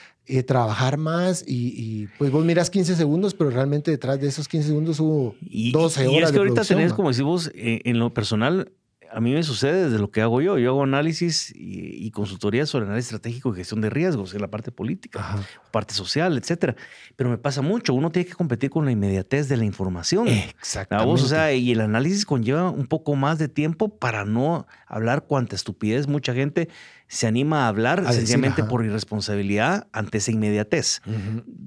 trabajar 0.46 0.98
más 0.98 1.42
y, 1.46 2.06
pues 2.18 2.30
vos 2.30 2.44
miras 2.44 2.68
15 2.68 2.96
segundos, 2.96 3.34
pero 3.34 3.50
realmente 3.50 3.90
detrás 3.90 4.20
de 4.20 4.28
esos 4.28 4.46
15 4.46 4.68
segundos 4.68 5.00
hubo 5.00 5.34
12 5.40 6.06
horas. 6.06 6.12
Y 6.12 6.22
es 6.22 6.32
que 6.32 6.38
ahorita 6.38 6.64
tenés, 6.64 6.92
como 6.92 7.08
decimos, 7.08 7.50
en 7.54 7.98
lo 7.98 8.12
personal, 8.12 8.70
a 9.12 9.20
mí 9.20 9.32
me 9.32 9.42
sucede 9.42 9.84
desde 9.84 9.98
lo 9.98 10.10
que 10.10 10.20
hago 10.20 10.40
yo. 10.40 10.58
Yo 10.58 10.70
hago 10.70 10.82
análisis 10.82 11.52
y, 11.54 12.10
consultoría 12.10 12.66
sobre 12.66 12.86
análisis 12.86 13.12
estratégico 13.12 13.52
y 13.52 13.56
gestión 13.56 13.80
de 13.80 13.90
riesgos 13.90 14.34
en 14.34 14.40
la 14.40 14.48
parte 14.48 14.72
política, 14.72 15.36
parte 15.70 15.94
social, 15.94 16.36
etcétera. 16.36 16.74
Pero 17.16 17.30
me 17.30 17.38
pasa 17.38 17.62
mucho. 17.62 17.94
Uno 17.94 18.10
tiene 18.10 18.26
que 18.28 18.34
competir 18.34 18.70
con 18.70 18.84
la 18.84 18.90
inmediatez 18.90 19.48
de 19.48 19.56
la 19.56 19.64
información. 19.64 20.28
Exactamente. 20.28 21.10
o 21.12 21.16
sea, 21.18 21.52
y 21.52 21.72
el 21.72 21.80
análisis 21.80 22.24
conlleva 22.24 22.70
un 22.70 22.86
poco 22.86 23.14
más 23.14 23.38
de 23.38 23.48
tiempo 23.48 23.88
para 23.88 24.24
no 24.24 24.66
hablar 24.86 25.24
cuanta 25.24 25.54
estupidez. 25.54 26.08
Mucha 26.08 26.34
gente 26.34 26.68
se 27.08 27.26
anima 27.26 27.64
a 27.64 27.68
hablar 27.68 28.12
sencillamente 28.12 28.62
por 28.62 28.84
irresponsabilidad 28.84 29.88
ante 29.92 30.18
esa 30.18 30.30
inmediatez. 30.30 31.00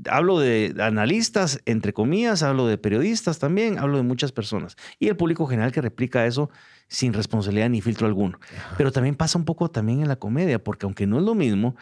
Hablo 0.09 0.39
de 0.39 0.75
analistas, 0.79 1.59
entre 1.65 1.93
comillas, 1.93 2.43
hablo 2.43 2.67
de 2.67 2.77
periodistas 2.77 3.39
también, 3.39 3.79
hablo 3.79 3.97
de 3.97 4.03
muchas 4.03 4.31
personas. 4.31 4.75
Y 4.99 5.07
el 5.07 5.17
público 5.17 5.47
general 5.47 5.71
que 5.71 5.81
replica 5.81 6.27
eso 6.27 6.51
sin 6.87 7.13
responsabilidad 7.13 7.69
ni 7.69 7.81
filtro 7.81 8.05
alguno. 8.05 8.39
Pero 8.77 8.91
también 8.91 9.15
pasa 9.15 9.39
un 9.39 9.45
poco 9.45 9.71
también 9.71 10.01
en 10.01 10.07
la 10.07 10.15
comedia, 10.15 10.63
porque 10.63 10.85
aunque 10.85 11.07
no 11.07 11.17
es 11.17 11.25
lo 11.25 11.33
mismo, 11.33 11.75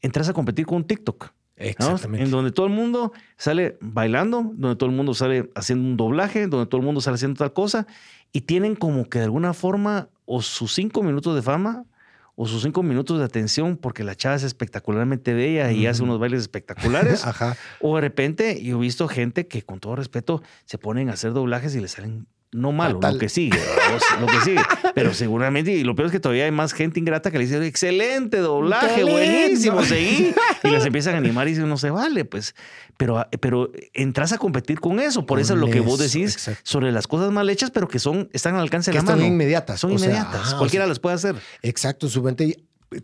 entras 0.00 0.30
a 0.30 0.32
competir 0.32 0.64
con 0.64 0.76
un 0.76 0.84
TikTok. 0.84 1.32
Exactamente. 1.56 2.24
En 2.24 2.30
donde 2.30 2.50
todo 2.50 2.64
el 2.64 2.72
mundo 2.72 3.12
sale 3.36 3.76
bailando, 3.82 4.52
donde 4.54 4.76
todo 4.76 4.88
el 4.88 4.96
mundo 4.96 5.12
sale 5.12 5.50
haciendo 5.54 5.86
un 5.86 5.96
doblaje, 5.98 6.46
donde 6.46 6.64
todo 6.66 6.80
el 6.80 6.86
mundo 6.86 7.02
sale 7.02 7.16
haciendo 7.16 7.36
tal 7.36 7.52
cosa, 7.52 7.86
y 8.32 8.42
tienen 8.42 8.74
como 8.74 9.10
que 9.10 9.18
de 9.18 9.26
alguna 9.26 9.52
forma 9.52 10.08
o 10.24 10.40
sus 10.40 10.72
cinco 10.72 11.02
minutos 11.02 11.34
de 11.34 11.42
fama 11.42 11.84
o 12.42 12.46
sus 12.46 12.62
cinco 12.62 12.82
minutos 12.82 13.18
de 13.18 13.24
atención 13.26 13.76
porque 13.76 14.02
la 14.02 14.14
chava 14.14 14.34
es 14.34 14.44
espectacularmente 14.44 15.34
bella 15.34 15.72
y 15.72 15.86
hace 15.86 16.02
unos 16.02 16.18
bailes 16.18 16.40
espectaculares. 16.40 17.22
Ajá. 17.26 17.54
O 17.80 17.96
de 17.96 18.00
repente 18.00 18.64
yo 18.64 18.78
he 18.78 18.80
visto 18.80 19.08
gente 19.08 19.46
que 19.46 19.60
con 19.60 19.78
todo 19.78 19.94
respeto 19.94 20.42
se 20.64 20.78
ponen 20.78 21.10
a 21.10 21.12
hacer 21.12 21.34
doblajes 21.34 21.74
y 21.74 21.80
le 21.80 21.88
salen 21.88 22.28
no 22.52 22.72
malo, 22.72 22.94
Fatal. 22.96 23.14
lo 23.14 23.20
que 23.20 23.28
sigue, 23.28 23.58
lo 24.20 24.26
que 24.26 24.40
sigue. 24.40 24.60
Pero 24.94 25.14
seguramente, 25.14 25.70
y 25.72 25.84
lo 25.84 25.94
peor 25.94 26.06
es 26.06 26.12
que 26.12 26.20
todavía 26.20 26.44
hay 26.46 26.50
más 26.50 26.72
gente 26.72 26.98
ingrata 26.98 27.30
que 27.30 27.38
le 27.38 27.44
dice, 27.46 27.64
excelente 27.64 28.38
doblaje, 28.38 29.04
buenísimo, 29.04 29.82
seguí. 29.84 30.32
Y 30.64 30.68
les 30.68 30.84
empiezan 30.84 31.14
a 31.14 31.18
animar 31.18 31.46
y 31.48 31.52
dicen, 31.52 31.68
no 31.68 31.78
se 31.78 31.90
vale, 31.90 32.24
pues. 32.24 32.54
Pero, 32.98 33.26
pero 33.40 33.70
entras 33.94 34.32
a 34.32 34.38
competir 34.38 34.78
con 34.78 35.00
eso. 35.00 35.24
Por 35.24 35.40
eso 35.40 35.54
es 35.54 35.60
lo 35.60 35.68
que 35.70 35.80
vos 35.80 35.98
decís 35.98 36.34
exacto. 36.34 36.60
sobre 36.64 36.92
las 36.92 37.06
cosas 37.06 37.30
mal 37.32 37.48
hechas, 37.48 37.70
pero 37.70 37.88
que 37.88 37.98
son, 37.98 38.28
están 38.32 38.56
al 38.56 38.60
alcance 38.62 38.90
de 38.90 38.92
Que 38.92 38.98
la 38.98 39.02
están 39.04 39.18
mano. 39.20 39.32
inmediatas. 39.32 39.80
Son 39.80 39.90
inmediatas. 39.92 40.34
ajá, 40.48 40.54
o 40.56 40.58
Cualquiera 40.58 40.84
sea, 40.84 40.88
las 40.88 40.98
puede 40.98 41.14
hacer. 41.14 41.36
Exacto, 41.62 42.08
su 42.10 42.22
mente. 42.22 42.58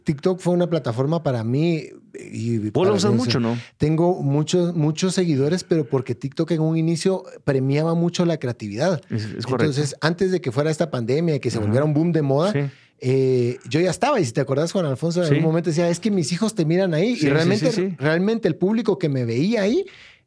TikTok 0.05 0.41
fue 0.41 0.53
una 0.55 0.69
plataforma 0.69 1.23
para 1.23 1.45
mí. 1.45 1.85
Y 2.33 2.59
Vos 2.71 2.87
lo 2.89 2.95
usas 2.95 3.13
mucho, 3.15 3.39
¿no? 3.41 3.57
Tengo 3.77 4.23
muchos, 4.23 4.75
muchos 4.75 5.15
seguidores, 5.15 5.65
pero 5.65 5.87
porque 5.89 6.15
TikTok 6.15 6.51
en 6.53 6.61
un 6.61 6.77
inicio 6.77 7.23
premiaba 7.45 7.95
mucho 7.95 8.25
la 8.25 8.39
creatividad. 8.39 9.01
Es, 9.11 9.25
es 9.27 9.45
correcto. 9.47 9.65
Entonces, 9.71 9.97
antes 10.01 10.31
de 10.33 10.41
que 10.41 10.51
fuera 10.51 10.71
esta 10.71 10.91
pandemia 10.91 11.37
y 11.37 11.41
que 11.41 11.51
se 11.51 11.59
volviera 11.59 11.85
un 11.85 11.95
boom 11.95 12.13
de 12.13 12.23
moda, 12.23 12.53
Sí. 12.53 12.61
eh, 13.01 13.59
yo 13.69 13.79
ya 13.81 13.91
estaba. 13.91 14.19
Y 14.19 14.25
si 14.25 14.33
te 14.33 14.41
acordás, 14.41 14.73
Juan 14.73 14.87
Alfonso, 14.87 15.21
en 15.23 15.29
Sí. 15.29 15.35
algún 15.35 15.49
momento 15.51 15.71
decía, 15.71 15.89
es 15.89 16.01
que 16.01 16.11
mis 16.11 16.33
hijos 16.33 16.55
te 16.55 16.65
miran 16.65 16.93
ahí. 16.95 17.15
Sí, 17.17 17.27
y 17.27 17.31
realmente, 17.31 17.97
realmente 17.99 18.49
el 18.49 18.57
público 18.57 18.99
que 18.99 19.09
me 19.09 19.25
veía 19.25 19.63
ahí 19.63 19.85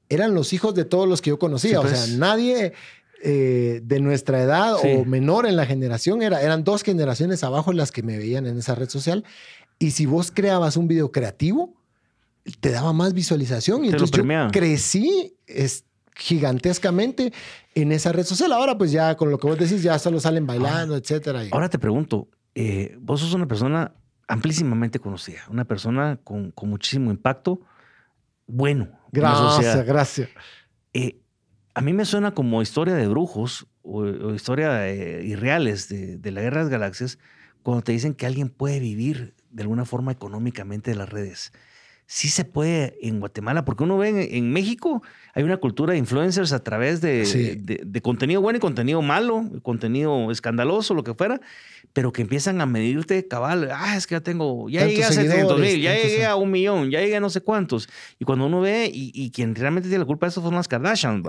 eran 0.10 0.34
los 0.34 0.54
hijos 0.54 0.74
de 0.76 0.86
todos 0.86 1.08
los 1.08 1.22
que 1.22 1.32
yo 1.32 1.40
conocía. 1.40 1.80
O 1.80 1.84
pues. 1.84 2.00
sea, 2.00 2.18
nadie 2.18 2.74
eh, 3.24 3.82
de 3.84 4.00
nuestra 4.00 4.42
edad 4.42 4.76
Sí. 4.82 4.88
o 4.98 5.06
menor 5.06 5.46
en 5.46 5.56
la 5.56 5.66
generación, 5.66 6.22
era, 6.22 6.42
eran 6.42 6.64
dos 6.64 6.84
generaciones 6.84 7.44
abajo 7.44 7.74
las 7.74 7.92
que 7.92 8.04
me 8.04 8.18
veían 8.18 8.46
en 8.48 8.58
esa 8.58 8.76
red 8.76 8.90
social. 8.90 9.24
Y 9.78 9.92
si 9.92 10.06
vos 10.06 10.32
creabas 10.32 10.78
un 10.78 10.88
video 10.88 11.12
creativo, 11.12 11.76
te 12.62 12.72
daba 12.72 12.94
más 12.94 13.14
visualización. 13.14 13.86
Y 13.86 13.90
entonces 13.90 14.12
yo 14.18 14.24
crecí 14.52 15.36
es, 15.48 15.86
gigantescamente 16.16 17.32
en 17.76 17.92
esa 17.92 18.12
red 18.12 18.26
social. 18.26 18.52
Ahora, 18.52 18.78
pues 18.78 18.92
ya 18.92 19.16
con 19.16 19.30
lo 19.32 19.38
que 19.38 19.48
vos 19.48 19.58
decís, 19.58 19.82
ya 19.84 19.98
solo 20.00 20.20
salen 20.20 20.46
bailando, 20.46 20.96
etcétera. 20.96 21.46
Y- 21.46 21.50
Ahora 21.52 21.70
te 21.70 21.80
pregunto, 21.80 22.28
eh, 22.56 22.98
vos 23.00 23.20
sos 23.22 23.34
una 23.34 23.48
persona 23.48 23.94
amplísimamente 24.28 25.00
conocida, 25.00 25.42
una 25.50 25.66
persona 25.66 26.20
con, 26.24 26.52
con 26.52 26.70
muchísimo 26.70 27.10
impacto, 27.12 27.62
bueno. 28.48 28.90
gracias, 29.12 29.86
gracias. 29.86 30.30
Eh, 30.94 31.20
a 31.74 31.82
mí 31.82 31.94
me 31.94 32.06
suena 32.06 32.32
como 32.34 32.62
historia 32.62 32.96
de 32.96 33.08
brujos 33.08 33.68
o, 33.84 34.34
historia 34.34 34.88
eh, 34.88 35.26
irreales 35.26 35.90
de, 35.90 36.18
de 36.18 36.32
la 36.32 36.42
guerra 36.42 36.58
de 36.58 36.64
las 36.64 36.72
galaxias 36.72 37.20
cuando 37.64 37.84
te 37.84 37.92
dicen 37.92 38.14
que 38.14 38.26
alguien 38.26 38.50
puede 38.50 38.80
vivir 38.80 39.36
de 39.52 39.64
alguna 39.64 39.86
forma 39.86 40.12
económicamente 40.12 40.92
de 40.92 40.98
las 40.98 41.10
redes. 41.10 41.52
Sí 42.12 42.28
se 42.30 42.44
puede 42.44 42.98
en 43.04 43.20
Guatemala, 43.20 43.66
porque 43.66 43.84
uno 43.84 43.96
ve 44.00 44.10
en, 44.10 44.18
en 44.36 44.52
México 44.52 45.04
hay 45.36 45.44
una 45.44 45.58
cultura 45.58 45.94
de 45.94 46.00
influencers 46.00 46.54
a 46.54 46.64
través 46.64 47.02
de, 47.02 47.24
Sí. 47.24 47.54
de- 47.56 47.84
de 47.86 48.02
contenido 48.02 48.42
bueno 48.42 48.58
y 48.58 48.60
contenido 48.60 49.04
malo, 49.04 49.48
contenido 49.62 50.32
escandaloso, 50.32 50.96
lo 50.96 51.04
que 51.04 51.14
fuera, 51.14 51.40
pero 51.94 52.12
que 52.12 52.24
empiezan 52.24 52.62
a 52.62 52.66
medirte 52.66 53.28
cabal. 53.28 53.70
Ah, 53.72 53.96
es 53.96 54.08
que 54.08 54.16
ya 54.16 54.22
tengo, 54.22 54.68
ya 54.70 54.88
llegué 54.88 55.04
a 55.04 55.12
700 55.12 55.36
seguidores, 55.36 55.74
mil, 55.76 55.82
ya 55.84 55.94
llegué 55.94 56.26
a 56.26 56.36
un 56.36 56.50
millón, 56.50 56.90
ya 56.90 57.00
llegué 57.00 57.18
a 57.18 57.20
no 57.20 57.30
sé 57.30 57.42
cuántos. 57.42 57.88
Y 58.18 58.26
cuando 58.26 58.48
uno 58.48 58.60
ve, 58.60 58.90
y, 58.92 59.12
y 59.14 59.30
quien 59.30 59.54
realmente 59.54 59.88
tiene 59.88 60.00
la 60.02 60.08
culpa 60.08 60.26
de 60.26 60.32
eso 60.32 60.42
son 60.42 60.56
las 60.56 60.68
Kardashian, 60.68 61.22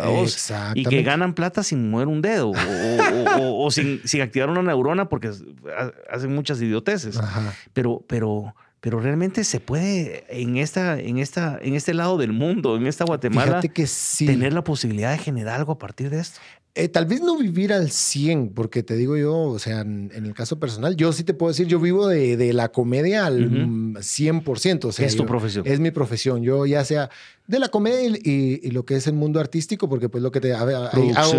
y 0.75 0.85
que 0.87 1.03
ganan 1.03 1.35
plata 1.35 1.63
sin 1.63 1.91
mover 1.91 2.09
un 2.09 2.23
dedo 2.23 2.49
o, 2.49 2.53
o- 2.55 3.43
o- 3.43 3.67
o 3.67 3.71
sin, 3.71 4.01
sin 4.07 4.23
activar 4.23 4.49
una 4.49 4.63
neurona 4.63 5.11
porque 5.11 5.29
ha- 5.29 5.93
hacen 6.11 6.35
muchas 6.35 6.61
idioteces. 6.63 7.19
Ajá. 7.19 7.53
Pero, 7.75 8.03
pero, 8.09 8.55
pero 8.81 8.99
realmente 9.01 9.45
se 9.45 9.61
puede 9.61 10.25
en, 10.29 10.57
esta, 10.57 10.99
en, 10.99 11.19
esta, 11.19 11.59
en 11.61 11.75
este 11.75 11.93
lado 11.95 12.17
del 12.17 12.33
mundo, 12.33 12.77
en 12.77 12.87
esta 12.87 13.05
Guatemala, 13.05 13.61
que 13.61 13.87
sí. 13.87 14.27
tener 14.27 14.53
la 14.53 14.65
posibilidad 14.65 15.13
de 15.13 15.19
generar 15.19 15.59
algo 15.61 15.73
a 15.73 15.79
partir 15.79 16.11
de 16.11 16.21
esto. 16.21 16.41
Eh, 16.77 16.87
tal 16.89 17.05
vez 17.05 17.21
no 17.21 17.37
vivir 17.37 17.73
al 17.73 17.91
100, 17.91 18.51
porque 18.55 18.85
te 18.85 18.95
digo 18.97 19.17
yo, 19.17 19.37
o 19.37 19.59
sea, 19.59 19.81
en, 19.81 20.13
en 20.15 20.25
el 20.25 20.35
caso 20.35 20.61
personal, 20.61 20.95
yo 20.95 21.13
sí 21.13 21.25
te 21.25 21.35
puedo 21.35 21.51
decir, 21.51 21.67
yo 21.67 21.81
vivo 21.81 22.07
de, 22.07 22.37
de 22.37 22.53
la 22.53 22.69
comedia 22.71 23.27
al 23.27 23.45
Ujú. 23.47 23.57
mm, 23.67 23.97
100%. 23.97 24.85
O 24.85 24.93
sea, 24.93 25.05
es 25.05 25.17
tu 25.17 25.25
yo- 25.25 25.27
profesión. 25.27 25.67
Es 25.67 25.81
mi 25.81 25.91
profesión. 25.91 26.43
Yo 26.43 26.67
ya 26.67 26.85
sea 26.85 27.11
de 27.49 27.59
la 27.59 27.69
comedia 27.69 28.07
y, 28.07 28.21
y- 28.25 28.61
y 28.63 28.71
lo 28.71 28.85
que 28.85 28.95
es 28.95 29.09
el 29.09 29.15
mundo 29.15 29.41
artístico, 29.41 29.89
porque 29.89 30.09
pues 30.09 30.23
lo 30.23 30.31
que 30.31 30.41
te 30.41 30.55
a 30.55 30.61
hago 30.61 30.71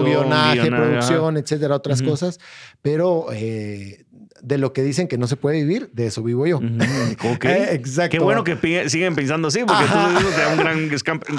guionaje, 0.03 0.59
guionaje, 0.59 0.67
producción, 0.69 1.37
etcétera, 1.37 1.75
otras 1.77 2.01
Ujú. 2.01 2.09
cosas, 2.09 2.37
pero 2.81 3.27
eh, 3.31 4.03
de 4.41 4.57
lo 4.57 4.73
que 4.73 4.81
dicen 4.83 5.07
que 5.07 5.17
no 5.17 5.27
se 5.27 5.35
puede 5.37 5.57
vivir, 5.57 5.89
de 5.93 6.07
eso 6.07 6.23
vivo 6.23 6.45
yo. 6.47 6.57
Ujú, 6.57 7.33
ok. 7.35 7.45
Eh, 7.51 7.69
exacto. 7.73 8.11
Qué 8.17 8.19
bueno 8.19 8.43
que 8.43 8.55
pi- 8.55 8.89
siguen 8.89 9.13
pensando 9.15 9.47
así, 9.49 9.59
porque 9.59 9.83
Ajá. 9.83 10.17
eso 10.19 10.29
te 10.29 10.41
da 10.41 10.47
un 10.49 10.57
gran 10.57 10.89
campo 11.03 11.25
de, 11.27 11.33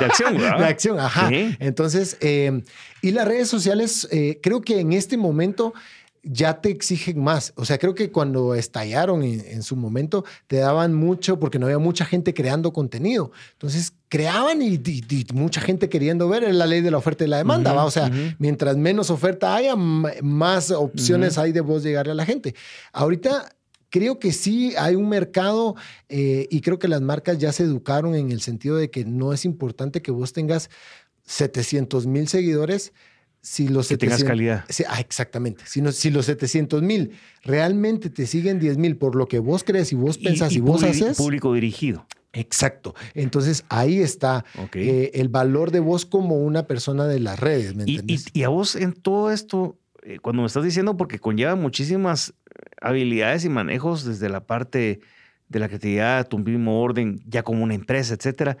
de 0.00 0.04
acción. 0.04 0.36
¿verdad? 0.36 0.58
de 0.58 0.64
acción, 0.66 1.00
ajá. 1.00 1.28
Sí. 1.28 1.56
Entonces, 1.60 2.16
eh, 2.20 2.62
y 3.02 3.10
las 3.12 3.26
redes 3.26 3.48
sociales, 3.48 4.06
eh, 4.10 4.38
creo 4.42 4.60
que 4.62 4.80
en 4.80 4.92
este 4.92 5.16
momento 5.16 5.74
ya 6.24 6.60
te 6.60 6.70
exigen 6.70 7.22
más. 7.22 7.52
O 7.56 7.64
sea, 7.64 7.78
creo 7.78 7.94
que 7.94 8.10
cuando 8.10 8.54
estallaron 8.54 9.22
en, 9.22 9.40
en 9.46 9.62
su 9.62 9.76
momento, 9.76 10.24
te 10.46 10.56
daban 10.56 10.94
mucho 10.94 11.38
porque 11.38 11.58
no 11.58 11.66
había 11.66 11.78
mucha 11.78 12.04
gente 12.04 12.32
creando 12.34 12.72
contenido. 12.72 13.30
Entonces, 13.52 13.92
creaban 14.08 14.62
y, 14.62 14.74
y- 14.84 15.04
y 15.08 15.26
mucha 15.34 15.60
gente 15.60 15.88
queriendo 15.88 16.28
ver. 16.28 16.44
Es 16.44 16.54
la 16.54 16.66
ley 16.66 16.80
de 16.80 16.90
la 16.90 16.98
oferta 16.98 17.24
y 17.24 17.28
la 17.28 17.36
demanda. 17.38 17.72
O 17.84 17.90
sea, 17.90 18.10
mientras 18.38 18.76
menos 18.76 19.10
oferta 19.10 19.54
haya, 19.54 19.76
más 19.76 20.70
opciones 20.70 21.36
hay 21.38 21.52
de 21.52 21.60
vos 21.60 21.82
llegarle 21.82 22.12
a 22.12 22.14
la 22.16 22.24
gente. 22.24 22.54
Ahorita 22.92 23.54
creo 23.90 24.18
que 24.18 24.32
sí 24.32 24.74
hay 24.76 24.94
un 24.96 25.08
mercado 25.08 25.76
eh, 26.08 26.48
y 26.50 26.62
creo 26.62 26.78
que 26.80 26.88
las 26.88 27.00
marcas 27.00 27.38
ya 27.38 27.52
se 27.52 27.62
educaron 27.62 28.14
en 28.16 28.32
el 28.32 28.40
sentido 28.40 28.76
de 28.76 28.90
que 28.90 29.04
no 29.04 29.32
es 29.32 29.44
importante 29.44 30.02
que 30.02 30.10
vos 30.10 30.32
tengas 30.32 30.68
700 31.26 32.06
mil 32.06 32.28
seguidores 32.28 32.92
si 33.44 33.68
los 33.68 33.88
Que 33.88 33.98
tengas 33.98 34.20
700 34.20 34.26
calidad. 34.26 34.64
Ah, 34.88 35.00
exactamente. 35.00 35.64
Si, 35.66 35.82
no- 35.82 35.92
si 35.92 36.10
los 36.10 36.24
700 36.26 36.82
mil 36.82 37.10
realmente 37.42 38.08
te 38.10 38.26
siguen 38.26 38.58
10 38.58 38.78
mil 38.78 38.96
por 38.96 39.14
lo 39.14 39.28
que 39.28 39.38
vos 39.38 39.64
crees 39.64 39.92
y 39.92 39.96
vos 39.96 40.16
pensás 40.18 40.52
y, 40.52 40.60
vos 40.60 40.82
publi- 40.82 40.88
haces. 40.90 41.16
Público 41.18 41.52
dirigido. 41.52 42.06
Exacto. 42.32 42.94
Entonces 43.14 43.64
ahí 43.68 44.00
está 44.00 44.44
eh, 44.74 45.10
el 45.14 45.28
valor 45.28 45.70
de 45.70 45.80
vos 45.80 46.04
como 46.06 46.36
una 46.38 46.66
persona 46.66 47.06
de 47.06 47.20
las 47.20 47.38
redes, 47.38 47.76
¿me 47.76 47.84
Y, 47.86 48.00
y- 48.06 48.18
y 48.32 48.42
a 48.42 48.48
vos 48.48 48.74
en 48.76 48.92
todo 48.92 49.30
esto, 49.30 49.78
eh, 50.02 50.18
cuando 50.20 50.42
me 50.42 50.46
estás 50.46 50.64
diciendo, 50.64 50.96
porque 50.96 51.18
conlleva 51.18 51.54
muchísimas 51.54 52.30
eh, 52.30 52.32
habilidades 52.80 53.44
y 53.44 53.50
manejos 53.50 54.04
desde 54.04 54.28
la 54.30 54.46
parte 54.46 55.00
de 55.48 55.58
la 55.60 55.68
creatividad, 55.68 56.26
tu 56.26 56.38
mismo 56.38 56.80
orden, 56.82 57.20
ya 57.28 57.42
como 57.42 57.62
una 57.62 57.74
empresa, 57.74 58.14
etcétera. 58.14 58.56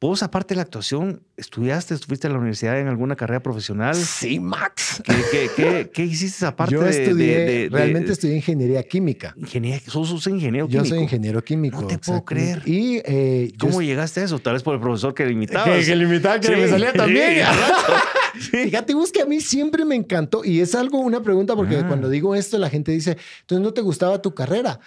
Vos, 0.00 0.22
aparte 0.22 0.54
de 0.54 0.56
la 0.58 0.62
actuación, 0.62 1.24
estudiaste, 1.36 1.92
estuviste 1.92 2.28
en 2.28 2.32
la 2.34 2.38
universidad 2.38 2.78
en 2.78 2.86
alguna 2.86 3.16
carrera 3.16 3.42
profesional. 3.42 3.96
Sí, 3.96 4.38
Max. 4.38 5.02
¿Qué, 5.04 5.12
qué- 5.32 5.50
qué- 5.56 5.90
qué 5.92 6.04
hiciste 6.04 6.46
aparte 6.46 6.74
Yo 6.74 6.82
de- 6.82 6.90
estudié, 6.90 7.26
de, 7.38 7.44
de- 7.44 7.58
de- 7.64 7.68
realmente 7.68 8.12
estudié 8.12 8.36
ingeniería 8.36 8.80
química. 8.84 9.34
ingeniería? 9.36 9.80
Sos, 9.90 10.08
sos 10.08 10.24
ingeniero 10.28 10.68
Yo 10.68 10.78
químico. 10.78 10.94
soy 10.94 11.02
ingeniero 11.02 11.42
químico. 11.42 11.80
No 11.80 11.88
te 11.88 11.98
puedo 11.98 12.24
creer. 12.24 12.62
Y 12.64 13.02
eh, 13.04 13.50
yo 13.56 13.66
¿Cómo 13.66 13.82
llegaste 13.82 14.20
a 14.20 14.24
eso? 14.24 14.38
Tal 14.38 14.52
vez 14.52 14.62
por 14.62 14.74
el 14.76 14.80
profesor 14.80 15.12
que 15.14 15.26
le 15.26 15.32
imitabas. 15.32 15.68
que, 15.80 15.84
que 15.86 15.96
limitaba 15.96 16.38
que 16.38 16.46
Sí, 16.46 16.52
me 16.54 16.68
salía 16.68 16.92
también. 16.92 17.44
sí. 18.40 18.50
Fíjate, 18.66 18.94
vos 18.94 19.10
que 19.10 19.22
a 19.22 19.26
mí 19.26 19.40
siempre 19.40 19.84
me 19.84 19.96
encantó 19.96 20.44
y 20.44 20.60
es 20.60 20.76
algo, 20.76 21.00
una 21.00 21.24
pregunta, 21.24 21.56
porque 21.56 21.74
Ah. 21.78 21.88
cuando 21.88 22.08
digo 22.08 22.36
esto, 22.36 22.56
la 22.58 22.70
gente 22.70 22.92
dice, 22.92 23.16
entonces 23.40 23.64
no 23.64 23.72
te 23.74 23.80
gustaba 23.80 24.22
tu 24.22 24.32
carrera. 24.32 24.78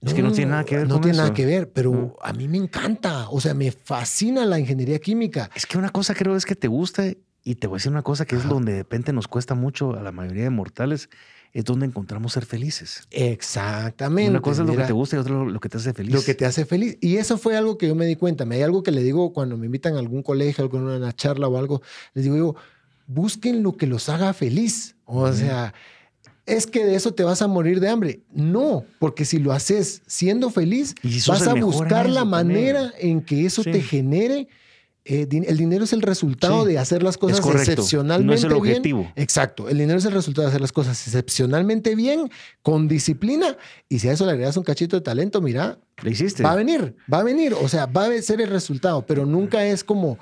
Es 0.00 0.14
que 0.14 0.22
no 0.22 0.30
tiene 0.32 0.52
nada 0.52 0.64
que 0.64 0.76
ver 0.76 0.86
No 0.86 0.94
con 0.94 1.02
tiene 1.02 1.18
nada 1.18 1.34
que 1.34 1.44
ver, 1.44 1.72
pero 1.72 1.92
No. 1.92 2.16
a 2.22 2.32
mí 2.32 2.46
me 2.48 2.58
encanta. 2.58 3.28
O 3.30 3.40
sea, 3.40 3.54
me 3.54 3.72
fascina 3.72 4.46
la 4.46 4.58
ingeniería 4.58 4.98
química. 5.00 5.50
Es 5.54 5.66
que 5.66 5.76
una 5.78 5.90
cosa 5.90 6.14
creo 6.14 6.36
es 6.36 6.46
que 6.46 6.54
te 6.54 6.68
gusta 6.68 7.04
y 7.44 7.54
te 7.56 7.66
voy 7.66 7.76
a 7.76 7.78
decir 7.78 7.90
una 7.92 8.02
cosa 8.02 8.24
que 8.26 8.36
es 8.36 8.48
donde 8.48 8.72
de 8.72 8.78
repente 8.78 9.12
nos 9.12 9.26
cuesta 9.26 9.54
mucho 9.54 9.96
a 9.96 10.02
la 10.02 10.12
mayoría 10.12 10.44
de 10.44 10.50
mortales, 10.50 11.08
es 11.52 11.64
donde 11.64 11.86
encontramos 11.86 12.34
ser 12.34 12.44
felices. 12.44 13.08
Exactamente. 13.10 14.30
una 14.30 14.40
cosa 14.40 14.60
es 14.62 14.66
lo 14.66 14.72
mira, 14.74 14.84
que 14.84 14.88
te 14.88 14.92
gusta 14.92 15.16
y 15.16 15.18
otra 15.18 15.32
lo, 15.34 15.46
lo 15.46 15.58
que 15.60 15.68
te 15.68 15.78
hace 15.78 15.92
feliz. 15.94 16.12
Lo 16.14 16.22
que 16.22 16.34
te 16.34 16.44
hace 16.44 16.64
feliz. 16.66 16.98
Y 17.00 17.16
eso 17.16 17.38
fue 17.38 17.56
algo 17.56 17.78
que 17.78 17.88
yo 17.88 17.94
me 17.94 18.04
di 18.06 18.16
cuenta. 18.16 18.44
Me 18.44 18.56
hay 18.56 18.62
algo 18.62 18.82
que 18.82 18.90
le 18.90 19.02
digo 19.02 19.32
cuando 19.32 19.56
me 19.56 19.66
invitan 19.66 19.96
a 19.96 19.98
algún 19.98 20.22
colegio, 20.22 20.62
a 20.62 20.66
alguna 20.66 21.12
charla 21.14 21.48
o 21.48 21.56
algo. 21.58 21.80
Les 22.14 22.24
digo, 22.24 22.36
digo, 22.36 22.56
busquen 23.06 23.62
lo 23.62 23.76
que 23.76 23.86
los 23.86 24.08
haga 24.10 24.32
feliz. 24.34 24.94
O 25.06 25.32
sea, 25.32 25.72
es 26.48 26.66
que 26.66 26.84
de 26.84 26.94
eso 26.94 27.12
te 27.12 27.22
vas 27.24 27.42
a 27.42 27.46
morir 27.46 27.80
de 27.80 27.88
hambre. 27.88 28.20
No, 28.32 28.84
porque 28.98 29.24
si 29.24 29.38
lo 29.38 29.52
haces 29.52 30.02
siendo 30.06 30.50
feliz, 30.50 30.94
vas 31.26 31.46
a 31.46 31.54
buscar 31.54 32.08
la 32.08 32.20
eso 32.20 32.26
manera 32.26 32.92
en 32.98 33.20
que 33.22 33.46
eso 33.46 33.62
Sí. 33.62 33.70
te 33.72 33.80
genere. 33.82 34.48
eh, 35.10 35.26
el 35.30 35.56
dinero 35.56 35.84
es 35.84 35.94
el 35.94 36.02
resultado 36.02 36.66
Sí. 36.66 36.72
de 36.72 36.78
hacer 36.78 37.02
las 37.02 37.16
cosas 37.16 37.38
excepcionalmente 37.38 38.26
No 38.26 38.34
es 38.34 38.42
el 38.44 38.48
bien. 38.50 38.58
objetivo. 38.60 39.10
Exacto. 39.16 39.66
El 39.70 39.78
dinero 39.78 39.98
es 39.98 40.04
el 40.04 40.12
resultado 40.12 40.46
de 40.46 40.50
hacer 40.50 40.60
las 40.60 40.70
cosas 40.72 41.02
excepcionalmente 41.06 41.94
bien, 41.94 42.30
con 42.60 42.88
disciplina. 42.88 43.56
Y 43.88 44.00
si 44.00 44.08
a 44.10 44.12
eso 44.12 44.26
le 44.26 44.32
agregas 44.32 44.58
un 44.58 44.64
cachito 44.64 44.96
de 44.96 45.00
talento, 45.00 45.40
mira, 45.40 45.78
¿Le 46.02 46.10
hiciste? 46.10 46.42
Va 46.42 46.52
a 46.52 46.56
venir, 46.56 46.94
va 47.10 47.20
a 47.20 47.22
venir, 47.22 47.54
o 47.54 47.68
sea, 47.68 47.86
va 47.86 48.04
a 48.04 48.20
ser 48.22 48.42
el 48.42 48.50
resultado, 48.50 49.06
pero 49.06 49.24
nunca 49.24 49.64
es 49.64 49.82
como 49.82 50.18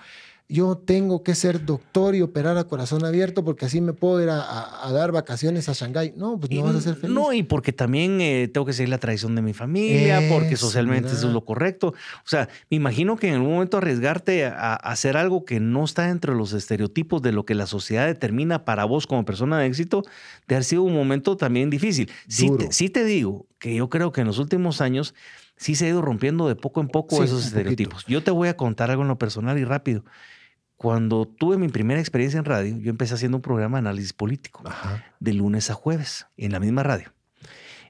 yo 0.48 0.76
tengo 0.76 1.24
que 1.24 1.34
ser 1.34 1.64
doctor 1.64 2.14
y 2.14 2.22
operar 2.22 2.56
a 2.56 2.64
corazón 2.64 3.04
abierto 3.04 3.44
porque 3.44 3.66
así 3.66 3.80
me 3.80 3.92
puedo 3.92 4.22
ir 4.22 4.28
a, 4.30 4.90
dar 4.92 5.10
vacaciones 5.10 5.68
a 5.68 5.72
Shanghái. 5.72 6.14
No, 6.16 6.38
pues 6.38 6.52
no 6.52 6.62
vas 6.62 6.76
a 6.76 6.80
ser 6.80 6.94
feliz. 6.94 7.14
No, 7.14 7.32
y 7.32 7.42
porque 7.42 7.72
también 7.72 8.20
eh, 8.20 8.48
tengo 8.52 8.64
que 8.64 8.72
seguir 8.72 8.90
la 8.90 8.98
tradición 8.98 9.34
de 9.34 9.42
mi 9.42 9.52
familia, 9.52 10.22
porque 10.28 10.56
socialmente 10.56 11.08
eso 11.08 11.26
es 11.26 11.32
lo 11.32 11.44
correcto. 11.44 11.88
O 11.88 12.28
sea, 12.28 12.48
me 12.70 12.76
imagino 12.76 13.16
que 13.16 13.28
en 13.28 13.34
algún 13.34 13.54
momento 13.54 13.78
arriesgarte 13.78 14.46
a, 14.46 14.74
hacer 14.74 15.16
algo 15.16 15.44
que 15.44 15.58
no 15.58 15.84
está 15.84 16.10
entre 16.10 16.34
los 16.34 16.52
estereotipos 16.52 17.22
de 17.22 17.32
lo 17.32 17.44
que 17.44 17.54
la 17.54 17.66
sociedad 17.66 18.06
determina 18.06 18.64
para 18.64 18.84
vos 18.84 19.06
como 19.06 19.24
persona 19.24 19.58
de 19.58 19.66
éxito, 19.66 20.04
de 20.46 20.54
haber 20.54 20.64
sido 20.64 20.82
un 20.82 20.94
momento 20.94 21.36
también 21.36 21.70
difícil. 21.70 22.10
Sí 22.28 22.50
sí 22.70 22.88
te 22.88 23.04
digo 23.04 23.46
que 23.58 23.74
yo 23.74 23.88
creo 23.88 24.12
que 24.12 24.20
en 24.20 24.26
los 24.28 24.38
últimos 24.38 24.80
años 24.80 25.14
sí 25.56 25.74
se 25.74 25.86
ha 25.86 25.88
ido 25.88 26.02
rompiendo 26.02 26.48
de 26.48 26.54
poco 26.54 26.80
en 26.80 26.88
poco 26.88 27.22
esos 27.24 27.46
estereotipos. 27.46 28.04
Yo 28.06 28.22
te 28.22 28.30
voy 28.30 28.48
a 28.48 28.56
contar 28.56 28.90
algo 28.90 29.02
en 29.02 29.08
lo 29.08 29.18
personal 29.18 29.58
y 29.58 29.64
rápido. 29.64 30.04
Cuando 30.76 31.26
tuve 31.26 31.56
mi 31.56 31.68
primera 31.68 32.00
experiencia 32.00 32.38
en 32.38 32.44
radio, 32.44 32.76
yo 32.78 32.90
empecé 32.90 33.14
haciendo 33.14 33.38
un 33.38 33.42
programa 33.42 33.78
de 33.78 33.88
análisis 33.88 34.12
político 34.12 34.62
de 35.20 35.32
lunes 35.32 35.70
a 35.70 35.74
jueves 35.74 36.26
en 36.36 36.52
la 36.52 36.60
misma 36.60 36.82
radio. 36.82 37.12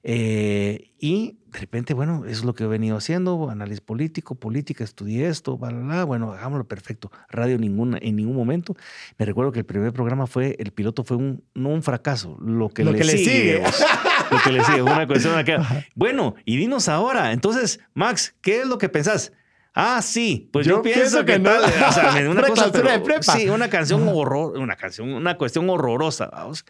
Eh, 0.08 0.92
y 1.00 1.38
de 1.46 1.58
repente, 1.58 1.92
bueno, 1.92 2.26
eso 2.26 2.40
es 2.40 2.44
lo 2.44 2.54
que 2.54 2.62
he 2.62 2.66
venido 2.68 2.96
haciendo, 2.96 3.50
análisis 3.50 3.80
político, 3.80 4.36
política, 4.36 4.84
estudié 4.84 5.26
esto, 5.26 5.58
bla, 5.58 5.70
bla, 5.70 5.80
bla. 5.80 6.04
Bueno, 6.04 6.32
hagámoslo 6.32 6.68
perfecto. 6.68 7.10
Radio 7.28 7.58
ninguna, 7.58 7.98
en 8.00 8.14
ningún 8.14 8.36
momento. 8.36 8.76
Me 9.18 9.26
recuerdo 9.26 9.50
que 9.50 9.58
el 9.58 9.64
primer 9.64 9.92
programa 9.92 10.28
fue, 10.28 10.54
el 10.60 10.70
piloto 10.70 11.02
fue 11.02 11.16
un, 11.16 11.42
no 11.54 11.70
un 11.70 11.82
fracaso, 11.82 12.38
lo 12.40 12.68
que, 12.68 12.84
le, 12.84 13.02
sigue. 13.04 13.64
lo 14.30 14.38
que 14.44 14.52
le 14.52 14.62
sigue, 14.62 14.82
una 14.82 15.08
cuestión 15.08 15.34
acá. 15.38 15.84
Bueno, 15.96 16.36
y 16.44 16.56
dinos 16.56 16.88
ahora, 16.88 17.32
entonces, 17.32 17.80
Max, 17.92 18.36
¿qué 18.42 18.60
es 18.60 18.68
lo 18.68 18.78
que 18.78 18.88
pensás? 18.88 19.32
Ah, 19.78 20.00
sí, 20.00 20.48
pues 20.54 20.66
yo, 20.66 20.80
pienso, 20.80 21.22
que, 21.26 21.38
no. 21.38 21.50
o 21.50 21.92
sea, 21.92 22.14
una, 22.30 22.40
de 22.72 23.00
prepa. 23.00 23.20
Sí, 23.34 23.50
una 23.50 23.68
canción 23.68 24.08
horror, 24.08 24.56
una 24.56 24.74
canción, 24.74 25.12
una 25.12 25.36
cuestión 25.36 25.68
horrorosa, 25.68 26.28
vamos. 26.32 26.64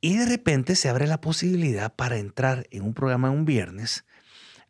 Y 0.00 0.16
de 0.16 0.24
repente 0.24 0.74
se 0.74 0.88
abre 0.88 1.06
la 1.06 1.20
posibilidad 1.20 1.94
para 1.94 2.16
entrar 2.16 2.66
en 2.70 2.84
un 2.84 2.94
programa 2.94 3.30
un 3.30 3.44
viernes 3.44 4.06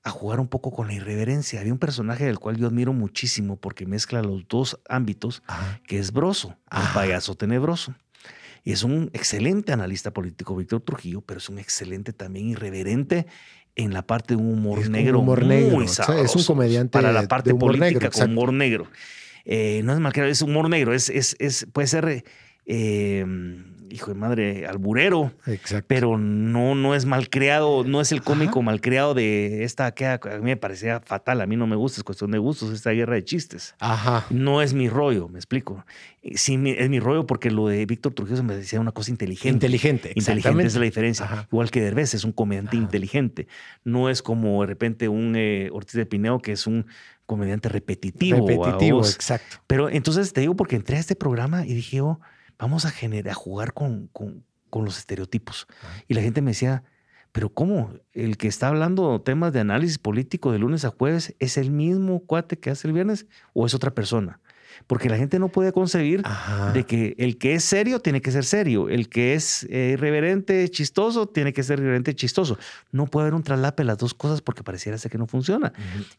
a 0.02 0.10
jugar 0.10 0.40
un 0.40 0.48
poco 0.48 0.72
con 0.72 0.88
la 0.88 0.94
irreverencia. 0.94 1.60
Había 1.60 1.72
un 1.72 1.78
personaje 1.78 2.24
del 2.24 2.40
cual 2.40 2.56
yo 2.56 2.66
admiro 2.66 2.92
muchísimo 2.92 3.54
porque 3.54 3.86
mezcla 3.86 4.20
los 4.20 4.48
dos 4.48 4.80
ámbitos, 4.88 5.44
que 5.86 6.00
es 6.00 6.12
Broso, 6.12 6.56
payaso 6.92 7.36
tenebroso. 7.36 7.94
Y 8.64 8.72
es 8.72 8.82
un 8.82 9.10
excelente 9.12 9.72
analista 9.72 10.12
político, 10.12 10.56
Víctor 10.56 10.80
Trujillo, 10.80 11.20
pero 11.20 11.38
es 11.38 11.48
un 11.48 11.60
excelente 11.60 12.12
también 12.12 12.48
irreverente 12.48 13.26
en 13.82 13.92
la 13.92 14.02
parte 14.02 14.34
de 14.34 14.42
un 14.42 14.52
humor 14.52 14.88
negro 14.88 15.20
humor 15.20 15.44
negro. 15.44 15.82
es 15.82 16.36
un 16.36 16.44
comediante 16.44 16.90
para 16.90 17.12
la 17.12 17.26
parte 17.26 17.54
política 17.54 18.10
con 18.10 18.30
humor 18.30 18.52
negro. 18.52 18.86
Eh, 19.44 19.80
no 19.84 19.94
es 19.94 20.00
mal 20.00 20.12
es 20.16 20.42
humor 20.42 20.68
negro, 20.68 20.94
es, 20.94 21.08
es, 21.08 21.34
es 21.38 21.66
puede 21.72 21.88
ser 21.88 22.24
eh, 22.66 23.24
hijo 23.90 24.12
de 24.12 24.18
madre, 24.18 24.66
alburero. 24.66 25.32
Exacto. 25.46 25.86
Pero 25.88 26.18
no, 26.18 26.74
no 26.74 26.94
es 26.94 27.06
malcriado, 27.06 27.84
no 27.84 28.00
es 28.00 28.12
el 28.12 28.22
cómico 28.22 28.62
malcriado 28.62 29.14
de 29.14 29.64
esta 29.64 29.92
que 29.92 30.06
a 30.06 30.18
mí 30.38 30.44
me 30.44 30.56
parecía 30.56 31.00
fatal. 31.00 31.40
A 31.40 31.46
mí 31.46 31.56
no 31.56 31.66
me 31.66 31.76
gusta, 31.76 32.00
es 32.00 32.04
cuestión 32.04 32.30
de 32.30 32.38
gustos, 32.38 32.72
esta 32.72 32.90
guerra 32.90 33.14
de 33.14 33.24
chistes. 33.24 33.74
Ajá. 33.80 34.26
No 34.30 34.62
es 34.62 34.74
mi 34.74 34.88
rollo, 34.88 35.28
me 35.28 35.38
explico. 35.38 35.84
Sí, 36.34 36.58
es 36.76 36.88
mi 36.90 37.00
rollo 37.00 37.26
porque 37.26 37.50
lo 37.50 37.68
de 37.68 37.84
Víctor 37.86 38.14
Trujillo 38.14 38.42
me 38.42 38.56
decía 38.56 38.80
una 38.80 38.92
cosa 38.92 39.10
inteligente. 39.10 39.66
Inteligente, 39.66 40.12
Inteligente 40.14 40.64
es 40.64 40.74
la 40.74 40.84
diferencia. 40.84 41.46
Igual 41.50 41.70
que 41.70 41.80
Derbez 41.80 42.14
es 42.14 42.24
un 42.24 42.32
comediante 42.32 42.76
inteligente. 42.76 43.48
No 43.84 44.08
es 44.08 44.22
como 44.22 44.60
de 44.62 44.66
repente 44.66 45.08
un 45.08 45.34
eh, 45.36 45.68
Ortiz 45.72 45.94
de 45.94 46.06
Pineo 46.06 46.40
que 46.40 46.52
es 46.52 46.66
un 46.66 46.86
comediante 47.26 47.68
repetitivo. 47.68 48.46
Repetitivo, 48.46 49.00
exacto. 49.04 49.58
Pero 49.66 49.88
entonces 49.88 50.32
te 50.32 50.40
digo 50.40 50.56
porque 50.56 50.76
entré 50.76 50.96
a 50.96 51.00
este 51.00 51.14
programa 51.14 51.64
y 51.64 51.74
dije, 51.74 52.00
oh, 52.00 52.20
vamos 52.60 52.84
a, 52.84 52.90
generar, 52.90 53.32
a 53.32 53.34
jugar 53.34 53.72
con, 53.72 54.08
con, 54.08 54.44
los 54.72 54.98
estereotipos. 54.98 55.66
Y 56.06 56.14
la 56.14 56.22
gente 56.22 56.42
me 56.42 56.52
decía, 56.52 56.84
pero 57.32 57.52
¿cómo? 57.52 57.92
El 58.12 58.36
que 58.36 58.48
está 58.48 58.68
hablando 58.68 59.20
temas 59.22 59.52
de 59.52 59.60
análisis 59.60 59.98
político 59.98 60.52
de 60.52 60.58
lunes 60.58 60.84
a 60.84 60.90
jueves 60.90 61.34
es 61.38 61.56
el 61.56 61.70
mismo 61.70 62.20
cuate 62.20 62.58
que 62.58 62.70
hace 62.70 62.86
el 62.86 62.94
viernes 62.94 63.26
o 63.54 63.66
es 63.66 63.74
otra 63.74 63.94
persona. 63.94 64.40
Porque 64.86 65.08
la 65.08 65.16
gente 65.16 65.38
no 65.38 65.48
puede 65.48 65.72
concebir 65.72 66.22
de 66.72 66.84
que 66.84 67.14
el 67.18 67.38
que 67.38 67.54
es 67.54 67.64
serio 67.64 68.00
tiene 68.00 68.20
que 68.20 68.30
ser 68.30 68.44
serio, 68.44 68.88
el 68.88 69.08
que 69.08 69.34
es 69.34 69.64
eh, 69.70 69.90
irreverente, 69.94 70.68
chistoso, 70.68 71.26
tiene 71.26 71.52
que 71.52 71.62
ser 71.62 71.78
irreverente, 71.78 72.14
chistoso. 72.14 72.58
No 72.90 73.06
puede 73.06 73.24
haber 73.24 73.34
un 73.34 73.42
traslape 73.42 73.82
de 73.82 73.86
las 73.86 73.98
dos 73.98 74.14
cosas 74.14 74.42
porque 74.42 74.62
pareciera 74.62 74.98
ser 74.98 75.10
que 75.10 75.18
no 75.18 75.26
funciona. 75.26 75.72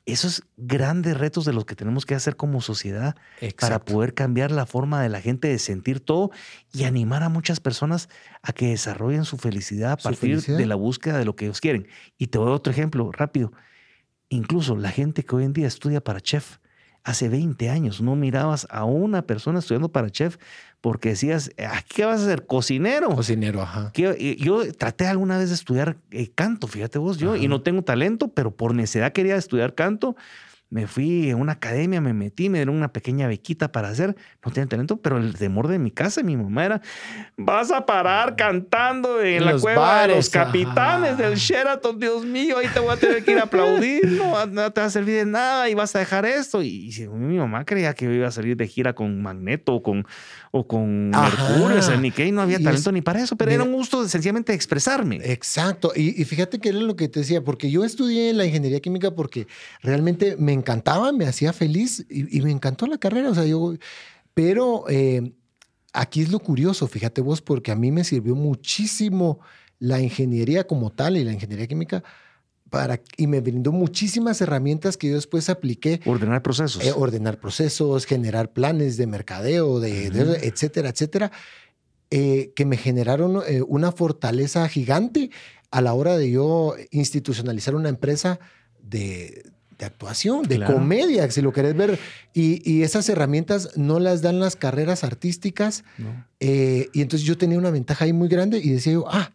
Esos 0.05 0.43
grandes 0.57 1.17
retos 1.17 1.45
de 1.45 1.53
los 1.53 1.65
que 1.65 1.75
tenemos 1.75 2.05
que 2.05 2.15
hacer 2.15 2.35
como 2.35 2.61
sociedad 2.61 3.15
para 3.59 3.83
poder 3.83 4.13
cambiar 4.13 4.51
la 4.51 4.65
forma 4.65 5.01
de 5.01 5.09
la 5.09 5.21
gente 5.21 5.47
de 5.47 5.59
sentir 5.59 5.99
todo 5.99 6.31
y 6.73 6.83
animar 6.83 7.23
a 7.23 7.29
muchas 7.29 7.59
personas 7.59 8.09
a 8.41 8.53
que 8.53 8.69
desarrollen 8.69 9.25
su 9.25 9.37
felicidad 9.37 9.91
a 9.93 9.97
partir 9.97 10.41
de 10.41 10.65
la 10.65 10.75
búsqueda 10.75 11.17
de 11.17 11.25
lo 11.25 11.35
que 11.35 11.45
ellos 11.45 11.61
quieren. 11.61 11.87
Y 12.17 12.27
te 12.27 12.37
doy 12.37 12.51
otro 12.51 12.71
ejemplo 12.71 13.11
rápido. 13.11 13.51
Incluso 14.29 14.77
la 14.77 14.89
gente 14.89 15.23
que 15.23 15.35
hoy 15.35 15.43
en 15.43 15.53
día 15.53 15.67
estudia 15.67 16.01
para 16.01 16.21
chef, 16.21 16.57
hace 17.03 17.29
20 17.29 17.69
años 17.69 18.01
no 18.01 18.15
mirabas 18.15 18.67
a 18.69 18.85
una 18.85 19.23
persona 19.23 19.59
estudiando 19.59 19.89
para 19.89 20.09
chef 20.09 20.37
porque 20.81 21.09
decías, 21.09 21.51
ah, 21.59 21.81
¿qué 21.87 22.05
vas 22.05 22.21
a 22.21 22.23
hacer? 22.23 22.45
Cocinero. 22.47 23.09
Cocinero, 23.09 23.61
ajá. 23.61 23.91
Yo 23.93 24.73
traté 24.73 25.05
alguna 25.07 25.37
vez 25.37 25.49
de 25.49 25.55
estudiar 25.55 25.97
eh, 26.09 26.29
canto, 26.33 26.67
fíjate 26.67 26.97
vos, 26.97 27.17
yo, 27.17 27.35
y 27.35 27.47
no 27.47 27.61
tengo 27.61 27.83
talento, 27.83 28.29
pero 28.29 28.51
por 28.51 28.73
necesidad 28.73 29.13
quería 29.13 29.35
estudiar 29.35 29.75
canto 29.75 30.15
me 30.71 30.87
fui 30.87 31.29
a 31.29 31.35
una 31.35 31.51
academia, 31.51 31.99
me 31.99 32.13
metí, 32.13 32.47
me 32.47 32.59
dieron 32.59 32.77
una 32.77 32.93
pequeña 32.93 33.27
bequita 33.27 33.73
para 33.73 33.89
hacer. 33.89 34.15
No 34.43 34.53
tenía 34.53 34.69
talento, 34.69 35.01
pero 35.01 35.17
el 35.17 35.35
temor 35.35 35.67
de 35.67 35.77
mi 35.79 35.91
casa, 35.91 36.23
mi 36.23 36.37
mamá 36.37 36.65
era, 36.65 36.81
vas 37.35 37.71
a 37.71 37.85
parar 37.85 38.37
cantando 38.37 39.21
en, 39.21 39.43
la 39.43 39.57
cueva 39.57 40.07
de 40.07 40.15
los 40.15 40.29
capitanes 40.29 41.17
del 41.17 41.35
Sheraton, 41.35 41.99
Dios 41.99 42.25
mío, 42.25 42.57
ahí 42.57 42.67
te 42.73 42.79
voy 42.79 42.93
a 42.93 42.95
tener 42.95 43.21
que 43.25 43.33
ir 43.33 43.39
a 43.39 43.43
aplaudir, 43.43 44.07
no, 44.11 44.45
no, 44.45 44.71
te 44.71 44.79
va 44.79 44.87
a 44.87 44.89
servir 44.89 45.15
de 45.15 45.25
nada 45.25 45.69
y 45.69 45.73
vas 45.73 45.93
a 45.93 45.99
dejar 45.99 46.25
esto. 46.25 46.63
Y, 46.63 46.89
mi 47.11 47.37
mamá 47.37 47.65
creía 47.65 47.93
que 47.93 48.05
yo 48.05 48.11
iba 48.11 48.29
a 48.29 48.31
salir 48.31 48.55
de 48.55 48.65
gira 48.65 48.93
con 48.93 49.21
Magneto 49.21 49.75
o 49.75 49.83
con, 49.83 50.07
o 50.51 50.65
con 50.65 51.09
Mercurio, 51.09 51.79
o 51.79 51.81
sea, 51.81 51.97
ni 51.97 52.11
que 52.11 52.31
no 52.31 52.43
había 52.43 52.63
talento 52.63 52.93
ni 52.93 53.01
para 53.01 53.21
eso, 53.21 53.35
pero 53.35 53.51
era 53.51 53.63
un 53.63 53.73
gusto 53.73 54.03
de, 54.03 54.07
sencillamente 54.07 54.53
expresarme. 54.53 55.19
Exacto, 55.21 55.91
y, 55.93 56.21
y 56.21 56.23
fíjate 56.23 56.59
que 56.59 56.69
era 56.69 56.79
lo 56.79 56.95
que 56.95 57.09
te 57.09 57.19
decía, 57.19 57.43
porque 57.43 57.69
yo 57.69 57.83
estudié 57.83 58.31
la 58.31 58.45
ingeniería 58.45 58.79
química 58.79 59.11
porque 59.11 59.47
realmente 59.81 60.37
me 60.37 60.60
encantaba, 60.61 61.11
me 61.11 61.25
hacía 61.25 61.51
feliz 61.53 62.05
y, 62.09 62.41
me 62.41 62.51
encantó 62.51 62.87
la 62.87 62.97
carrera. 62.97 63.29
O 63.29 63.35
sea, 63.35 63.45
yo, 63.45 63.73
pero 64.33 64.85
eh, 64.89 65.33
aquí 65.93 66.21
es 66.21 66.31
lo 66.31 66.39
curioso, 66.39 66.87
fíjate 66.87 67.21
vos, 67.21 67.41
porque 67.41 67.71
a 67.71 67.75
mí 67.75 67.91
me 67.91 68.03
sirvió 68.03 68.35
muchísimo 68.35 69.39
la 69.79 69.99
ingeniería 69.99 70.65
como 70.65 70.91
tal 70.91 71.17
y 71.17 71.23
la 71.23 71.33
ingeniería 71.33 71.67
química. 71.67 72.03
Para, 72.69 73.01
y 73.17 73.27
me 73.27 73.41
brindó 73.41 73.73
muchísimas 73.73 74.39
herramientas 74.39 74.95
que 74.95 75.09
yo 75.09 75.15
después 75.15 75.49
apliqué. 75.49 75.99
Ordenar 76.05 76.41
procesos. 76.41 76.85
Eh, 76.85 76.93
ordenar 76.95 77.37
procesos, 77.39 78.05
generar 78.05 78.53
planes 78.53 78.95
de 78.95 79.07
mercadeo, 79.07 79.81
de, 79.81 80.05
etcétera, 80.43 80.89
etcétera, 80.89 81.31
eh, 82.11 82.53
que 82.55 82.63
me 82.63 82.77
generaron 82.77 83.43
una 83.67 83.91
fortaleza 83.91 84.69
gigante 84.69 85.31
a 85.69 85.81
la 85.81 85.93
hora 85.93 86.17
de 86.17 86.31
yo 86.31 86.75
institucionalizar 86.91 87.75
una 87.75 87.89
empresa 87.89 88.39
de, 88.81 89.50
de 89.81 89.87
actuación, 89.87 90.43
de 90.43 90.63
comedia, 90.63 91.29
si 91.31 91.41
lo 91.41 91.51
querés 91.51 91.75
ver. 91.75 91.99
Y, 92.33 92.83
esas 92.83 93.09
herramientas 93.09 93.75
no 93.75 93.99
las 93.99 94.21
dan 94.21 94.39
las 94.39 94.55
carreras 94.55 95.03
artísticas. 95.03 95.83
Eh, 96.39 96.89
y 96.93 97.01
entonces 97.01 97.27
yo 97.27 97.37
tenía 97.37 97.57
una 97.57 97.71
ventaja 97.71 98.05
ahí 98.05 98.13
muy 98.13 98.29
grande 98.29 98.59
y 98.59 98.69
decía 98.69 98.93
yo, 98.93 99.05
ah, 99.09 99.31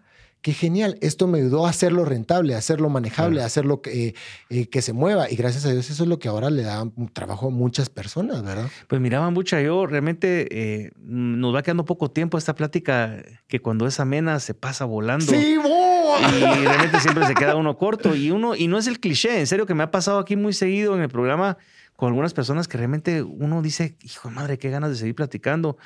qué 0.46 0.52
genial, 0.52 0.96
esto 1.00 1.26
me 1.26 1.38
ayudó 1.38 1.66
a 1.66 1.70
hacerlo 1.70 2.04
rentable, 2.04 2.54
a 2.54 2.58
hacerlo 2.58 2.88
manejable, 2.88 3.42
a 3.42 3.46
hacerlo 3.46 3.82
que, 3.82 4.14
eh, 4.48 4.68
que 4.68 4.80
se 4.80 4.92
mueva. 4.92 5.28
Y 5.28 5.34
gracias 5.34 5.66
a 5.66 5.72
Dios 5.72 5.90
eso 5.90 6.04
es 6.04 6.08
lo 6.08 6.20
que 6.20 6.28
ahora 6.28 6.50
le 6.50 6.62
da 6.62 6.88
trabajo 7.12 7.48
a 7.48 7.50
muchas 7.50 7.90
personas, 7.90 8.44
¿verdad? 8.44 8.68
Pues 8.86 9.00
mira, 9.00 9.28
mucha 9.30 9.60
yo 9.60 9.86
realmente 9.86 10.46
eh, 10.52 10.92
nos 11.02 11.52
va 11.52 11.64
quedando 11.64 11.84
poco 11.84 12.12
tiempo 12.12 12.38
esta 12.38 12.54
plática 12.54 13.24
que 13.48 13.58
cuando 13.58 13.88
es 13.88 13.98
amena 13.98 14.38
se 14.38 14.54
pasa 14.54 14.84
volando. 14.84 15.26
Sí, 15.26 15.56
Y 15.56 16.64
realmente 16.64 17.00
siempre 17.00 17.26
se 17.26 17.34
queda 17.34 17.56
uno 17.56 17.76
corto. 17.76 18.14
Y 18.14 18.30
uno, 18.30 18.54
y 18.54 18.68
no 18.68 18.78
es 18.78 18.86
el 18.86 19.00
cliché, 19.00 19.40
en 19.40 19.48
serio 19.48 19.66
que 19.66 19.74
me 19.74 19.82
ha 19.82 19.90
pasado 19.90 20.20
aquí 20.20 20.36
muy 20.36 20.52
seguido 20.52 20.94
en 20.94 21.02
el 21.02 21.08
programa 21.08 21.58
con 21.96 22.08
algunas 22.08 22.34
personas 22.34 22.68
que 22.68 22.78
realmente 22.78 23.22
uno 23.22 23.62
dice, 23.62 23.96
hijo 24.02 24.28
de 24.28 24.34
madre, 24.34 24.58
qué 24.58 24.70
ganas 24.70 24.90
de 24.90 24.96
seguir 24.96 25.14
platicando 25.14 25.76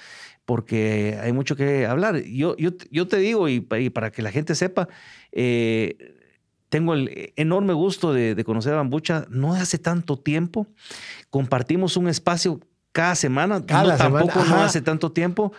porque 0.44 1.18
hay 1.22 1.32
mucho 1.32 1.54
que 1.56 1.86
hablar. 1.86 2.22
Yo, 2.24 2.56
yo, 2.56 2.70
yo 2.90 3.06
te 3.06 3.18
digo, 3.18 3.48
y, 3.48 3.60
para 3.60 4.10
que 4.10 4.22
la 4.22 4.32
gente 4.32 4.54
sepa, 4.54 4.88
eh, 5.32 6.16
tengo 6.68 6.94
el 6.94 7.32
enorme 7.36 7.72
gusto 7.72 8.12
de, 8.12 8.42
conocer 8.44 8.72
a 8.72 8.76
Bambucha 8.76 9.26
no 9.28 9.54
hace 9.54 9.78
tanto 9.78 10.18
tiempo. 10.18 10.66
Compartimos 11.30 11.96
un 11.96 12.08
espacio 12.08 12.60
cada 12.92 13.14
semana, 13.14 13.64
cada 13.66 13.96
tampoco 13.96 14.44
no 14.44 14.56
hace 14.62 14.80
tanto 14.80 15.12
tiempo, 15.12 15.52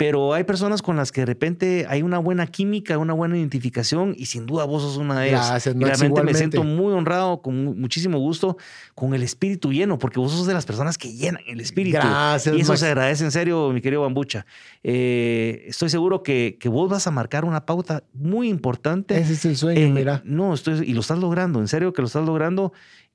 pero 0.00 0.32
hay 0.32 0.44
personas 0.44 0.80
con 0.80 0.96
las 0.96 1.12
que 1.12 1.20
de 1.20 1.26
repente 1.26 1.84
hay 1.86 2.00
una 2.00 2.18
buena 2.18 2.46
química, 2.46 2.96
una 2.96 3.12
buena 3.12 3.36
identificación 3.36 4.14
y 4.16 4.24
sin 4.26 4.46
duda 4.46 4.64
vos 4.64 4.80
sos 4.82 4.96
una 4.96 5.20
de 5.20 5.28
ellas. 5.28 5.50
Gracias, 5.50 5.74
y 5.74 5.78
Max, 5.78 6.00
realmente 6.00 6.22
me 6.22 6.32
siento 6.34 6.64
muy 6.64 6.94
honrado, 6.94 7.42
con 7.42 7.62
mu- 7.66 7.74
muchísimo 7.74 8.18
gusto, 8.18 8.56
con 8.94 9.12
el 9.12 9.22
espíritu 9.22 9.70
lleno, 9.74 9.98
porque 9.98 10.18
vos 10.18 10.32
sos 10.32 10.46
de 10.46 10.54
las 10.54 10.64
personas 10.64 10.96
que 10.96 11.12
llenan 11.12 11.42
el 11.46 11.60
espíritu. 11.60 11.98
Gracias, 11.98 12.56
Y 12.56 12.60
eso 12.62 12.72
Max. 12.72 12.80
se 12.80 12.86
agradece 12.86 13.24
en 13.24 13.30
serio, 13.30 13.70
mi 13.74 13.82
querido 13.82 14.00
Bambucha. 14.00 14.46
Eh, 14.82 15.66
estoy 15.68 15.90
seguro 15.90 16.22
que, 16.22 16.56
que 16.58 16.70
vos 16.70 16.88
vas 16.88 17.06
a 17.06 17.10
marcar 17.10 17.44
una 17.44 17.66
pauta 17.66 18.02
muy 18.14 18.48
importante. 18.48 19.18
Ese 19.18 19.34
es 19.34 19.44
el 19.44 19.56
sueño, 19.58 19.80
en- 19.82 19.92
mira. 19.92 20.22
No, 20.24 20.54
estoy, 20.54 20.82
y 20.88 20.94
lo 20.94 21.00
estás 21.00 21.18
logrando, 21.18 21.60
en 21.60 21.68
serio 21.68 21.92
que 21.92 22.00
lo 22.00 22.06
estás 22.06 22.24
logrando. 22.24 22.72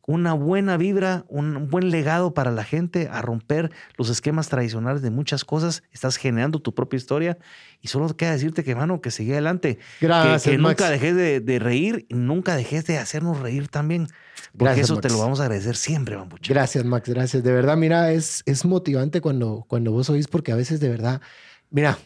Una 0.07 0.33
buena 0.33 0.77
vibra, 0.77 1.25
un 1.29 1.67
buen 1.69 1.89
legado 1.89 2.33
para 2.35 2.51
la 2.51 2.63
gente, 2.63 3.09
a 3.11 3.21
romper 3.23 3.71
los 3.97 4.09
esquemas 4.09 4.49
tradicionales 4.49 5.01
de 5.01 5.09
muchas 5.09 5.43
cosas. 5.45 5.81
Estás 5.91 6.17
generando 6.17 6.59
tu 6.59 6.75
propia 6.75 6.97
historia 6.97 7.37
y 7.81 7.87
solo 7.87 8.07
queda 8.15 8.31
decirte 8.33 8.63
que, 8.63 8.75
mano, 8.75 9.01
que 9.01 9.09
sigue 9.09 9.33
adelante. 9.33 9.77
Que- 9.99 10.05
Gracias, 10.05 10.43
que, 10.43 10.57
Max. 10.59 10.79
nunca 10.79 10.91
dejes 10.91 11.15
de, 11.15 11.39
de 11.39 11.59
reír 11.59 12.05
y 12.07 12.13
nunca 12.13 12.55
dejes 12.55 12.85
de 12.85 12.99
hacernos 12.99 13.39
reír 13.39 13.67
también. 13.67 14.07
Porque 14.51 14.65
Gracias, 14.65 14.91
eso 14.91 14.99
te 14.99 15.09
lo 15.09 15.17
vamos 15.17 15.39
a 15.39 15.43
agradecer 15.43 15.75
siempre, 15.75 16.15
Bambucha. 16.15 16.53
Gracias, 16.53 16.85
Max, 16.85 17.09
gracias. 17.09 17.43
De 17.43 17.51
verdad, 17.51 17.75
mira, 17.75 18.11
es, 18.11 18.43
es 18.45 18.63
motivante 18.63 19.21
cuando, 19.21 19.65
cuando 19.67 19.91
vos 19.91 20.09
oís, 20.11 20.27
porque 20.27 20.51
a 20.51 20.55
veces 20.55 20.79
de 20.79 20.89
verdad, 20.89 21.19
mira, 21.71 21.97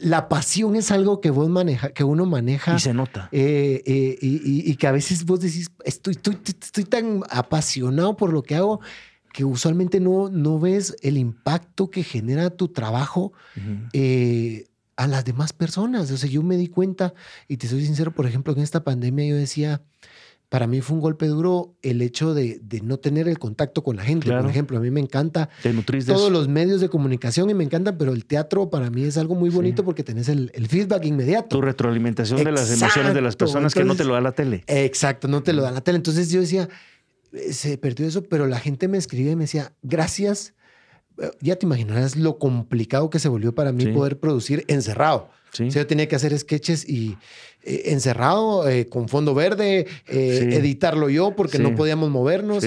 la 0.00 0.28
pasión 0.28 0.76
es 0.76 0.90
algo 0.90 1.20
que 1.20 1.30
vos 1.30 1.48
maneja, 1.48 1.90
que 1.90 2.04
uno 2.04 2.26
maneja. 2.26 2.76
Y 2.76 2.80
se 2.80 2.94
nota. 2.94 3.28
eh, 3.32 3.82
eh, 3.86 4.18
y, 4.20 4.28
y- 4.36 4.70
y 4.70 4.76
que 4.76 4.86
a 4.86 4.92
veces 4.92 5.24
vos 5.24 5.40
decís, 5.40 5.70
estoy, 5.84 6.14
estoy, 6.14 6.38
estoy 6.44 6.84
tan 6.84 7.22
apasionado 7.30 8.16
por 8.16 8.32
lo 8.32 8.42
que 8.42 8.56
hago 8.56 8.80
que 9.32 9.44
usualmente 9.44 10.00
no, 10.00 10.28
no 10.28 10.58
ves 10.58 10.96
el 11.02 11.16
impacto 11.16 11.88
que 11.90 12.02
genera 12.02 12.50
tu 12.50 12.68
trabajo 12.68 13.32
eh, 13.92 14.66
a 14.96 15.06
las 15.06 15.24
demás 15.24 15.52
personas. 15.52 16.10
O 16.10 16.16
sea, 16.16 16.28
yo 16.28 16.42
me 16.42 16.56
di 16.56 16.66
cuenta, 16.68 17.14
y 17.48 17.56
te 17.56 17.68
soy 17.68 17.84
sincero, 17.86 18.12
por 18.12 18.26
ejemplo, 18.26 18.52
en 18.52 18.60
esta 18.60 18.82
pandemia 18.84 19.26
yo 19.26 19.36
decía, 19.36 19.82
para 20.50 20.66
mí 20.66 20.80
fue 20.82 20.96
un 20.96 21.00
golpe 21.00 21.26
duro 21.28 21.76
el 21.80 22.02
hecho 22.02 22.34
de, 22.34 22.60
de 22.62 22.80
no 22.82 22.98
tener 22.98 23.28
el 23.28 23.38
contacto 23.38 23.82
con 23.82 23.96
la 23.96 24.02
gente. 24.02 24.26
Claro. 24.26 24.42
Por 24.42 24.50
ejemplo, 24.50 24.76
a 24.76 24.80
mí 24.80 24.90
me 24.90 25.00
encanta 25.00 25.48
todos 25.62 26.08
eso. 26.22 26.28
los 26.30 26.48
medios 26.48 26.80
de 26.82 26.88
comunicación 26.90 27.48
y 27.50 27.54
me 27.54 27.64
encantan, 27.64 27.96
pero 27.96 28.12
el 28.12 28.26
teatro 28.26 28.68
para 28.68 28.90
mí 28.90 29.04
es 29.04 29.16
algo 29.16 29.34
muy 29.36 29.50
Sí. 29.50 29.56
bonito 29.56 29.84
porque 29.84 30.02
tenés 30.04 30.28
el, 30.28 30.50
el 30.54 30.66
feedback 30.66 31.04
inmediato. 31.06 31.48
Tu 31.56 31.62
retroalimentación 31.62 32.42
de 32.44 32.52
las 32.52 32.70
emociones 32.70 33.14
de 33.14 33.20
las 33.22 33.36
personas 33.36 33.72
que 33.74 33.84
no 33.84 33.94
te 33.94 34.04
lo 34.04 34.12
da 34.14 34.20
la 34.20 34.32
tele. 34.32 34.64
Exacto, 34.66 35.28
no 35.28 35.42
te 35.42 35.52
lo 35.52 35.62
da 35.62 35.70
la 35.70 35.80
tele. 35.80 35.96
Entonces 35.96 36.30
yo 36.30 36.40
decía, 36.40 36.68
eh, 37.32 37.52
se 37.52 37.78
perdió 37.78 38.06
eso, 38.06 38.24
pero 38.24 38.46
la 38.48 38.58
gente 38.58 38.88
me 38.88 38.98
escribía 38.98 39.30
y 39.32 39.36
me 39.36 39.44
decía, 39.44 39.72
gracias. 39.82 40.54
Eh, 41.20 41.30
Ya 41.40 41.54
te 41.56 41.66
imaginarás 41.66 42.16
lo 42.16 42.38
complicado 42.38 43.08
que 43.08 43.18
se 43.20 43.28
volvió 43.28 43.54
para 43.54 43.70
mí 43.72 43.84
Sí. 43.84 43.92
poder 43.92 44.18
producir 44.18 44.64
encerrado. 44.68 45.30
Sí. 45.52 45.64
O 45.68 45.70
sea, 45.70 45.82
yo 45.82 45.86
tenía 45.86 46.06
que 46.08 46.16
hacer 46.16 46.36
sketches 46.38 46.88
y 46.88 47.16
eh, 47.62 47.82
encerrado, 47.92 48.68
eh, 48.68 48.88
con 48.88 49.08
fondo 49.08 49.34
verde, 49.34 49.86
eh, 50.08 50.48
Sí. 50.50 50.56
editarlo 50.56 51.08
yo 51.10 51.34
porque 51.36 51.56
Sí. 51.58 51.62
no 51.62 51.74
podíamos 51.74 52.08
movernos. 52.10 52.64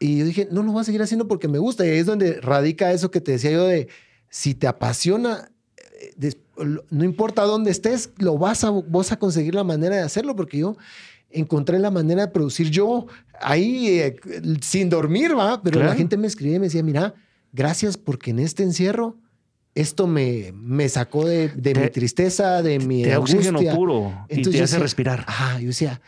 Y 0.00 0.18
yo 0.18 0.24
dije, 0.26 0.48
no, 0.50 0.62
lo 0.62 0.72
voy 0.72 0.80
a 0.82 0.84
seguir 0.84 1.02
haciendo 1.02 1.26
porque 1.28 1.48
me 1.48 1.58
gusta. 1.58 1.86
Y 1.86 1.90
ahí 1.90 1.98
es 1.98 2.06
donde 2.06 2.40
radica 2.40 2.92
eso 2.92 3.10
que 3.10 3.20
te 3.20 3.32
decía 3.32 3.50
yo 3.52 3.66
de, 3.66 3.88
si 4.28 4.54
te 4.54 4.66
apasiona, 4.66 5.50
eh, 6.20 6.32
no 6.90 7.04
importa 7.04 7.42
dónde 7.42 7.70
estés, 7.70 8.10
lo 8.18 8.36
vas 8.36 8.64
a, 8.64 8.70
vos 8.70 9.12
a 9.12 9.18
conseguir 9.18 9.54
la 9.54 9.64
manera 9.64 9.96
de 9.96 10.02
hacerlo 10.02 10.36
porque 10.36 10.58
yo 10.58 10.76
encontré 11.30 11.78
la 11.78 11.90
manera 11.90 12.22
de 12.26 12.32
producir 12.32 12.70
yo 12.70 13.06
ahí 13.40 13.88
eh, 13.88 14.16
sin 14.60 14.88
dormir, 14.90 15.36
¿va? 15.36 15.62
Pero 15.62 15.74
Claro. 15.78 15.90
la 15.90 15.96
gente 15.96 16.16
me 16.16 16.26
escribía 16.26 16.56
y 16.56 16.60
me 16.60 16.66
decía, 16.66 16.82
mira, 16.82 17.14
gracias 17.52 17.96
porque 17.96 18.30
en 18.30 18.38
este 18.40 18.62
encierro 18.62 19.16
esto 19.74 20.06
me, 20.06 20.52
me 20.54 20.88
sacó 20.88 21.26
de, 21.26 21.48
de 21.48 21.72
Te- 21.72 21.80
mi 21.80 21.88
tristeza, 21.90 22.62
de 22.62 22.78
mi 22.78 23.02
Te 23.02 23.10
da 23.10 23.20
oxígeno 23.20 23.58
angustia". 23.58 23.74
puro 23.74 24.26
y 24.28 24.42
te 24.42 24.48
hace 24.50 24.60
decía, 24.60 24.78
respirar. 24.80 25.24
Ajá, 25.26 25.60
yo 25.60 25.68
decía, 25.68 26.00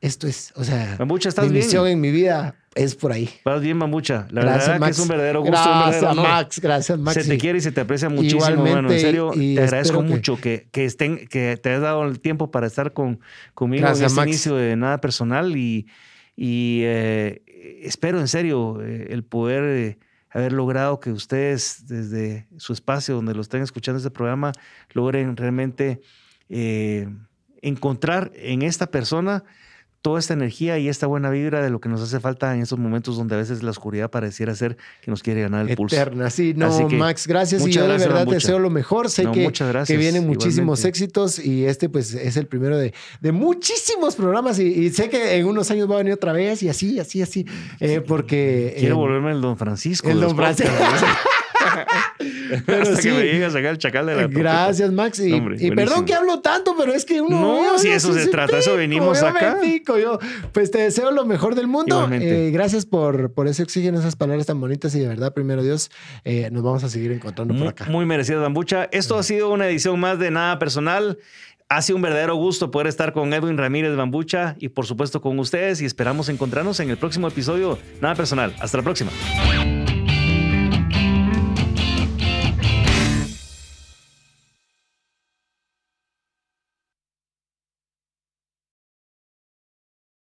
esto 0.00 0.26
es, 0.26 0.52
o 0.56 0.64
sea, 0.64 0.96
Bambucha, 0.98 1.28
¿estás 1.28 1.46
mi 1.46 1.52
bien? 1.52 1.64
misión 1.64 1.86
en 1.88 2.00
mi 2.00 2.10
vida 2.10 2.56
es 2.74 2.96
por 2.96 3.12
ahí. 3.12 3.30
Vas 3.44 3.60
bien, 3.62 3.76
Mamucha. 3.76 4.26
La 4.32 4.40
Gracias, 4.42 4.66
verdad 4.66 4.80
Max. 4.80 4.88
que 4.88 4.92
es 4.92 4.98
un 4.98 5.08
verdadero 5.08 5.40
gusto, 5.42 5.52
Gracias, 5.56 6.00
verdadero. 6.02 6.22
Max. 6.22 6.60
Gracias, 6.60 6.98
Max. 6.98 7.22
Se 7.22 7.28
te 7.30 7.38
quiere 7.38 7.58
y 7.58 7.60
se 7.60 7.70
te 7.72 7.80
aprecia 7.80 8.08
muchísimo, 8.08 8.40
Igualmente, 8.40 8.72
mano. 8.74 8.90
En 8.92 9.00
serio, 9.00 9.30
te 9.32 9.62
agradezco 9.62 10.02
que- 10.02 10.08
mucho 10.08 10.36
que, 10.40 10.66
que 10.72 10.84
estén, 10.84 11.28
que 11.28 11.56
te 11.56 11.70
has 11.72 11.80
dado 11.80 12.04
el 12.04 12.18
tiempo 12.20 12.50
para 12.50 12.66
estar 12.66 12.92
con, 12.92 13.20
conmigo 13.54 13.82
Gracias, 13.82 14.00
en 14.00 14.06
este 14.06 14.16
Max. 14.20 14.28
inicio 14.28 14.56
de 14.56 14.74
nada 14.76 15.00
personal 15.00 15.56
y, 15.56 15.86
y 16.36 16.80
eh, 16.82 17.42
espero 17.82 18.18
en 18.18 18.26
serio 18.26 18.80
eh, 18.82 19.06
el 19.10 19.22
poder 19.22 19.62
eh, 19.64 19.98
haber 20.34 20.52
logrado 20.52 21.00
que 21.00 21.12
ustedes 21.12 21.86
desde 21.86 22.46
su 22.58 22.72
espacio 22.72 23.14
donde 23.14 23.34
lo 23.34 23.40
estén 23.40 23.62
escuchando 23.62 23.98
este 23.98 24.10
programa 24.10 24.52
logren 24.92 25.36
realmente 25.36 26.02
eh, 26.48 27.08
encontrar 27.62 28.32
en 28.34 28.62
esta 28.62 28.90
persona 28.90 29.44
toda 30.04 30.20
esta 30.20 30.34
energía 30.34 30.78
y 30.78 30.90
esta 30.90 31.06
buena 31.06 31.30
vibra 31.30 31.62
de 31.62 31.70
lo 31.70 31.80
que 31.80 31.88
nos 31.88 32.02
hace 32.02 32.20
falta 32.20 32.54
en 32.54 32.60
estos 32.60 32.78
momentos 32.78 33.16
donde 33.16 33.36
a 33.36 33.38
veces 33.38 33.62
la 33.62 33.70
oscuridad 33.70 34.10
pareciera 34.10 34.54
ser 34.54 34.76
que 35.00 35.10
nos 35.10 35.22
quiere 35.22 35.40
ganar 35.40 35.66
el 35.66 35.74
pulso. 35.76 35.96
Eterna, 35.96 36.28
sí, 36.28 36.52
no, 36.54 36.66
Así 36.66 36.86
que, 36.88 36.96
Max, 36.96 37.26
gracias. 37.26 37.66
Y 37.66 37.70
yo 37.72 37.80
de 37.80 37.86
gracias, 37.88 38.08
verdad 38.08 38.20
Bambucha. 38.26 38.34
deseo 38.36 38.58
lo 38.58 38.68
mejor. 38.68 39.08
Sé 39.08 39.24
No, 39.24 39.32
que, 39.32 39.50
que 39.86 39.96
vienen 39.96 40.26
muchísimos 40.26 40.80
igualmente. 40.80 40.88
éxitos 40.88 41.38
y 41.38 41.64
este, 41.64 41.88
pues, 41.88 42.12
es 42.12 42.36
el 42.36 42.46
primero 42.46 42.76
de, 42.76 42.92
de 43.22 43.32
muchísimos 43.32 44.14
programas. 44.14 44.58
Y, 44.58 44.64
y 44.64 44.90
sé 44.90 45.08
que 45.08 45.36
en 45.38 45.46
unos 45.46 45.70
años 45.70 45.90
va 45.90 45.94
a 45.94 45.98
venir 45.98 46.12
otra 46.12 46.34
vez 46.34 46.62
y 46.62 46.68
así, 46.68 47.00
así, 47.00 47.22
así. 47.22 47.46
eh, 47.80 48.02
porque. 48.06 48.74
Quiero 48.78 48.96
eh, 48.96 48.98
volverme 48.98 49.30
el 49.32 49.40
Don 49.40 49.56
Francisco. 49.56 50.10
el 50.10 50.20
Don 50.20 50.36
Francisco. 50.36 50.70
Pero 52.66 52.82
Hasta 52.82 52.96
sí. 52.96 53.08
que 53.08 53.14
me 53.14 53.24
llegas 53.24 53.54
acá 53.54 53.70
el 53.70 53.78
chacal 53.78 54.06
de 54.06 54.16
la 54.16 54.26
Gracias, 54.26 54.92
Max. 54.92 55.20
Y, 55.20 55.30
No, 55.30 55.36
hombre, 55.38 55.56
y 55.58 55.70
perdón 55.70 56.04
que 56.04 56.14
hablo 56.14 56.40
tanto, 56.40 56.74
pero 56.76 56.92
es 56.92 57.04
que 57.04 57.20
uno. 57.20 57.40
No, 57.40 57.78
si 57.78 57.88
eso 57.88 58.12
se 58.12 58.26
trata, 58.28 58.58
eso 58.58 58.70
pico, 58.70 58.78
venimos 58.78 59.20
yo 59.20 59.26
acá. 59.28 59.58
me 59.60 59.68
pico, 59.68 59.98
yo. 59.98 60.18
Pues 60.52 60.70
te 60.70 60.78
deseo 60.78 61.10
lo 61.10 61.24
mejor 61.24 61.54
del 61.54 61.66
mundo. 61.66 62.08
Eh, 62.12 62.50
gracias 62.52 62.86
por, 62.86 63.32
por 63.32 63.48
ese 63.48 63.62
oxígeno, 63.62 63.98
esas 63.98 64.16
palabras 64.16 64.46
tan 64.46 64.60
bonitas. 64.60 64.94
Y 64.94 65.00
de 65.00 65.08
verdad, 65.08 65.32
primero 65.32 65.62
Dios, 65.62 65.90
eh, 66.24 66.48
nos 66.50 66.62
vamos 66.62 66.84
a 66.84 66.88
seguir 66.88 67.12
encontrando 67.12 67.54
por 67.54 67.68
acá. 67.68 67.86
muy 67.86 68.06
merecido, 68.06 68.40
Bambucha. 68.40 68.88
Esto 68.92 69.18
ha 69.18 69.22
sido 69.22 69.50
una 69.50 69.68
edición 69.68 69.98
más 69.98 70.18
de 70.18 70.30
Nada 70.30 70.58
Personal. 70.58 71.18
Ha 71.68 71.80
sido 71.82 71.96
un 71.96 72.02
verdadero 72.02 72.36
gusto 72.36 72.70
poder 72.70 72.88
estar 72.88 73.12
con 73.12 73.32
Edwin 73.32 73.56
Ramírez 73.56 73.96
Bambucha 73.96 74.54
y 74.58 74.68
por 74.68 74.86
supuesto 74.86 75.20
con 75.20 75.38
ustedes 75.38 75.80
y 75.80 75.86
esperamos 75.86 76.28
encontrarnos 76.28 76.78
en 76.80 76.90
el 76.90 76.98
próximo 76.98 77.26
episodio 77.26 77.78
Nada 78.00 78.14
Personal. 78.14 78.54
Hasta 78.60 78.78
la 78.78 78.84
próxima. 78.84 79.10